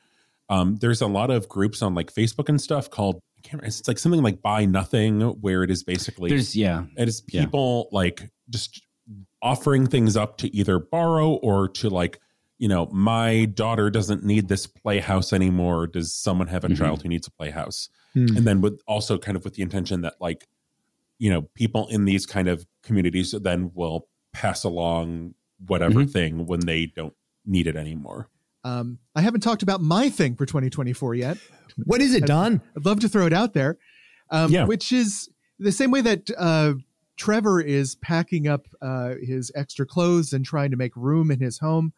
Um, 0.50 0.78
there's 0.78 1.02
a 1.02 1.08
lot 1.08 1.30
of 1.30 1.50
groups 1.50 1.82
on 1.82 1.94
like 1.94 2.14
Facebook 2.14 2.48
and 2.50 2.62
stuff 2.62 2.90
called 2.90 3.18
I 3.38 3.42
can't 3.42 3.54
remember, 3.62 3.68
it's 3.68 3.88
like 3.88 4.00
something 4.00 4.22
like 4.24 4.42
buy 4.42 4.66
nothing 4.66 5.22
where 5.22 5.64
it 5.64 5.70
is 5.72 5.84
basically 5.84 6.30
There's 6.30 6.56
yeah, 6.56 6.86
it 6.98 7.08
is 7.08 7.22
Yeah. 7.28 7.42
people 7.46 7.90
like 7.92 8.30
just 8.50 8.82
offering 9.42 9.88
things 9.88 10.18
up 10.18 10.38
to 10.38 10.56
either 10.56 10.80
borrow 10.80 11.32
or 11.36 11.68
to 11.70 11.90
like, 11.90 12.20
you 12.58 12.68
know, 12.68 12.88
my 12.92 13.46
daughter 13.46 13.90
doesn't 13.90 14.24
need 14.24 14.48
this 14.48 14.66
playhouse 14.66 15.32
anymore. 15.34 15.86
Does 15.88 16.14
someone 16.14 16.48
have 16.48 16.64
a 16.64 16.70
Mhm. 16.70 16.78
child 16.78 17.04
who 17.04 17.10
needs 17.10 17.28
a 17.28 17.32
playhouse? 17.32 17.90
Hmm. 18.14 18.36
And 18.38 18.48
then 18.48 18.62
with 18.62 18.80
also 18.88 19.18
kind 19.18 19.38
of 19.38 19.44
with 19.44 19.54
the 19.56 19.62
intention 19.62 20.02
that 20.02 20.16
like, 20.20 20.48
you 21.20 21.30
know, 21.30 21.44
people 21.54 21.88
in 21.88 22.06
these 22.06 22.26
kind 22.26 22.48
of 22.48 22.66
communities 22.84 23.34
then 23.42 23.72
will 23.76 24.08
pass 24.34 24.64
along 24.64 25.34
whatever 25.68 26.02
Mhm. 26.02 26.12
thing 26.12 26.46
when 26.46 26.62
they 26.62 26.88
don't 26.88 27.14
need 27.46 27.68
it 27.68 27.76
anymore. 27.76 28.30
um, 28.64 29.00
I 29.16 29.22
haven't 29.22 29.42
talked 29.42 29.64
about 29.64 29.82
my 29.82 30.10
thing 30.10 30.36
for 30.36 30.46
2024 30.46 31.16
yet. 31.16 31.38
What 31.86 32.02
is 32.02 32.14
it, 32.14 32.26
Don? 32.26 32.60
I'd 32.76 32.86
love 32.86 33.00
to 33.00 33.08
throw 33.08 33.26
it 33.26 33.32
out 33.32 33.54
there. 33.54 33.78
Um, 34.30 34.52
Yeah. 34.52 34.66
Which 34.66 34.92
is 34.92 35.30
the 35.58 35.72
same 35.72 35.90
way 35.90 36.02
that 36.02 36.30
uh, 36.38 36.74
Trevor 37.16 37.62
is 37.62 37.96
packing 37.96 38.46
up 38.48 38.68
uh, 38.82 39.14
his 39.24 39.52
extra 39.56 39.86
clothes 39.86 40.34
and 40.34 40.44
trying 40.44 40.72
to 40.72 40.76
make 40.78 40.94
room 40.98 41.32
in 41.32 41.40
his 41.40 41.60
home. 41.60 41.94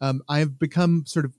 Um, 0.00 0.22
I've 0.28 0.58
become 0.58 1.04
sort 1.06 1.24
of 1.26 1.36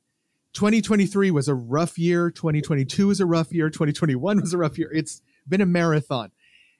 2023 0.54 1.32
was 1.32 1.48
a 1.50 1.56
rough 1.56 1.98
year. 1.98 2.30
2022 2.32 3.08
was 3.08 3.20
a 3.20 3.26
rough 3.26 3.52
year. 3.54 3.70
2021 3.70 4.40
was 4.40 4.54
a 4.54 4.58
rough 4.58 4.78
year. 4.78 4.90
It's 4.94 5.22
been 5.48 5.60
a 5.62 5.66
marathon. 5.66 6.32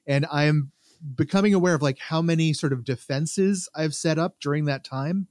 And 0.06 0.24
I 0.30 0.44
am 0.44 0.72
becoming 1.16 1.54
aware 1.54 1.74
of 1.74 1.82
like 1.82 1.98
how 1.98 2.22
many 2.22 2.52
sort 2.52 2.72
of 2.72 2.84
defenses 2.84 3.68
I've 3.74 3.94
set 3.94 4.18
up 4.18 4.36
during 4.40 4.64
that 4.66 4.84
time 4.84 5.26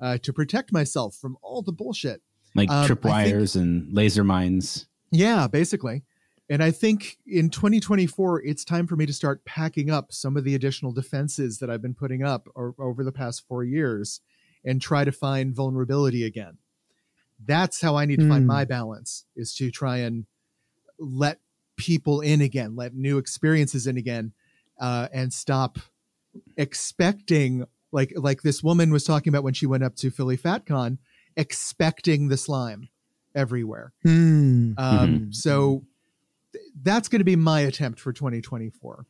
uh, 0.00 0.18
to 0.22 0.32
protect 0.32 0.72
myself 0.72 1.14
from 1.14 1.36
all 1.42 1.62
the 1.62 1.72
bullshit. 1.72 2.22
like 2.54 2.68
Um, 2.70 2.76
I 2.84 2.86
think- 2.86 3.00
tripwires 3.00 3.56
and 3.56 3.92
laser 3.94 4.24
mines. 4.24 4.86
Yeah, 5.10 5.46
basically. 5.46 6.02
And 6.50 6.62
I 6.62 6.70
think 6.70 7.16
in 7.26 7.48
2024, 7.50 8.42
it's 8.42 8.64
time 8.64 8.86
for 8.86 8.96
me 8.96 9.06
to 9.06 9.12
start 9.12 9.44
packing 9.44 9.90
up 9.90 10.12
some 10.12 10.36
of 10.36 10.44
the 10.44 10.54
additional 10.54 10.92
defenses 10.92 11.58
that 11.58 11.70
I've 11.70 11.80
been 11.80 11.94
putting 11.94 12.22
up 12.22 12.48
or, 12.54 12.74
over 12.78 13.04
the 13.04 13.12
past 13.12 13.46
four 13.46 13.64
years 13.64 14.20
and 14.64 14.80
try 14.82 15.04
to 15.04 15.12
find 15.12 15.54
vulnerability 15.54 16.24
again. 16.24 16.58
That's 17.44 17.80
how 17.80 17.96
I 17.96 18.04
need 18.04 18.20
to 18.20 18.28
find 18.28 18.42
Hmm. 18.44 18.48
my 18.48 18.64
balance 18.64 19.24
is 19.34 19.54
to 19.54 19.70
try 19.70 19.98
and 19.98 20.26
let 20.98 21.40
people 21.76 22.20
in 22.20 22.40
again, 22.40 22.76
let 22.76 22.94
new 22.94 23.18
experiences 23.18 23.86
in 23.86 23.96
again, 23.96 24.32
uh, 24.80 25.08
and 25.12 25.32
stop 25.32 25.78
expecting 26.56 27.64
like 27.92 28.12
like 28.16 28.42
this 28.42 28.62
woman 28.62 28.90
was 28.90 29.04
talking 29.04 29.30
about 29.32 29.44
when 29.44 29.54
she 29.54 29.66
went 29.66 29.84
up 29.84 29.96
to 29.96 30.10
Philly 30.10 30.36
FatCon, 30.36 30.98
expecting 31.36 32.28
the 32.28 32.36
slime 32.36 32.88
everywhere. 33.34 33.92
Hmm. 34.02 34.72
Um, 34.78 35.32
So 35.32 35.84
th- 36.52 36.64
that's 36.82 37.08
going 37.08 37.20
to 37.20 37.24
be 37.24 37.36
my 37.36 37.60
attempt 37.60 38.00
for 38.00 38.12
2024, 38.12 39.06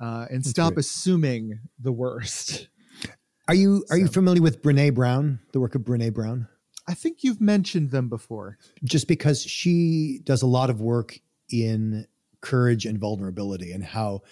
uh, 0.00 0.26
and 0.30 0.44
stop 0.44 0.74
great. 0.74 0.80
assuming 0.84 1.60
the 1.78 1.92
worst. 1.92 2.68
Are 3.48 3.54
you 3.54 3.84
are 3.90 3.96
you 3.96 4.08
familiar 4.08 4.42
with 4.42 4.60
Brene 4.60 4.92
Brown, 4.94 5.38
the 5.52 5.60
work 5.60 5.74
of 5.74 5.82
Brene 5.82 6.12
Brown? 6.12 6.48
I 6.88 6.94
think 6.94 7.24
you've 7.24 7.40
mentioned 7.40 7.90
them 7.90 8.08
before. 8.08 8.58
Just 8.84 9.08
because 9.08 9.42
she 9.42 10.20
does 10.24 10.42
a 10.42 10.46
lot 10.46 10.68
of 10.68 10.80
work 10.80 11.20
in 11.50 12.06
courage 12.40 12.84
and 12.86 12.98
vulnerability 12.98 13.72
and 13.72 13.82
how 13.84 14.22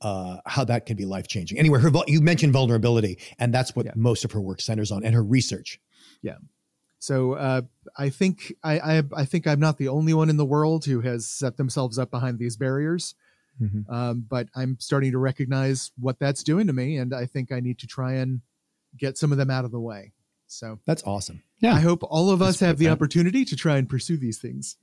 uh, 0.00 0.38
how 0.46 0.64
that 0.64 0.86
can 0.86 0.96
be 0.96 1.04
life 1.04 1.26
changing. 1.28 1.58
Anyway, 1.58 1.80
her 1.80 1.90
you 2.06 2.20
mentioned 2.20 2.52
vulnerability, 2.52 3.18
and 3.38 3.52
that's 3.54 3.74
what 3.76 3.86
Yeah. 3.86 3.92
most 3.96 4.24
of 4.24 4.32
her 4.32 4.40
work 4.40 4.60
centers 4.60 4.90
on, 4.92 5.04
and 5.04 5.14
her 5.14 5.22
research. 5.24 5.80
Yeah. 6.22 6.36
So 6.98 7.34
uh, 7.34 7.62
I 7.96 8.08
think 8.10 8.52
I, 8.62 8.78
I 8.98 9.02
I 9.14 9.24
think 9.24 9.46
I'm 9.46 9.60
not 9.60 9.78
the 9.78 9.88
only 9.88 10.12
one 10.14 10.28
in 10.30 10.36
the 10.38 10.44
world 10.46 10.84
who 10.86 11.00
has 11.02 11.26
set 11.26 11.56
themselves 11.56 11.98
up 11.98 12.10
behind 12.10 12.38
these 12.38 12.56
barriers. 12.56 13.14
Mhm. 13.62 13.88
Um, 13.90 14.26
but 14.28 14.48
I'm 14.54 14.76
starting 14.80 15.12
to 15.12 15.18
recognize 15.18 15.90
what 15.98 16.18
that's 16.18 16.42
doing 16.42 16.66
to 16.66 16.72
me, 16.74 16.98
and 16.98 17.14
I 17.14 17.24
think 17.26 17.50
I 17.52 17.60
need 17.60 17.78
to 17.78 17.86
try 17.86 18.14
and 18.14 18.42
get 18.98 19.16
some 19.16 19.32
of 19.32 19.38
them 19.38 19.50
out 19.50 19.64
of 19.64 19.70
the 19.70 19.80
way. 19.80 20.12
So 20.46 20.78
That's 20.86 21.02
awesome. 21.04 21.42
Yeah. 21.60 21.74
I 21.74 21.80
hope 21.80 22.02
all 22.02 22.30
of 22.30 22.40
us 22.42 22.46
Let's 22.48 22.60
have 22.60 22.78
the 22.78 22.84
that- 22.86 22.92
opportunity 22.92 23.44
to 23.46 23.56
try 23.56 23.78
and 23.78 23.88
pursue 23.88 24.16
these 24.16 24.38
things. 24.38 24.76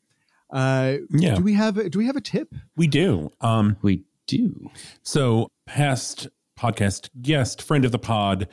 Uh, 0.49 0.97
Yeah, 1.11 1.36
Do 1.36 1.43
we 1.43 1.53
have 1.53 1.89
do 1.91 1.97
we 1.99 2.05
have 2.07 2.16
a 2.16 2.22
tip? 2.22 2.53
we 2.76 2.88
do. 2.88 3.32
Um, 3.41 3.78
We 3.82 4.03
do. 4.28 4.69
So, 5.03 5.47
past 5.65 6.28
podcast 6.59 7.09
guest, 7.21 7.61
friend 7.61 7.86
of 7.86 7.91
the 7.91 7.99
pod, 7.99 8.47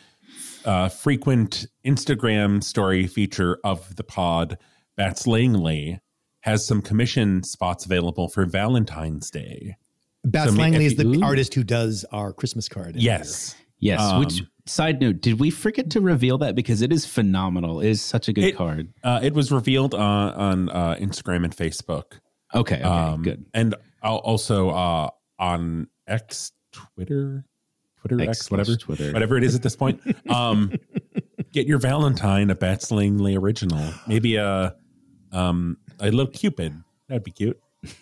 uh, 0.65 0.89
frequent 0.89 1.67
Instagram 1.85 2.63
story 2.63 3.07
feature 3.07 3.59
of 3.65 3.97
the 3.97 4.05
pod, 4.05 4.59
Bats 4.97 5.27
Langley, 5.27 6.01
has 6.41 6.67
some 6.67 6.81
commission 6.83 7.43
spots 7.43 7.85
available 7.85 8.29
for 8.29 8.47
Valentine's 8.47 9.31
Day. 9.31 9.77
Bats 10.25 10.53
So, 10.53 10.57
Langley 10.59 10.87
is 10.87 10.97
the 10.97 11.07
you- 11.07 11.23
artist 11.23 11.55
who 11.55 11.65
does 11.65 12.05
our 12.13 12.33
Christmas 12.33 12.69
card. 12.69 12.89
every 12.91 13.03
Yes. 13.03 13.55
Yes. 13.79 14.01
Um, 14.01 14.21
which 14.21 14.43
side 14.67 15.01
note? 15.01 15.21
Did 15.23 15.41
we 15.41 15.51
forget 15.51 15.89
to 15.91 16.01
reveal 16.03 16.37
that 16.39 16.55
because 16.55 16.83
it 16.83 16.93
is 16.93 17.07
phenomenal? 17.07 17.81
It 17.81 17.89
is 17.89 18.03
such 18.03 18.29
a 18.29 18.33
good 18.35 18.45
It- 18.45 18.57
card. 18.57 18.93
Uh, 19.03 19.21
it 19.23 19.33
was 19.33 19.51
revealed 19.51 19.95
on, 19.95 20.33
on 20.35 20.69
uh, 20.69 20.97
Instagram 21.01 21.45
and 21.45 21.57
Facebook. 21.57 22.19
Okay. 22.55 22.75
Okay. 22.77 22.83
Um, 22.83 23.23
good. 23.23 23.47
And 23.55 23.75
al- 24.03 24.17
also 24.19 24.69
uh, 24.71 25.09
on 25.41 25.89
X, 26.07 26.53
Twitter, 26.71 27.45
Twitter, 28.01 28.21
X, 28.21 28.29
X 28.29 28.51
whatever. 28.51 28.77
Twitter. 28.77 29.13
whatever 29.13 29.37
it 29.37 29.43
is 29.43 29.57
at 29.57 29.63
this 29.63 29.75
point. 29.75 30.01
Um, 30.29 30.73
get 31.53 31.67
your 31.67 31.79
Valentine 31.79 32.51
a 32.51 32.55
Bats 32.55 32.93
Langley 32.93 33.37
original. 33.37 33.93
Maybe 34.07 34.37
a 34.37 34.77
um, 35.33 35.79
a 35.99 36.11
little 36.11 36.31
Cupid. 36.31 36.75
That'd 37.09 37.25
be 37.25 37.33
cute. 37.33 37.59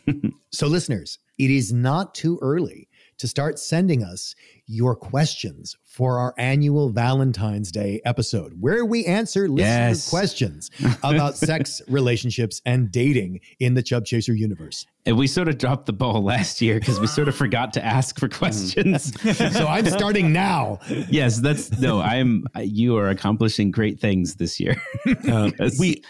So, 0.50 0.66
listeners, 0.66 1.18
it 1.38 1.50
is 1.50 1.72
not 1.74 2.14
too 2.14 2.38
early 2.40 2.87
to 3.18 3.28
start 3.28 3.58
sending 3.58 4.02
us 4.04 4.34
your 4.66 4.94
questions 4.94 5.76
for 5.84 6.18
our 6.18 6.34
annual 6.38 6.90
Valentine's 6.90 7.72
Day 7.72 8.00
episode, 8.04 8.54
where 8.60 8.84
we 8.84 9.04
answer 9.06 9.48
listener 9.48 9.64
Yes. 9.88 10.08
questions 10.08 10.70
about 11.02 11.36
sex, 11.36 11.82
relationships, 11.88 12.62
and 12.64 12.90
dating 12.92 13.40
in 13.58 13.74
the 13.74 13.82
Chub 13.82 14.04
Chaser 14.04 14.34
universe. 14.34 14.86
And 15.06 15.16
we 15.16 15.26
sort 15.26 15.48
of 15.48 15.58
dropped 15.58 15.86
the 15.86 15.92
ball 15.92 16.22
last 16.22 16.60
year 16.60 16.78
because 16.78 17.00
we 17.00 17.06
sort 17.06 17.28
of 17.28 17.34
forgot 17.34 17.72
to 17.74 17.84
ask 17.84 18.18
for 18.18 18.28
questions. 18.28 19.12
So, 19.58 19.66
I'm 19.66 19.86
starting 19.86 20.32
now. 20.32 20.78
yes, 21.08 21.38
that's 21.40 21.78
no. 21.80 22.00
I'm. 22.00 22.44
You 22.56 22.96
are 22.98 23.08
accomplishing 23.08 23.70
great 23.70 23.98
things 24.00 24.36
this 24.36 24.58
year. 24.60 24.76
Uh, 25.28 25.50
we 25.78 26.02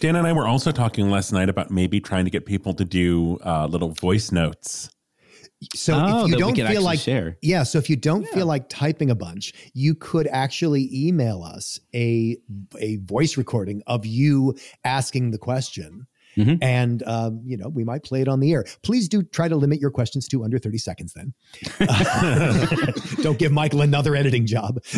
Dan 0.00 0.16
and 0.16 0.26
I 0.26 0.32
were 0.32 0.46
also 0.46 0.70
talking 0.70 1.10
last 1.10 1.32
night 1.32 1.48
about 1.48 1.70
maybe 1.70 2.00
trying 2.00 2.24
to 2.24 2.30
get 2.30 2.44
people 2.46 2.74
to 2.74 2.84
do 2.84 3.38
uh, 3.44 3.66
little 3.66 3.90
voice 3.90 4.30
notes. 4.32 4.90
So, 5.74 5.94
Oh, 5.96 6.24
if 6.24 6.30
you 6.30 6.36
don't 6.36 6.56
feel 6.56 6.82
like 6.82 7.00
share. 7.00 7.36
Yeah. 7.42 7.64
So 7.64 7.78
if 7.78 7.90
you 7.90 7.96
don't 7.96 8.26
feel 8.28 8.46
like 8.46 8.68
typing 8.68 9.10
a 9.10 9.14
bunch, 9.16 9.52
you 9.74 9.94
could 9.94 10.28
actually 10.28 10.88
email 10.92 11.42
us 11.42 11.80
a 11.94 12.36
a 12.78 12.96
voice 12.98 13.36
recording 13.36 13.82
of 13.88 14.06
you 14.06 14.54
asking 14.84 15.32
the 15.32 15.38
question. 15.38 16.06
Mhm. 16.36 16.58
And 16.62 17.02
um, 17.08 17.40
you 17.44 17.56
know 17.56 17.68
we 17.68 17.82
might 17.82 18.04
play 18.04 18.20
it 18.20 18.28
on 18.28 18.38
the 18.38 18.52
air. 18.52 18.64
Please 18.84 19.08
do 19.08 19.24
try 19.24 19.48
to 19.48 19.56
limit 19.56 19.80
your 19.80 19.90
questions 19.90 20.28
to 20.28 20.44
under 20.44 20.60
thirty 20.60 20.78
seconds. 20.78 21.12
Then, 21.14 21.34
don't 23.22 23.38
give 23.40 23.50
Michael 23.50 23.80
another 23.80 24.14
editing 24.14 24.46
job. 24.46 24.80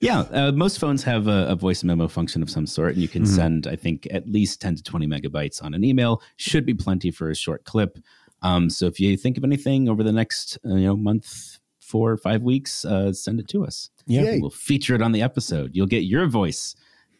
Yeah, 0.00 0.20
uh, 0.30 0.52
most 0.52 0.78
phones 0.78 1.02
have 1.02 1.26
a, 1.26 1.48
a 1.48 1.56
voice 1.56 1.82
memo 1.82 2.06
function 2.06 2.40
of 2.40 2.48
some 2.48 2.68
sort, 2.68 2.92
and 2.92 3.02
you 3.02 3.08
can 3.08 3.24
Mhm. 3.24 3.34
send, 3.34 3.66
I 3.66 3.74
think, 3.74 4.06
at 4.12 4.28
least 4.28 4.60
10 4.60 4.76
to 4.76 4.82
20 4.84 5.08
megabytes 5.08 5.60
on 5.60 5.74
an 5.74 5.82
email. 5.82 6.22
Should 6.36 6.64
be 6.64 6.72
plenty 6.72 7.10
for 7.10 7.30
a 7.30 7.34
short 7.34 7.64
clip. 7.64 7.98
Um, 8.42 8.70
so 8.70 8.86
if 8.86 9.00
you 9.00 9.16
think 9.16 9.36
of 9.36 9.44
anything 9.44 9.88
over 9.88 10.02
the 10.02 10.12
next 10.12 10.58
uh, 10.64 10.74
you 10.74 10.86
know 10.86 10.96
month, 10.96 11.58
four 11.80 12.10
or 12.10 12.16
five 12.16 12.42
weeks, 12.42 12.84
uh, 12.84 13.12
send 13.12 13.40
it 13.40 13.48
to 13.48 13.64
us. 13.64 13.90
Yeah. 14.06 14.22
Yay. 14.22 14.40
We'll 14.40 14.50
feature 14.50 14.94
it 14.94 15.02
on 15.02 15.12
the 15.12 15.22
episode. 15.22 15.74
You'll 15.74 15.86
get 15.86 16.04
your 16.04 16.26
voice 16.26 16.74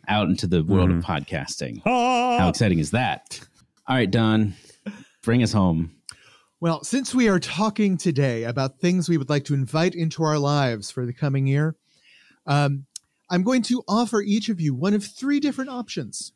out 0.08 0.28
into 0.28 0.46
the 0.46 0.62
world 0.62 0.90
of 0.90 1.04
podcasting. 1.04 1.82
How 1.84 2.48
exciting 2.48 2.78
is 2.78 2.90
that? 2.92 3.40
All 3.86 3.96
right, 3.96 4.10
Don, 4.10 4.54
bring 5.22 5.42
us 5.42 5.52
home. 5.52 5.92
Well, 6.60 6.82
since 6.82 7.14
we 7.14 7.28
are 7.28 7.38
talking 7.38 7.96
today 7.96 8.44
about 8.44 8.80
things 8.80 9.08
we 9.08 9.16
would 9.16 9.30
like 9.30 9.44
to 9.44 9.54
invite 9.54 9.94
into 9.94 10.24
our 10.24 10.38
lives 10.38 10.90
for 10.90 11.06
the 11.06 11.12
coming 11.12 11.46
year, 11.46 11.76
um, 12.46 12.86
I'm 13.30 13.42
going 13.42 13.62
to 13.62 13.82
offer 13.86 14.22
each 14.22 14.48
of 14.48 14.60
you 14.60 14.74
one 14.74 14.94
of 14.94 15.04
three 15.04 15.40
different 15.40 15.70
options 15.70 16.32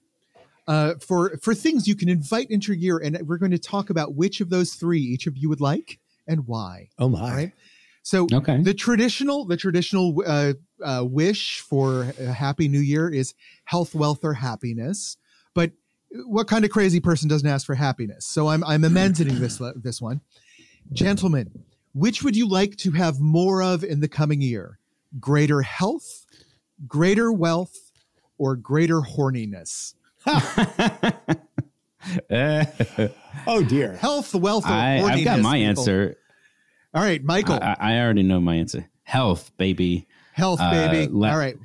uh, 0.66 0.94
for 1.00 1.38
for 1.42 1.54
things 1.54 1.88
you 1.88 1.94
can 1.94 2.08
invite 2.08 2.50
into 2.50 2.72
your 2.72 2.80
year, 2.80 2.98
and 2.98 3.26
we're 3.26 3.38
going 3.38 3.50
to 3.52 3.58
talk 3.58 3.90
about 3.90 4.14
which 4.14 4.40
of 4.40 4.50
those 4.50 4.74
three 4.74 5.00
each 5.00 5.26
of 5.26 5.36
you 5.36 5.48
would 5.48 5.60
like 5.60 5.98
and 6.26 6.46
why. 6.46 6.88
Oh 6.98 7.08
my. 7.08 7.20
All 7.20 7.34
right. 7.34 7.52
So 8.02 8.28
Okay. 8.32 8.60
the 8.62 8.74
traditional 8.74 9.44
the 9.44 9.56
traditional 9.56 10.22
uh, 10.26 10.54
uh, 10.84 11.04
wish 11.06 11.60
for 11.60 12.14
a 12.18 12.32
happy 12.32 12.68
new 12.68 12.80
year 12.80 13.08
is 13.08 13.34
health, 13.64 13.94
wealth, 13.94 14.24
or 14.24 14.34
happiness. 14.34 15.16
But 15.54 15.72
what 16.26 16.46
kind 16.48 16.64
of 16.64 16.70
crazy 16.70 17.00
person 17.00 17.28
doesn't 17.28 17.48
ask 17.48 17.66
for 17.66 17.74
happiness? 17.74 18.26
So 18.26 18.48
I'm 18.48 18.64
I'm 18.64 18.84
amending 18.84 19.40
this 19.40 19.60
this 19.76 20.00
one, 20.00 20.20
gentlemen. 20.92 21.52
Which 21.94 22.22
would 22.22 22.34
you 22.34 22.48
like 22.48 22.76
to 22.78 22.92
have 22.92 23.20
more 23.20 23.62
of 23.62 23.84
in 23.84 24.00
the 24.00 24.08
coming 24.08 24.40
year? 24.40 24.78
Greater 25.20 25.60
health, 25.60 26.24
greater 26.88 27.30
wealth, 27.30 27.92
or 28.38 28.56
greater 28.56 29.00
horniness? 29.00 29.94
Oh 33.46 33.64
dear. 33.66 33.94
Health, 33.94 34.34
wealth, 34.34 34.64
I? 34.66 35.00
I've 35.00 35.24
got 35.24 35.40
my 35.40 35.58
people? 35.58 35.68
answer. 35.68 36.16
All 36.94 37.02
right, 37.02 37.22
Michael. 37.24 37.58
I, 37.62 37.76
I 37.78 37.98
already 38.00 38.22
know 38.22 38.40
my 38.40 38.54
answer. 38.56 38.88
Health, 39.04 39.50
baby. 39.56 40.06
health, 40.32 40.60
uh, 40.60 40.70
baby. 40.70 41.12
All 41.12 41.38
right. 41.38 41.56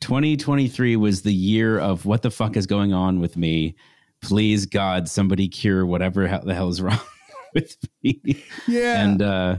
2023 0.00 0.96
was 0.96 1.22
the 1.22 1.32
year 1.32 1.78
of 1.78 2.04
what 2.04 2.22
the 2.22 2.30
fuck 2.30 2.56
is 2.56 2.66
going 2.66 2.92
on 2.92 3.20
with 3.20 3.36
me. 3.36 3.76
Please, 4.20 4.66
God, 4.66 5.08
somebody 5.08 5.48
cure 5.48 5.86
whatever 5.86 6.26
hell- 6.26 6.44
the 6.44 6.54
hell 6.54 6.68
is 6.68 6.82
wrong 6.82 6.98
with 7.54 7.76
me. 8.02 8.44
Yeah. 8.66 9.02
And 9.04 9.22
uh, 9.22 9.56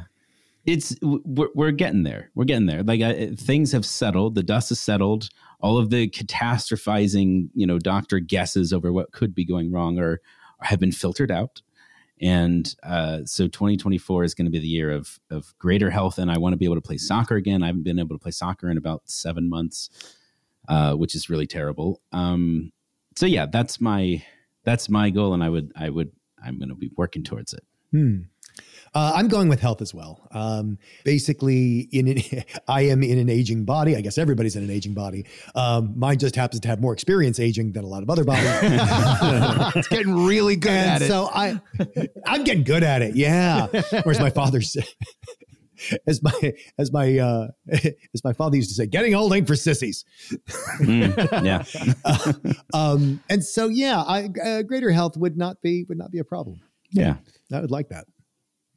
it's 0.66 0.96
we're, 1.02 1.50
we're 1.56 1.72
getting 1.72 2.04
there. 2.04 2.32
We're 2.36 2.46
getting 2.46 2.68
there. 2.68 2.84
Like 2.84 3.02
I, 3.02 3.32
things 3.36 3.72
have 3.72 3.86
settled. 3.86 4.36
The 4.36 4.44
dust 4.44 4.70
has 4.70 4.80
settled. 4.80 5.30
All 5.60 5.78
of 5.78 5.90
the 5.90 6.10
catastrophizing, 6.10 7.50
you 7.54 7.68
know, 7.68 7.80
doctor 7.80 8.20
guesses 8.20 8.74
over 8.74 8.92
what 8.92 9.12
could 9.12 9.36
be 9.36 9.46
going 9.46 9.72
wrong 9.72 10.00
are 10.00 10.22
have 10.62 10.80
been 10.80 10.92
filtered 10.92 11.32
out. 11.32 11.62
And 12.22 12.74
uh, 12.84 13.20
so 13.26 13.48
2024 13.48 14.24
is 14.24 14.34
going 14.34 14.46
to 14.46 14.52
be 14.52 14.60
the 14.60 14.68
year 14.68 14.92
of 14.92 15.20
of 15.30 15.54
greater 15.60 15.90
health. 15.90 16.18
And 16.18 16.32
I 16.32 16.38
want 16.38 16.54
to 16.54 16.58
be 16.58 16.66
able 16.66 16.76
to 16.76 16.82
play 16.82 16.98
soccer 16.98 17.36
again. 17.36 17.64
I 17.64 17.68
haven't 17.68 17.84
been 17.84 18.00
able 18.00 18.16
to 18.16 18.22
play 18.22 18.32
soccer 18.32 18.70
in 18.70 18.78
about 18.78 19.02
seven 19.06 19.50
months, 19.50 19.90
uh, 20.70 20.94
which 20.94 21.16
is 21.16 21.30
really 21.30 21.48
terrible. 21.48 22.02
Um, 22.14 22.72
so 23.18 23.26
yeah, 23.26 23.46
that's 23.46 23.82
my 23.82 24.24
that's 24.64 24.88
my 24.88 25.10
goal, 25.10 25.34
and 25.34 25.44
I 25.44 25.50
would 25.50 25.74
I 25.76 25.90
would 25.90 26.12
I'm 26.44 26.58
going 26.58 26.70
to 26.70 26.76
be 26.76 26.92
working 26.96 27.24
towards 27.24 27.54
it. 27.54 27.66
Hmm. 27.92 28.22
Uh, 28.96 29.14
I'm 29.16 29.28
going 29.28 29.50
with 29.50 29.60
health 29.60 29.82
as 29.82 29.94
well. 29.94 30.28
Um, 30.32 30.78
basically, 31.04 31.88
in 31.92 32.08
an, 32.08 32.18
I 32.68 32.82
am 32.84 33.02
in 33.04 33.18
an 33.18 33.30
aging 33.30 33.66
body. 33.66 33.96
I 33.96 34.02
guess 34.02 34.18
everybody's 34.18 34.56
in 34.56 34.64
an 34.64 34.70
aging 34.70 34.94
body. 34.94 35.26
Um, 35.56 35.94
mine 35.98 36.20
just 36.20 36.36
happens 36.36 36.60
to 36.62 36.68
have 36.68 36.80
more 36.80 36.94
experience 36.94 37.40
aging 37.40 37.72
than 37.72 37.84
a 37.84 37.88
lot 37.88 38.04
of 38.04 38.10
other 38.10 38.24
bodies. 38.24 38.46
it's 39.76 39.88
getting 39.88 40.14
really 40.26 40.56
good 40.56 40.72
and 40.72 40.92
at 40.92 41.02
it. 41.02 41.08
so 41.08 41.30
I, 41.34 41.60
I'm 42.26 42.44
getting 42.44 42.64
good 42.64 42.84
at 42.84 43.02
it. 43.02 43.16
Yeah. 43.16 43.68
Whereas 44.04 44.20
my 44.20 44.30
father's, 44.30 44.78
as 46.08 46.22
my 46.22 46.54
as 46.78 46.92
my 46.92 47.18
uh, 47.18 47.48
as 48.14 48.24
my 48.24 48.34
father 48.34 48.56
used 48.56 48.70
to 48.70 48.76
say, 48.76 48.86
getting 48.86 49.16
old 49.16 49.34
ain't 49.34 49.48
for 49.48 49.56
sissies. 49.56 50.06
Mm, 50.80 51.44
yeah, 51.44 51.64
Um, 52.74 53.22
and 53.30 53.44
so 53.44 53.68
yeah, 53.68 54.02
I, 54.02 54.30
uh, 54.44 54.62
greater 54.62 54.92
health 54.92 55.18
would 55.18 55.38
not 55.38 55.62
be 55.62 55.84
would 55.90 55.98
not 55.98 56.12
be 56.12 56.20
a 56.20 56.24
problem. 56.24 56.62
yeah. 56.92 57.16
I 57.52 57.60
would 57.62 57.72
like 57.72 57.90
that. 57.90 58.06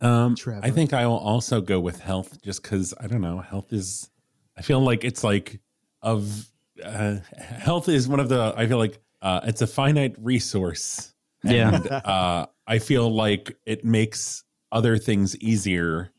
Um, 0.00 0.34
Trevor. 0.36 0.60
I 0.62 0.70
think 0.70 0.92
I 0.92 1.06
will 1.06 1.18
also 1.18 1.60
go 1.60 1.80
with 1.80 2.00
health 2.00 2.40
just 2.42 2.62
because 2.62 2.92
I 3.00 3.06
don't 3.06 3.20
know. 3.22 3.38
Health 3.40 3.72
is, 3.72 4.10
I 4.56 4.62
feel 4.62 4.80
like 4.80 5.04
it's 5.04 5.24
like 5.24 5.60
of 6.02 6.48
uh, 6.84 7.16
health 7.38 7.88
is 7.88 8.06
one 8.06 8.20
of 8.20 8.28
the. 8.28 8.52
I 8.56 8.66
feel 8.66 8.78
like 8.78 8.98
uh, 9.22 9.40
it's 9.44 9.62
a 9.62 9.66
finite 9.66 10.14
resource. 10.18 11.12
Yeah. 11.42 11.74
And, 11.76 11.90
uh, 11.90 12.46
I 12.66 12.78
feel 12.78 13.08
like 13.08 13.56
it 13.64 13.84
makes 13.84 14.44
other 14.72 14.98
things 14.98 15.36
easier 15.38 16.10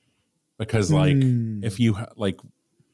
because, 0.57 0.91
like, 0.91 1.21
Hmm. 1.21 1.63
if 1.63 1.79
you 1.79 1.97
like, 2.15 2.39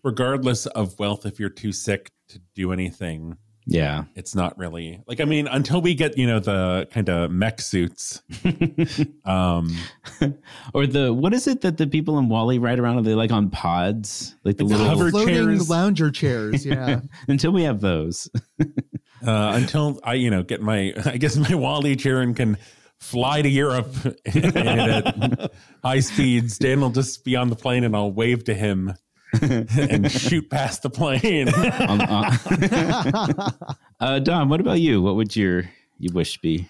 regardless 0.03 0.65
of 0.65 0.97
wealth, 0.99 1.25
if 1.25 1.39
you're 1.39 1.49
too 1.49 1.71
sick 1.71 2.11
to 2.29 2.39
do 2.55 2.71
anything, 2.73 3.37
Yeah. 3.65 4.03
it's 4.15 4.35
not 4.35 4.57
really 4.57 5.01
like. 5.07 5.21
I 5.21 5.25
mean, 5.25 5.47
until 5.47 5.81
we 5.81 5.95
get 5.95 6.17
you 6.17 6.27
know 6.27 6.39
the 6.39 6.87
kind 6.91 7.09
of 7.09 7.31
mech 7.31 7.61
suits. 7.61 8.21
um, 9.25 9.75
Or 10.73 10.87
the 10.87 11.13
what 11.13 11.33
is 11.33 11.47
it 11.47 11.61
that 11.61 11.77
the 11.77 11.87
people 11.87 12.17
in 12.19 12.29
WALL-E 12.29 12.57
ride 12.57 12.79
around? 12.79 12.97
Are 12.97 13.01
they 13.03 13.13
like 13.15 13.31
on 13.31 13.49
pods, 13.49 14.35
like 14.43 14.57
the 14.57 14.63
the 14.65 14.69
little? 14.71 14.85
hover- 14.87 15.09
Floating 15.11 15.35
chairs. 15.35 15.69
lounger 15.69 16.11
chairs. 16.11 16.65
Yeah. 16.65 17.01
Until 17.27 17.51
we 17.51 17.63
have 17.63 17.79
those, 17.81 18.29
uh, 18.59 19.51
until 19.55 19.99
I, 20.03 20.15
you 20.15 20.29
know, 20.29 20.43
get 20.43 20.61
my, 20.61 20.93
I 21.05 21.17
guess 21.17 21.37
my 21.37 21.53
WALL-E 21.55 21.95
chair 21.95 22.21
and 22.21 22.35
can 22.35 22.57
fly 22.99 23.41
to 23.41 23.49
Europe 23.49 23.93
and 24.25 24.57
at 24.57 25.51
high 25.83 25.99
speeds. 25.99 26.57
Dan 26.57 26.81
will 26.81 26.89
just 26.89 27.23
be 27.23 27.35
on 27.35 27.49
the 27.49 27.55
plane 27.55 27.83
and 27.83 27.95
I'll 27.95 28.11
wave 28.11 28.43
to 28.45 28.53
him 28.53 28.93
and 29.41 30.11
shoot 30.11 30.49
past 30.49 30.83
the 30.83 30.89
plane. 30.89 31.49
on, 31.89 32.01
on- 32.01 33.53
uh, 33.99 34.19
Don, 34.19 34.49
what 34.49 34.59
about 34.59 34.79
you? 34.79 35.01
What 35.01 35.15
would 35.15 35.35
your 35.35 35.63
you 35.99 36.11
wish 36.13 36.37
be? 36.39 36.67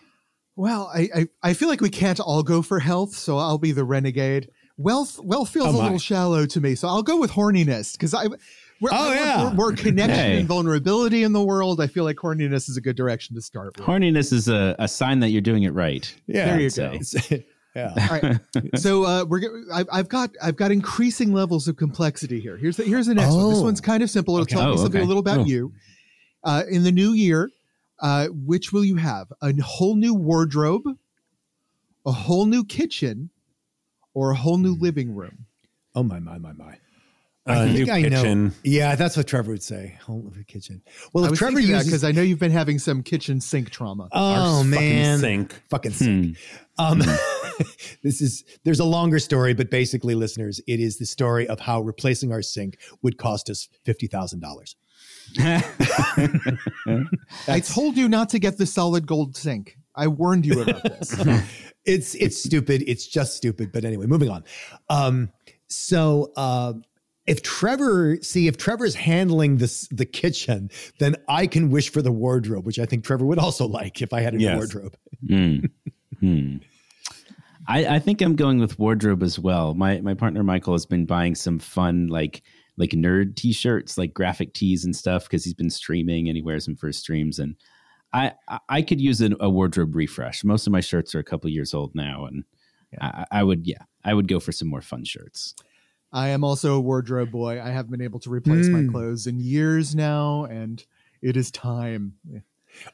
Well, 0.55 0.91
I, 0.93 1.09
I 1.15 1.27
I 1.41 1.53
feel 1.53 1.67
like 1.67 1.81
we 1.81 1.89
can't 1.89 2.19
all 2.19 2.43
go 2.43 2.61
for 2.61 2.79
health, 2.79 3.15
so 3.15 3.37
I'll 3.37 3.57
be 3.57 3.71
the 3.71 3.83
renegade. 3.83 4.49
Wealth 4.77 5.19
wealth 5.23 5.49
feels 5.49 5.67
Oh, 5.75 5.79
a 5.79 5.81
little 5.81 5.99
shallow 5.99 6.45
to 6.45 6.61
me, 6.61 6.75
so 6.75 6.87
I'll 6.87 7.03
go 7.03 7.17
with 7.19 7.31
horniness 7.31 7.93
because 7.93 8.13
I. 8.13 8.27
We're, 8.81 8.89
Oh, 8.91 9.11
I 9.11 9.15
yeah. 9.15 9.37
more, 9.43 9.53
more 9.53 9.71
connection 9.73 10.13
Hey. 10.15 10.39
and 10.39 10.47
vulnerability 10.47 11.23
in 11.23 11.31
the 11.31 11.41
world. 11.41 11.79
I 11.79 11.87
feel 11.87 12.03
like 12.03 12.17
horniness 12.17 12.67
is 12.67 12.75
a 12.75 12.81
good 12.81 12.97
direction 12.97 13.33
to 13.35 13.41
start 13.41 13.77
with. 13.77 13.85
Horniness 13.85 14.33
is 14.33 14.49
a, 14.49 14.75
a 14.77 14.89
sign 14.89 15.19
that 15.21 15.29
you're 15.29 15.41
doing 15.41 15.63
it 15.63 15.69
right. 15.69 16.13
Yeah. 16.27 16.47
There 16.47 16.59
you 16.59 16.69
go. 16.69 16.99
say. 17.01 17.45
Yeah. 17.75 17.93
All 17.97 18.19
right. 18.19 18.39
So 18.79 19.03
uh, 19.05 19.25
we're 19.25 19.41
I've, 19.73 19.87
I've 19.91 20.09
got 20.09 20.31
I've 20.41 20.55
got 20.55 20.71
increasing 20.71 21.33
levels 21.33 21.67
of 21.67 21.75
complexity 21.77 22.39
here. 22.39 22.57
Here's 22.57 22.77
the 22.77 22.83
here's 22.83 23.07
the 23.07 23.15
next 23.15 23.33
one. 23.33 23.49
This 23.49 23.59
Oh. 23.59 23.63
one's 23.63 23.81
kind 23.81 24.03
of 24.03 24.09
simple. 24.09 24.35
It'll 24.35 24.43
Okay. 24.43 24.55
tell 24.55 24.65
me 24.67 24.73
Oh, 24.73 24.77
something 24.77 24.99
okay. 25.01 25.05
a 25.05 25.07
little 25.07 25.21
about 25.21 25.39
Oh. 25.39 25.45
you. 25.45 25.73
Uh, 26.43 26.63
in 26.69 26.83
the 26.83 26.91
new 26.91 27.13
year, 27.13 27.49
uh, 28.01 28.27
which 28.27 28.73
will 28.73 28.83
you 28.83 28.97
have? 28.97 29.31
A 29.41 29.53
whole 29.61 29.95
new 29.95 30.13
wardrobe, 30.13 30.83
a 32.05 32.11
whole 32.11 32.45
new 32.45 32.63
kitchen, 32.65 33.29
or 34.13 34.31
a 34.31 34.35
whole 34.35 34.57
Hmm. 34.57 34.63
new 34.63 34.75
living 34.75 35.15
room? 35.15 35.45
Oh 35.95 36.03
my 36.03 36.19
my 36.19 36.37
my 36.37 36.51
my. 36.53 36.77
Uh, 37.45 37.65
new 37.65 37.85
kitchen. 37.85 38.45
know. 38.47 38.51
Yeah, 38.63 38.95
that's 38.95 39.17
what 39.17 39.27
Trevor 39.27 39.51
would 39.51 39.63
say. 39.63 39.97
Whole 40.05 40.25
of 40.27 40.37
a 40.37 40.43
kitchen. 40.45 40.81
Well, 41.11 41.25
I 41.25 41.29
if 41.29 41.33
Trevor 41.37 41.59
uses, 41.59 41.85
because 41.87 42.03
I 42.05 42.13
know 42.13 42.21
you've 42.21 42.39
been 42.39 42.51
having 42.53 42.79
some 42.79 43.03
kitchen 43.03 43.41
sink 43.41 43.69
trauma. 43.69 44.07
oh 44.13 44.59
Our 44.59 44.63
man, 44.63 45.19
fucking 45.19 45.19
sink. 45.19 45.61
fucking 45.69 45.91
sink. 45.91 46.37
Um, 46.77 46.99
this 48.03 48.21
is 48.21 48.43
there's 48.63 48.79
a 48.79 48.85
longer 48.85 49.19
story, 49.19 49.53
but 49.53 49.69
basically, 49.69 50.15
listeners, 50.15 50.59
it 50.67 50.79
is 50.79 50.97
the 50.97 51.05
story 51.05 51.47
of 51.47 51.59
how 51.59 51.81
replacing 51.81 52.31
our 52.31 52.41
sink 52.41 52.77
would 53.01 53.17
cost 53.17 53.49
us 53.49 53.69
fifty 53.85 54.07
thousand 54.07 54.39
dollars. 54.39 54.75
I 57.47 57.61
told 57.65 57.97
you 57.97 58.07
not 58.09 58.29
to 58.29 58.39
get 58.39 58.57
the 58.57 58.65
solid 58.65 59.05
gold 59.05 59.35
sink. 59.35 59.77
I 59.95 60.07
warned 60.07 60.45
you 60.45 60.61
about 60.61 60.83
this. 60.83 61.15
It's 61.85 62.15
it's 62.15 62.41
stupid. 62.41 62.81
It's 62.87 63.05
just 63.05 63.35
stupid. 63.35 63.73
But 63.73 63.83
anyway, 63.83 64.05
moving 64.05 64.29
on. 64.29 64.45
Um, 64.89 65.29
so 65.67 66.31
uh, 66.37 66.75
if 67.27 67.41
Trevor 67.41 68.19
see 68.21 68.47
if 68.47 68.55
Trevor's 68.55 68.95
handling 68.95 69.57
this 69.57 69.89
the 69.91 70.05
kitchen, 70.05 70.71
then 70.99 71.17
I 71.27 71.45
can 71.45 71.69
wish 71.71 71.89
for 71.91 72.01
the 72.01 72.09
wardrobe, 72.09 72.65
which 72.65 72.79
I 72.79 72.85
think 72.85 73.03
Trevor 73.03 73.25
would 73.25 73.37
also 73.37 73.67
like 73.67 74.01
if 74.01 74.13
I 74.13 74.21
had 74.21 74.33
a 74.33 74.39
Yes. 74.39 74.55
wardrobe. 74.55 74.95
Hmm. 75.27 75.57
Hmm. 76.23 76.57
I, 77.67 77.85
I 77.95 77.99
think 77.99 78.21
I'm 78.21 78.35
going 78.35 78.59
with 78.59 78.79
wardrobe 78.79 79.23
as 79.23 79.37
well. 79.39 79.73
My 79.73 79.99
my 80.01 80.13
partner 80.13 80.41
Michael 80.43 80.73
has 80.73 80.85
been 80.85 81.05
buying 81.05 81.35
some 81.35 81.59
fun 81.59 82.07
like 82.07 82.43
like 82.77 82.91
nerd 82.91 83.35
t-shirts, 83.35 83.97
like 83.97 84.13
graphic 84.13 84.53
tees 84.53 84.85
and 84.85 84.95
stuff 84.95 85.23
because 85.23 85.43
he's 85.43 85.53
been 85.53 85.69
streaming 85.69 86.27
and 86.29 86.35
he 86.37 86.41
wears 86.41 86.65
them 86.65 86.75
for 86.75 86.87
his 86.87 86.97
streams. 86.97 87.39
And 87.39 87.55
I 88.13 88.33
I- 88.47 88.59
I 88.69 88.81
could 88.81 89.01
use 89.01 89.19
an, 89.21 89.35
a 89.39 89.49
wardrobe 89.49 89.95
refresh. 89.95 90.43
Most 90.43 90.65
of 90.65 90.71
my 90.71 90.79
shirts 90.81 91.13
are 91.13 91.19
a 91.19 91.23
couple 91.25 91.49
years 91.49 91.73
old 91.73 91.93
now, 91.93 92.25
and 92.25 92.43
I, 93.01 93.25
I 93.31 93.43
would 93.43 93.67
yeah 93.67 93.83
I 94.05 94.13
would 94.13 94.27
go 94.29 94.39
for 94.39 94.51
some 94.53 94.69
more 94.69 94.81
fun 94.81 95.03
shirts. 95.03 95.55
I 96.13 96.29
am 96.29 96.43
also 96.43 96.75
a 96.75 96.79
wardrobe 96.81 97.31
boy. 97.31 97.61
I 97.61 97.69
haven't 97.69 97.91
been 97.91 98.01
able 98.01 98.19
to 98.21 98.29
replace 98.29 98.67
my 98.69 98.79
Hmm. 98.81 98.91
clothes 98.91 99.25
in 99.27 99.39
years 99.39 99.93
now, 99.95 100.45
and 100.45 100.83
it 101.21 101.35
is 101.35 101.51
time. 101.51 102.13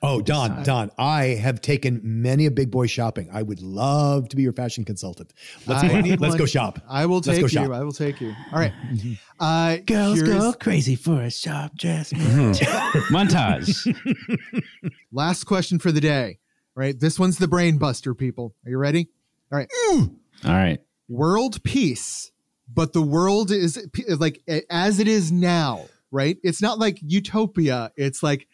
Oh, 0.01 0.21
Don, 0.21 0.51
uh, 0.51 0.63
Don, 0.63 0.91
I 0.97 1.25
have 1.25 1.61
taken 1.61 2.01
many 2.03 2.45
a 2.45 2.51
big 2.51 2.71
boy 2.71 2.87
shopping. 2.87 3.29
I 3.31 3.41
would 3.41 3.61
love 3.61 4.29
to 4.29 4.35
be 4.35 4.43
your 4.43 4.53
fashion 4.53 4.85
consultant. 4.85 5.33
Let's, 5.65 5.83
I 5.83 6.01
need 6.01 6.19
let's 6.19 6.35
go 6.35 6.45
shop. 6.45 6.79
I 6.87 7.05
will 7.05 7.21
take 7.21 7.41
you. 7.41 7.47
shop. 7.47 7.71
I 7.71 7.83
will 7.83 7.91
take 7.91 8.21
you. 8.21 8.33
All 8.51 8.59
right. 8.59 8.73
Mm-hmm. 8.91 9.13
Uh, 9.39 9.77
Girls 9.85 10.21
here's- 10.21 10.37
go 10.39 10.53
crazy 10.53 10.95
for 10.95 11.21
a 11.21 11.31
sharp 11.31 11.75
dress. 11.75 12.13
Mm-hmm. 12.13 13.15
Montage. 13.15 14.63
Last 15.11 15.45
question 15.45 15.79
for 15.79 15.91
the 15.91 16.01
day. 16.01 16.39
All 16.75 16.81
right. 16.81 16.99
This 16.99 17.19
one's 17.19 17.37
the 17.37 17.47
brain 17.47 17.77
buster, 17.77 18.13
people. 18.13 18.55
Are 18.65 18.69
you 18.69 18.77
ready? 18.77 19.09
All 19.51 19.57
right. 19.57 19.69
All 19.91 20.09
right. 20.45 20.79
World 21.07 21.63
peace, 21.63 22.31
but 22.71 22.93
the 22.93 23.01
world 23.01 23.49
is 23.51 23.83
like 24.19 24.41
as 24.69 24.99
it 24.99 25.07
is 25.07 25.31
now, 25.31 25.85
right? 26.11 26.37
It's 26.43 26.61
not 26.61 26.77
like 26.77 26.99
utopia. 27.01 27.91
It's 27.97 28.21
like 28.21 28.47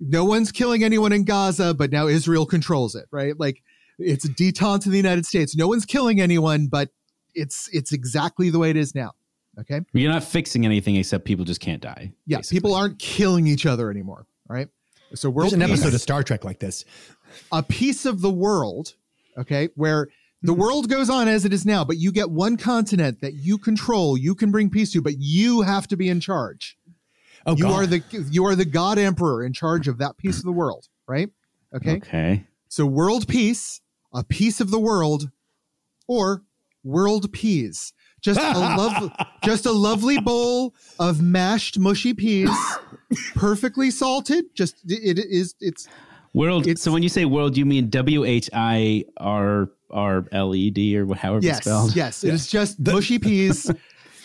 no 0.00 0.24
one's 0.24 0.52
killing 0.52 0.84
anyone 0.84 1.12
in 1.12 1.24
Gaza, 1.24 1.74
but 1.74 1.90
now 1.90 2.06
Israel 2.06 2.46
controls 2.46 2.94
it, 2.94 3.06
right? 3.10 3.38
Like 3.38 3.62
it's 3.98 4.24
a 4.24 4.28
detente 4.28 4.86
in 4.86 4.92
the 4.92 4.98
United 4.98 5.26
States. 5.26 5.56
No 5.56 5.68
one's 5.68 5.84
killing 5.84 6.20
anyone, 6.20 6.68
but 6.68 6.90
it's 7.34 7.68
it's 7.72 7.92
exactly 7.92 8.50
the 8.50 8.58
way 8.58 8.70
it 8.70 8.76
is 8.76 8.94
now. 8.94 9.12
Okay. 9.60 9.80
You're 9.92 10.12
not 10.12 10.22
fixing 10.22 10.64
anything 10.64 10.96
except 10.96 11.24
people 11.24 11.44
just 11.44 11.60
can't 11.60 11.82
die. 11.82 12.12
Yeah. 12.26 12.38
basically. 12.38 12.56
People 12.56 12.74
aren't 12.74 12.98
killing 12.98 13.46
each 13.46 13.66
other 13.66 13.90
anymore. 13.90 14.26
Right. 14.48 14.68
So 15.14 15.30
world 15.30 15.52
There's 15.52 15.62
an 15.62 15.68
peace, 15.68 15.80
episode 15.80 15.94
of 15.94 16.00
Star 16.00 16.22
Trek 16.22 16.44
like 16.44 16.60
this. 16.60 16.84
a 17.50 17.62
piece 17.62 18.06
of 18.06 18.20
the 18.20 18.30
world, 18.30 18.94
okay, 19.36 19.68
where 19.74 20.08
the 20.42 20.52
hmm. 20.52 20.60
world 20.60 20.88
goes 20.88 21.10
on 21.10 21.28
as 21.28 21.44
it 21.44 21.52
is 21.52 21.66
now, 21.66 21.84
but 21.84 21.96
you 21.96 22.12
get 22.12 22.30
one 22.30 22.56
continent 22.56 23.20
that 23.20 23.34
you 23.34 23.58
control, 23.58 24.16
you 24.16 24.34
can 24.34 24.50
bring 24.50 24.70
peace 24.70 24.92
to, 24.92 25.02
but 25.02 25.14
you 25.18 25.62
have 25.62 25.88
to 25.88 25.96
be 25.96 26.08
in 26.08 26.20
charge. 26.20 26.77
Oh, 27.46 27.56
you 27.56 27.64
God. 27.64 27.72
are 27.82 27.86
the 27.86 28.02
you 28.30 28.44
are 28.46 28.54
the 28.56 28.64
god 28.64 28.98
emperor 28.98 29.44
in 29.44 29.52
charge 29.52 29.88
of 29.88 29.98
that 29.98 30.16
piece 30.16 30.38
of 30.38 30.44
the 30.44 30.52
world, 30.52 30.88
right? 31.06 31.28
Okay. 31.74 31.96
Okay. 31.96 32.46
So 32.68 32.84
world 32.86 33.26
peace, 33.28 33.80
a 34.12 34.24
piece 34.24 34.60
of 34.60 34.70
the 34.70 34.78
world, 34.78 35.30
or 36.06 36.42
world 36.84 37.32
peas. 37.32 37.92
Just 38.20 38.40
a 38.40 38.52
love, 38.58 39.12
just 39.44 39.64
a 39.66 39.72
lovely 39.72 40.18
bowl 40.18 40.74
of 40.98 41.22
mashed 41.22 41.78
mushy 41.78 42.12
peas, 42.14 42.50
perfectly 43.34 43.90
salted. 43.90 44.46
Just 44.54 44.76
it, 44.86 45.18
is. 45.18 45.54
It's 45.60 45.88
World. 46.34 46.66
It's- 46.66 46.82
so 46.82 46.92
when 46.92 47.02
you 47.02 47.08
say 47.08 47.24
world, 47.24 47.56
you 47.56 47.64
mean 47.64 47.88
W 47.90 48.24
H 48.24 48.50
I 48.52 49.04
R 49.16 49.70
R 49.90 50.26
L 50.32 50.54
E 50.54 50.70
D 50.70 50.98
or 50.98 51.06
however 51.14 51.38
it's 51.38 51.46
yes, 51.46 51.60
spelled. 51.62 51.96
yes. 51.96 52.22
It 52.24 52.34
is 52.34 52.46
just 52.48 52.78
mushy 52.80 53.18
peas. 53.18 53.70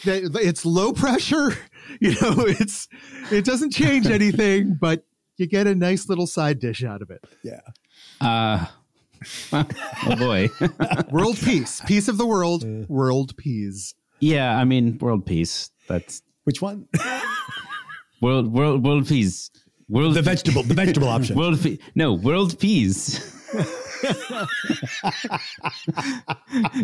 That- 0.06 0.36
It's 0.44 0.66
low 0.66 0.92
pressure. 0.92 1.58
You 2.00 2.12
know, 2.22 2.46
it's 2.48 2.88
it 3.32 3.46
doesn't 3.46 3.72
change 3.72 4.08
anything, 4.08 4.78
but 4.82 5.06
you 5.38 5.48
get 5.48 5.68
a 5.68 5.76
nice 5.76 6.10
little 6.10 6.28
side 6.28 6.60
dish 6.60 6.84
out 6.84 7.02
of 7.02 7.10
it. 7.12 7.24
yeah. 7.44 7.62
Uh, 8.22 8.66
oh 9.54 10.16
boy. 10.18 10.50
World 11.12 11.38
peace, 11.38 11.82
peace 11.86 12.08
of 12.08 12.18
the 12.18 12.26
world, 12.26 12.66
world 12.90 13.36
peas. 13.38 13.96
yeah. 14.20 14.58
I 14.58 14.64
mean, 14.66 14.98
world 15.00 15.26
peace. 15.26 15.72
That's 15.88 16.22
Which 16.46 16.62
one? 16.62 16.88
world. 18.22 18.52
World. 18.54 18.84
World 18.86 19.08
peas. 19.08 19.50
World. 19.90 20.16
the 20.16 20.22
vegetable, 20.22 20.64
the 20.64 20.74
vegetable 20.74 21.10
option. 21.10 21.36
World. 21.38 21.62
Pe- 21.62 21.78
no. 21.96 22.14
World 22.14 22.58
peas. 22.60 23.20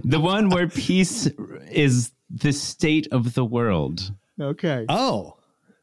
the 0.03 0.19
one 0.19 0.49
where 0.49 0.67
peace 0.67 1.27
is 1.71 2.11
the 2.29 2.51
state 2.53 3.07
of 3.11 3.33
the 3.33 3.43
world. 3.45 4.11
Okay. 4.39 4.85
oh, 4.89 5.35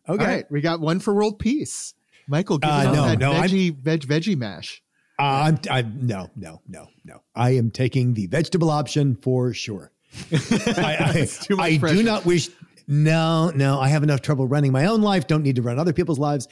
okay. 0.08 0.22
All 0.24 0.30
right, 0.30 0.50
we 0.50 0.60
got 0.60 0.80
one 0.80 1.00
for 1.00 1.14
world 1.14 1.38
peace. 1.38 1.94
Michael, 2.28 2.58
give 2.58 2.70
Uh, 2.70 2.92
no, 2.92 3.04
that 3.06 3.18
no, 3.18 3.32
I'm- 3.32 3.42
veggie 3.48 3.76
veg 3.76 4.02
veggie 4.02 4.36
mash. 4.36 4.82
Uh, 5.18 5.22
I'm, 5.48 5.58
I'm 5.70 6.06
no, 6.06 6.30
no, 6.36 6.60
no, 6.68 6.88
no. 7.04 7.22
I 7.34 7.50
am 7.50 7.70
taking 7.70 8.12
the 8.14 8.26
vegetable 8.26 8.68
option 8.68 9.16
for 9.16 9.54
sure. 9.54 9.90
I, 10.32 11.26
I, 11.48 11.58
I 11.58 11.76
do 11.76 12.02
not 12.02 12.24
wish. 12.26 12.50
No, 12.88 13.50
no. 13.50 13.80
I 13.80 13.88
have 13.88 14.02
enough 14.02 14.22
trouble 14.22 14.46
running 14.46 14.70
my 14.72 14.86
own 14.86 15.02
life. 15.02 15.26
Don't 15.26 15.42
need 15.42 15.56
to 15.56 15.62
run 15.62 15.78
other 15.78 15.92
people's 15.92 16.18
lives. 16.18 16.46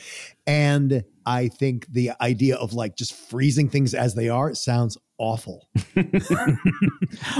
And 0.47 1.05
I 1.25 1.49
think 1.49 1.87
the 1.93 2.11
idea 2.21 2.57
of 2.57 2.73
like 2.75 2.97
just 2.97 3.15
freezing 3.15 3.69
things 3.69 3.95
as 3.95 4.15
they 4.15 4.29
are 4.29 4.55
sounds 4.55 4.99
awful. 5.19 5.69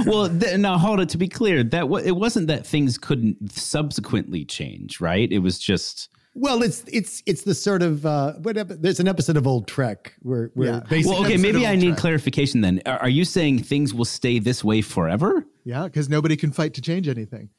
Well, 0.05 0.29
th- 0.29 0.57
now 0.59 0.77
hold 0.77 0.99
it. 0.99 1.09
To 1.09 1.17
be 1.17 1.27
clear, 1.27 1.63
that 1.63 1.81
w- 1.81 2.05
it 2.05 2.15
wasn't 2.15 2.47
that 2.47 2.65
things 2.65 2.97
couldn't 2.97 3.51
subsequently 3.51 4.45
change, 4.45 5.01
right? 5.01 5.29
It 5.31 5.39
was 5.39 5.59
just. 5.59 6.09
Well, 6.33 6.63
it's 6.63 6.83
it's 6.91 7.23
it's 7.25 7.43
the 7.43 7.53
sort 7.55 7.81
of 7.81 8.05
uh, 8.05 8.33
whatever. 8.33 8.75
There's 8.75 8.99
an 8.99 9.07
episode 9.07 9.37
of 9.37 9.47
Old 9.47 9.67
Trek 9.67 10.13
where 10.21 10.51
where 10.53 10.69
Yeah. 10.75 10.79
basically 10.89 11.11
Well, 11.17 11.25
okay, 11.25 11.37
maybe 11.37 11.65
I 11.67 11.75
need 11.75 11.89
Trek. 11.89 11.97
clarification 11.99 12.61
then. 12.61 12.81
Are, 12.85 12.99
are 12.99 13.09
you 13.09 13.25
saying 13.25 13.63
things 13.63 13.93
will 13.93 14.05
stay 14.05 14.39
this 14.39 14.63
way 14.63 14.81
forever? 14.81 15.45
Yeah, 15.63 15.83
because 15.83 16.09
nobody 16.09 16.35
can 16.37 16.51
fight 16.51 16.73
to 16.75 16.81
change 16.81 17.07
anything. 17.07 17.49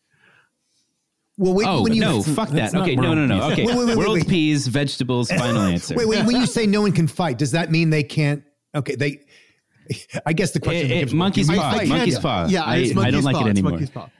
Well, 1.38 1.54
wait, 1.54 1.66
Oh 1.68 1.82
when 1.82 1.94
you 1.94 2.00
no, 2.00 2.22
fuck 2.22 2.48
that. 2.50 2.72
that's 2.72 2.74
Okay, 2.74 2.96
no, 2.96 3.02
world 3.02 3.16
no, 3.18 3.26
no. 3.26 3.34
peace. 3.48 3.52
Okay, 3.52 3.66
Wait, 3.66 3.76
wait, 3.76 3.86
wait, 3.88 3.96
world 3.96 4.14
wait. 4.14 4.28
peas, 4.28 4.66
vegetables. 4.68 5.30
Final 5.32 5.62
answer. 5.62 5.94
Wait, 5.94 6.06
wait. 6.08 6.24
When 6.24 6.36
you 6.36 6.46
say 6.46 6.66
no 6.66 6.80
one 6.82 6.92
can 6.92 7.06
fight, 7.06 7.38
does 7.38 7.50
that 7.52 7.70
mean 7.70 7.90
they 7.90 8.02
can't? 8.02 8.42
Okay, 8.74 8.94
they. 8.94 9.20
I 10.24 10.32
guess 10.32 10.50
the 10.50 10.60
question. 10.60 10.90
Eh, 10.90 10.94
becomes, 10.94 11.14
monkey's 11.14 11.46
can 11.46 11.54
we 11.56 11.60
paw, 11.60 11.72
fight? 11.72 11.88
monkey's 11.88 12.18
paw. 12.18 12.46
Yeah, 12.48 12.64
I, 12.64 12.76
it's 12.78 12.96
I 12.96 13.10
don't 13.10 13.22
like 13.22 13.36
paw. 13.36 13.42
it 13.46 13.50
It's 13.50 13.58
anymore. 13.58 13.70
monkey's 13.72 13.90
paw. 13.90 14.00
All 14.02 14.10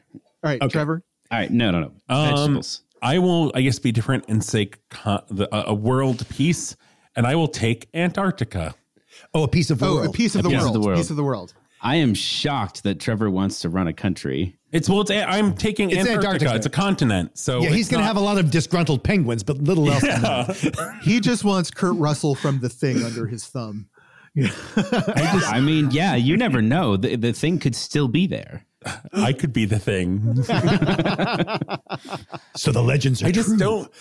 right, 0.44 0.60
Okay. 0.62 0.72
Trevor. 0.72 1.02
All 1.32 1.38
right, 1.38 1.50
no, 1.50 1.70
no, 1.72 1.80
no. 1.80 1.92
Um, 2.08 2.28
Vegetables. 2.36 2.82
I 3.02 3.18
will, 3.18 3.50
I 3.54 3.62
guess, 3.62 3.78
be 3.80 3.90
different 3.92 4.24
and 4.28 4.42
say 4.44 4.70
con- 4.90 5.22
the, 5.28 5.52
uh, 5.54 5.64
a 5.66 5.74
world 5.74 6.24
peace, 6.28 6.76
and 7.16 7.26
I 7.26 7.34
will 7.34 7.48
take 7.48 7.88
Antarctica. 7.94 8.74
Oh, 9.34 9.42
a 9.42 9.48
piece 9.48 9.70
of 9.70 9.78
the 9.80 9.86
Oh, 9.86 9.94
world. 9.96 10.06
a 10.06 10.10
piece 10.12 10.34
of 10.36 10.42
the 10.44 10.50
piece 10.50 10.58
of 10.58 10.62
world. 10.64 10.74
the 10.74 10.80
world. 10.86 10.96
Piece 10.98 11.10
of 11.10 11.16
the 11.16 11.24
world. 11.24 11.54
I 11.86 11.94
am 11.96 12.14
shocked 12.14 12.82
that 12.82 12.98
Trevor 12.98 13.30
wants 13.30 13.60
to 13.60 13.68
run 13.68 13.86
a 13.86 13.92
country. 13.92 14.56
It's 14.72 14.88
well, 14.88 15.02
it's 15.02 15.10
a- 15.12 15.22
I'm 15.22 15.54
taking 15.54 15.90
It's 15.90 16.00
Antarctica. 16.00 16.26
Antarctica. 16.26 16.54
It's 16.56 16.66
a 16.66 16.70
continent, 16.70 17.38
so 17.38 17.60
yeah, 17.62 17.68
he's 17.70 17.88
going 17.88 18.00
to 18.00 18.04
not- 18.04 18.08
have 18.08 18.16
a 18.16 18.24
lot 18.24 18.38
of 18.38 18.50
disgruntled 18.50 19.04
penguins, 19.04 19.44
but 19.44 19.58
little 19.58 19.88
else. 19.88 20.02
than 20.02 20.20
that. 20.20 20.98
He 21.04 21.20
just 21.20 21.44
wants 21.44 21.70
Kurt 21.70 21.94
Russell 21.96 22.34
from 22.34 22.58
the 22.58 22.68
thing 22.68 23.04
under 23.04 23.28
his 23.28 23.46
thumb. 23.46 23.86
I 24.36 25.60
mean, 25.62 25.92
yeah, 25.92 26.16
you 26.16 26.36
never 26.36 26.60
know. 26.60 26.96
The, 26.96 27.14
the 27.14 27.32
thing 27.32 27.60
could 27.60 27.76
still 27.76 28.08
be 28.08 28.26
there. 28.26 28.65
I 29.12 29.32
could 29.32 29.52
be 29.52 29.64
the 29.64 29.78
thing. 29.78 30.44
So 32.56 32.72
the 32.72 32.82
legends 32.82 33.22
are 33.22 33.26
I 33.26 33.30
just 33.32 33.48
true. 33.50 33.58
don't. 33.58 33.92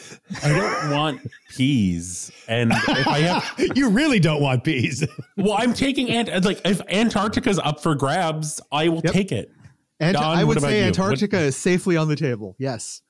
I 0.42 0.50
don't 0.50 0.92
want 0.92 1.22
peas, 1.50 2.32
and 2.48 2.72
if 2.72 3.08
I 3.08 3.20
have, 3.20 3.54
You 3.76 3.90
really 3.90 4.20
don't 4.20 4.42
want 4.42 4.64
peas. 4.64 5.06
well, 5.36 5.56
I'm 5.58 5.74
taking 5.74 6.10
Ant. 6.10 6.46
Like 6.46 6.62
if 6.66 6.80
Antarctica's 6.90 7.60
up 7.60 7.82
for 7.82 7.96
grabs, 7.96 8.62
I 8.72 8.88
will 8.90 9.02
take 9.02 9.32
it. 9.34 9.52
And 10.00 10.16
Don, 10.16 10.38
I 10.38 10.44
would 10.46 10.62
say? 10.62 10.84
Antarctica 10.84 11.38
is 11.40 11.56
safely 11.58 11.98
on 11.98 12.08
the 12.08 12.16
table. 12.16 12.56
Yes. 12.58 13.02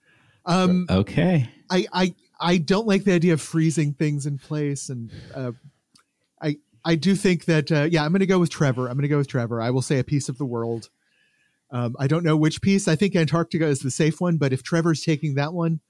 Um, 0.46 0.88
Okay. 0.90 1.48
I, 1.70 1.86
I 1.94 2.16
I 2.40 2.58
don't 2.58 2.88
like 2.88 3.04
the 3.04 3.14
idea 3.14 3.34
of 3.34 3.42
freezing 3.42 3.94
things 3.94 4.26
in 4.26 4.38
place, 4.40 4.90
and 4.90 5.12
uh, 5.34 5.52
I 6.42 6.58
I 6.84 6.96
do 6.96 7.16
think 7.16 7.46
that 7.46 7.72
uh, 7.72 7.84
yeah, 7.90 8.04
I'm 8.04 8.12
going 8.12 8.20
to 8.22 8.26
go 8.26 8.40
with 8.40 8.50
Trevor. 8.50 8.88
I'm 8.88 8.94
going 8.96 9.04
to 9.04 9.08
go 9.10 9.18
with 9.18 9.28
Trevor. 9.28 9.62
I 9.62 9.70
will 9.70 9.82
say 9.84 10.00
a 10.00 10.04
piece 10.04 10.28
of 10.28 10.38
the 10.40 10.46
world. 10.46 10.90
Um, 11.76 11.94
I 12.00 12.08
don't 12.08 12.24
know 12.24 12.38
which 12.38 12.62
piece. 12.62 12.88
I 12.88 12.96
think 12.96 13.18
Antarctica 13.18 13.66
is 13.68 13.80
the 13.80 13.92
safe 13.92 14.22
one, 14.22 14.38
but 14.38 14.54
if 14.54 14.64
Trevor's 14.64 15.04
taking 15.04 15.36
that 15.36 15.54
one, 15.54 15.82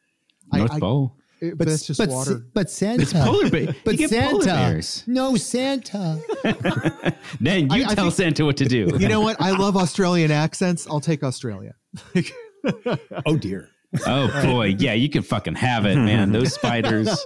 I- 0.51 0.57
North 0.57 0.71
I, 0.73 0.79
Pole. 0.79 1.15
it, 1.41 1.57
but 1.59 1.67
that's 1.67 1.85
just 1.85 1.99
but, 1.99 2.09
water. 2.09 2.43
But 2.55 2.71
Santa. 2.71 3.03
It's 3.03 3.13
polar 3.13 3.51
bear. 3.51 3.75
But 3.85 3.91
you 3.93 3.97
get 3.99 4.09
Santa. 4.09 4.31
polar 4.31 4.45
bears. 4.45 5.03
No, 5.05 5.35
Santa. 5.35 6.19
Then 7.39 7.69
you 7.69 7.83
I- 7.83 7.89
I 7.91 7.93
tell 7.95 8.05
think- 8.05 8.13
Santa 8.15 8.45
what 8.45 8.57
to 8.57 8.65
do. 8.65 8.89
You 8.99 9.07
know 9.07 9.21
what? 9.21 9.39
I 9.39 9.51
love 9.51 9.77
Australian 9.77 10.31
accents. 10.31 10.87
I'll 10.89 10.99
take 10.99 11.23
Australia. 11.23 11.75
Oh 13.27 13.37
dear. 13.37 13.69
Oh 14.07 14.27
boy, 14.43 14.75
yeah, 14.79 14.93
you 14.93 15.07
can 15.07 15.21
fucking 15.21 15.53
have 15.55 15.85
it, 15.85 15.97
man. 15.97 16.31
Those 16.31 16.53
spiders, 16.55 17.25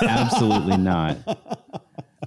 absolutely 0.00 0.76
not. 0.76 1.18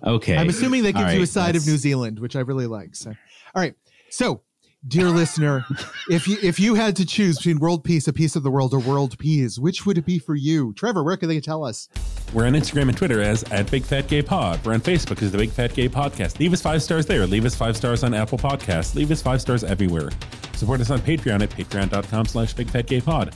Okay, 0.04 0.36
I'm 0.36 0.50
assuming 0.50 0.84
that 0.84 0.92
gives 0.92 1.06
All 1.06 1.12
you 1.12 1.18
a 1.18 1.22
right, 1.22 1.30
side 1.30 1.56
of 1.56 1.66
New 1.66 1.78
Zealand, 1.78 2.20
which 2.20 2.36
I 2.36 2.42
really 2.42 2.68
like. 2.68 2.96
So, 2.96 3.12
all 3.12 3.62
right. 3.62 3.74
So, 4.10 4.42
dear 4.88 5.10
listener, 5.10 5.66
if 6.10 6.28
you 6.28 6.38
if 6.42 6.60
you 6.60 6.76
had 6.76 6.96
to 6.98 7.06
choose 7.06 7.38
between 7.38 7.60
world 7.60 7.84
peace, 7.84 8.08
a 8.08 8.14
piece 8.14 8.36
of 8.36 8.44
the 8.44 8.52
world, 8.52 8.74
or 8.74 8.80
world 8.80 9.18
peas, 9.20 9.60
which 9.60 9.86
would 9.86 9.98
it 9.98 10.06
be 10.06 10.20
for 10.20 10.36
you, 10.36 10.74
Trevor? 10.74 11.04
Where 11.04 11.18
can 11.18 11.30
they 11.30 11.40
tell 11.40 11.64
us? 11.64 11.88
We're 12.34 12.46
on 12.46 12.54
Instagram 12.54 12.90
and 12.90 12.98
Twitter 12.98 13.22
as 13.22 13.44
at 13.52 13.70
Big 13.70 13.84
Fat 13.84 14.08
Gay 14.08 14.22
Pod. 14.22 14.66
We're 14.66 14.74
on 14.74 14.82
Facebook 14.82 15.22
as 15.22 15.32
the 15.32 15.38
Big 15.38 15.52
Fat 15.52 15.74
Gay 15.74 15.88
Podcast. 15.90 16.40
Leave 16.40 16.54
us 16.54 16.62
five 16.62 16.82
stars 16.84 17.06
there. 17.06 17.26
Leave 17.28 17.46
us 17.46 17.56
five 17.56 17.78
stars 17.78 18.04
on 18.04 18.14
Apple 18.14 18.38
Podcasts. 18.38 18.96
Leave 18.96 19.12
us 19.12 19.22
five 19.22 19.42
stars 19.42 19.64
everywhere. 19.64 20.10
Support 20.56 20.82
us 20.82 20.90
on 20.90 21.00
Patreon 21.00 21.42
at 21.42 21.50
patreon.com 21.50 22.26
slash 22.26 22.54
Big 22.54 22.70
Fat 22.70 22.88
Gay 22.88 23.02
Pod. 23.02 23.36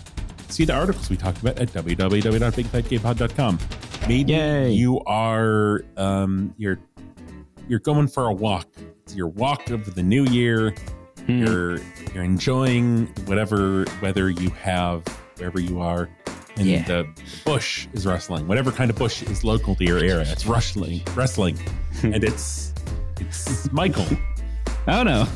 See 0.49 0.65
the 0.65 0.73
articles 0.73 1.09
we 1.09 1.17
talked 1.17 1.41
about 1.41 1.59
at 1.59 1.69
www.bigfatgaypod.com. 1.73 3.59
Maybe 4.07 4.31
Yay. 4.31 4.71
you 4.71 5.01
are 5.01 5.83
um 5.97 6.53
you're 6.57 6.79
you're 7.67 7.79
going 7.79 8.07
for 8.07 8.27
a 8.27 8.33
walk. 8.33 8.67
It's 9.03 9.13
your 9.15 9.27
walk 9.27 9.69
of 9.71 9.93
the 9.95 10.03
new 10.03 10.23
year. 10.25 10.73
Hmm. 11.27 11.43
You're 11.45 11.77
you're 12.13 12.23
enjoying 12.23 13.07
whatever 13.25 13.85
weather 14.01 14.29
you 14.29 14.49
have 14.51 15.03
wherever 15.37 15.59
you 15.59 15.79
are. 15.81 16.09
and 16.55 16.65
Yeah. 16.65 16.83
the 16.85 17.07
bush 17.45 17.87
is 17.93 18.05
rustling. 18.07 18.47
Whatever 18.47 18.71
kind 18.71 18.89
of 18.89 18.95
bush 18.97 19.21
is 19.23 19.43
local 19.43 19.75
to 19.75 19.83
your 19.85 19.99
area, 19.99 20.21
it's 20.31 20.45
rustling, 20.47 21.01
rustling, 21.15 21.55
hmm. 22.01 22.13
and 22.13 22.23
it's 22.23 22.73
it's 23.19 23.71
Michael, 23.71 24.07
Oh 24.87 25.03
no. 25.03 25.27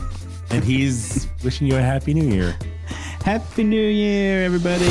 and 0.50 0.64
he's 0.64 1.28
wishing 1.44 1.68
you 1.68 1.76
a 1.78 1.82
happy 1.82 2.14
new 2.14 2.34
year. 2.34 2.56
Happy 3.24 3.64
New 3.64 3.88
Year, 3.88 4.44
everybody. 4.44 4.88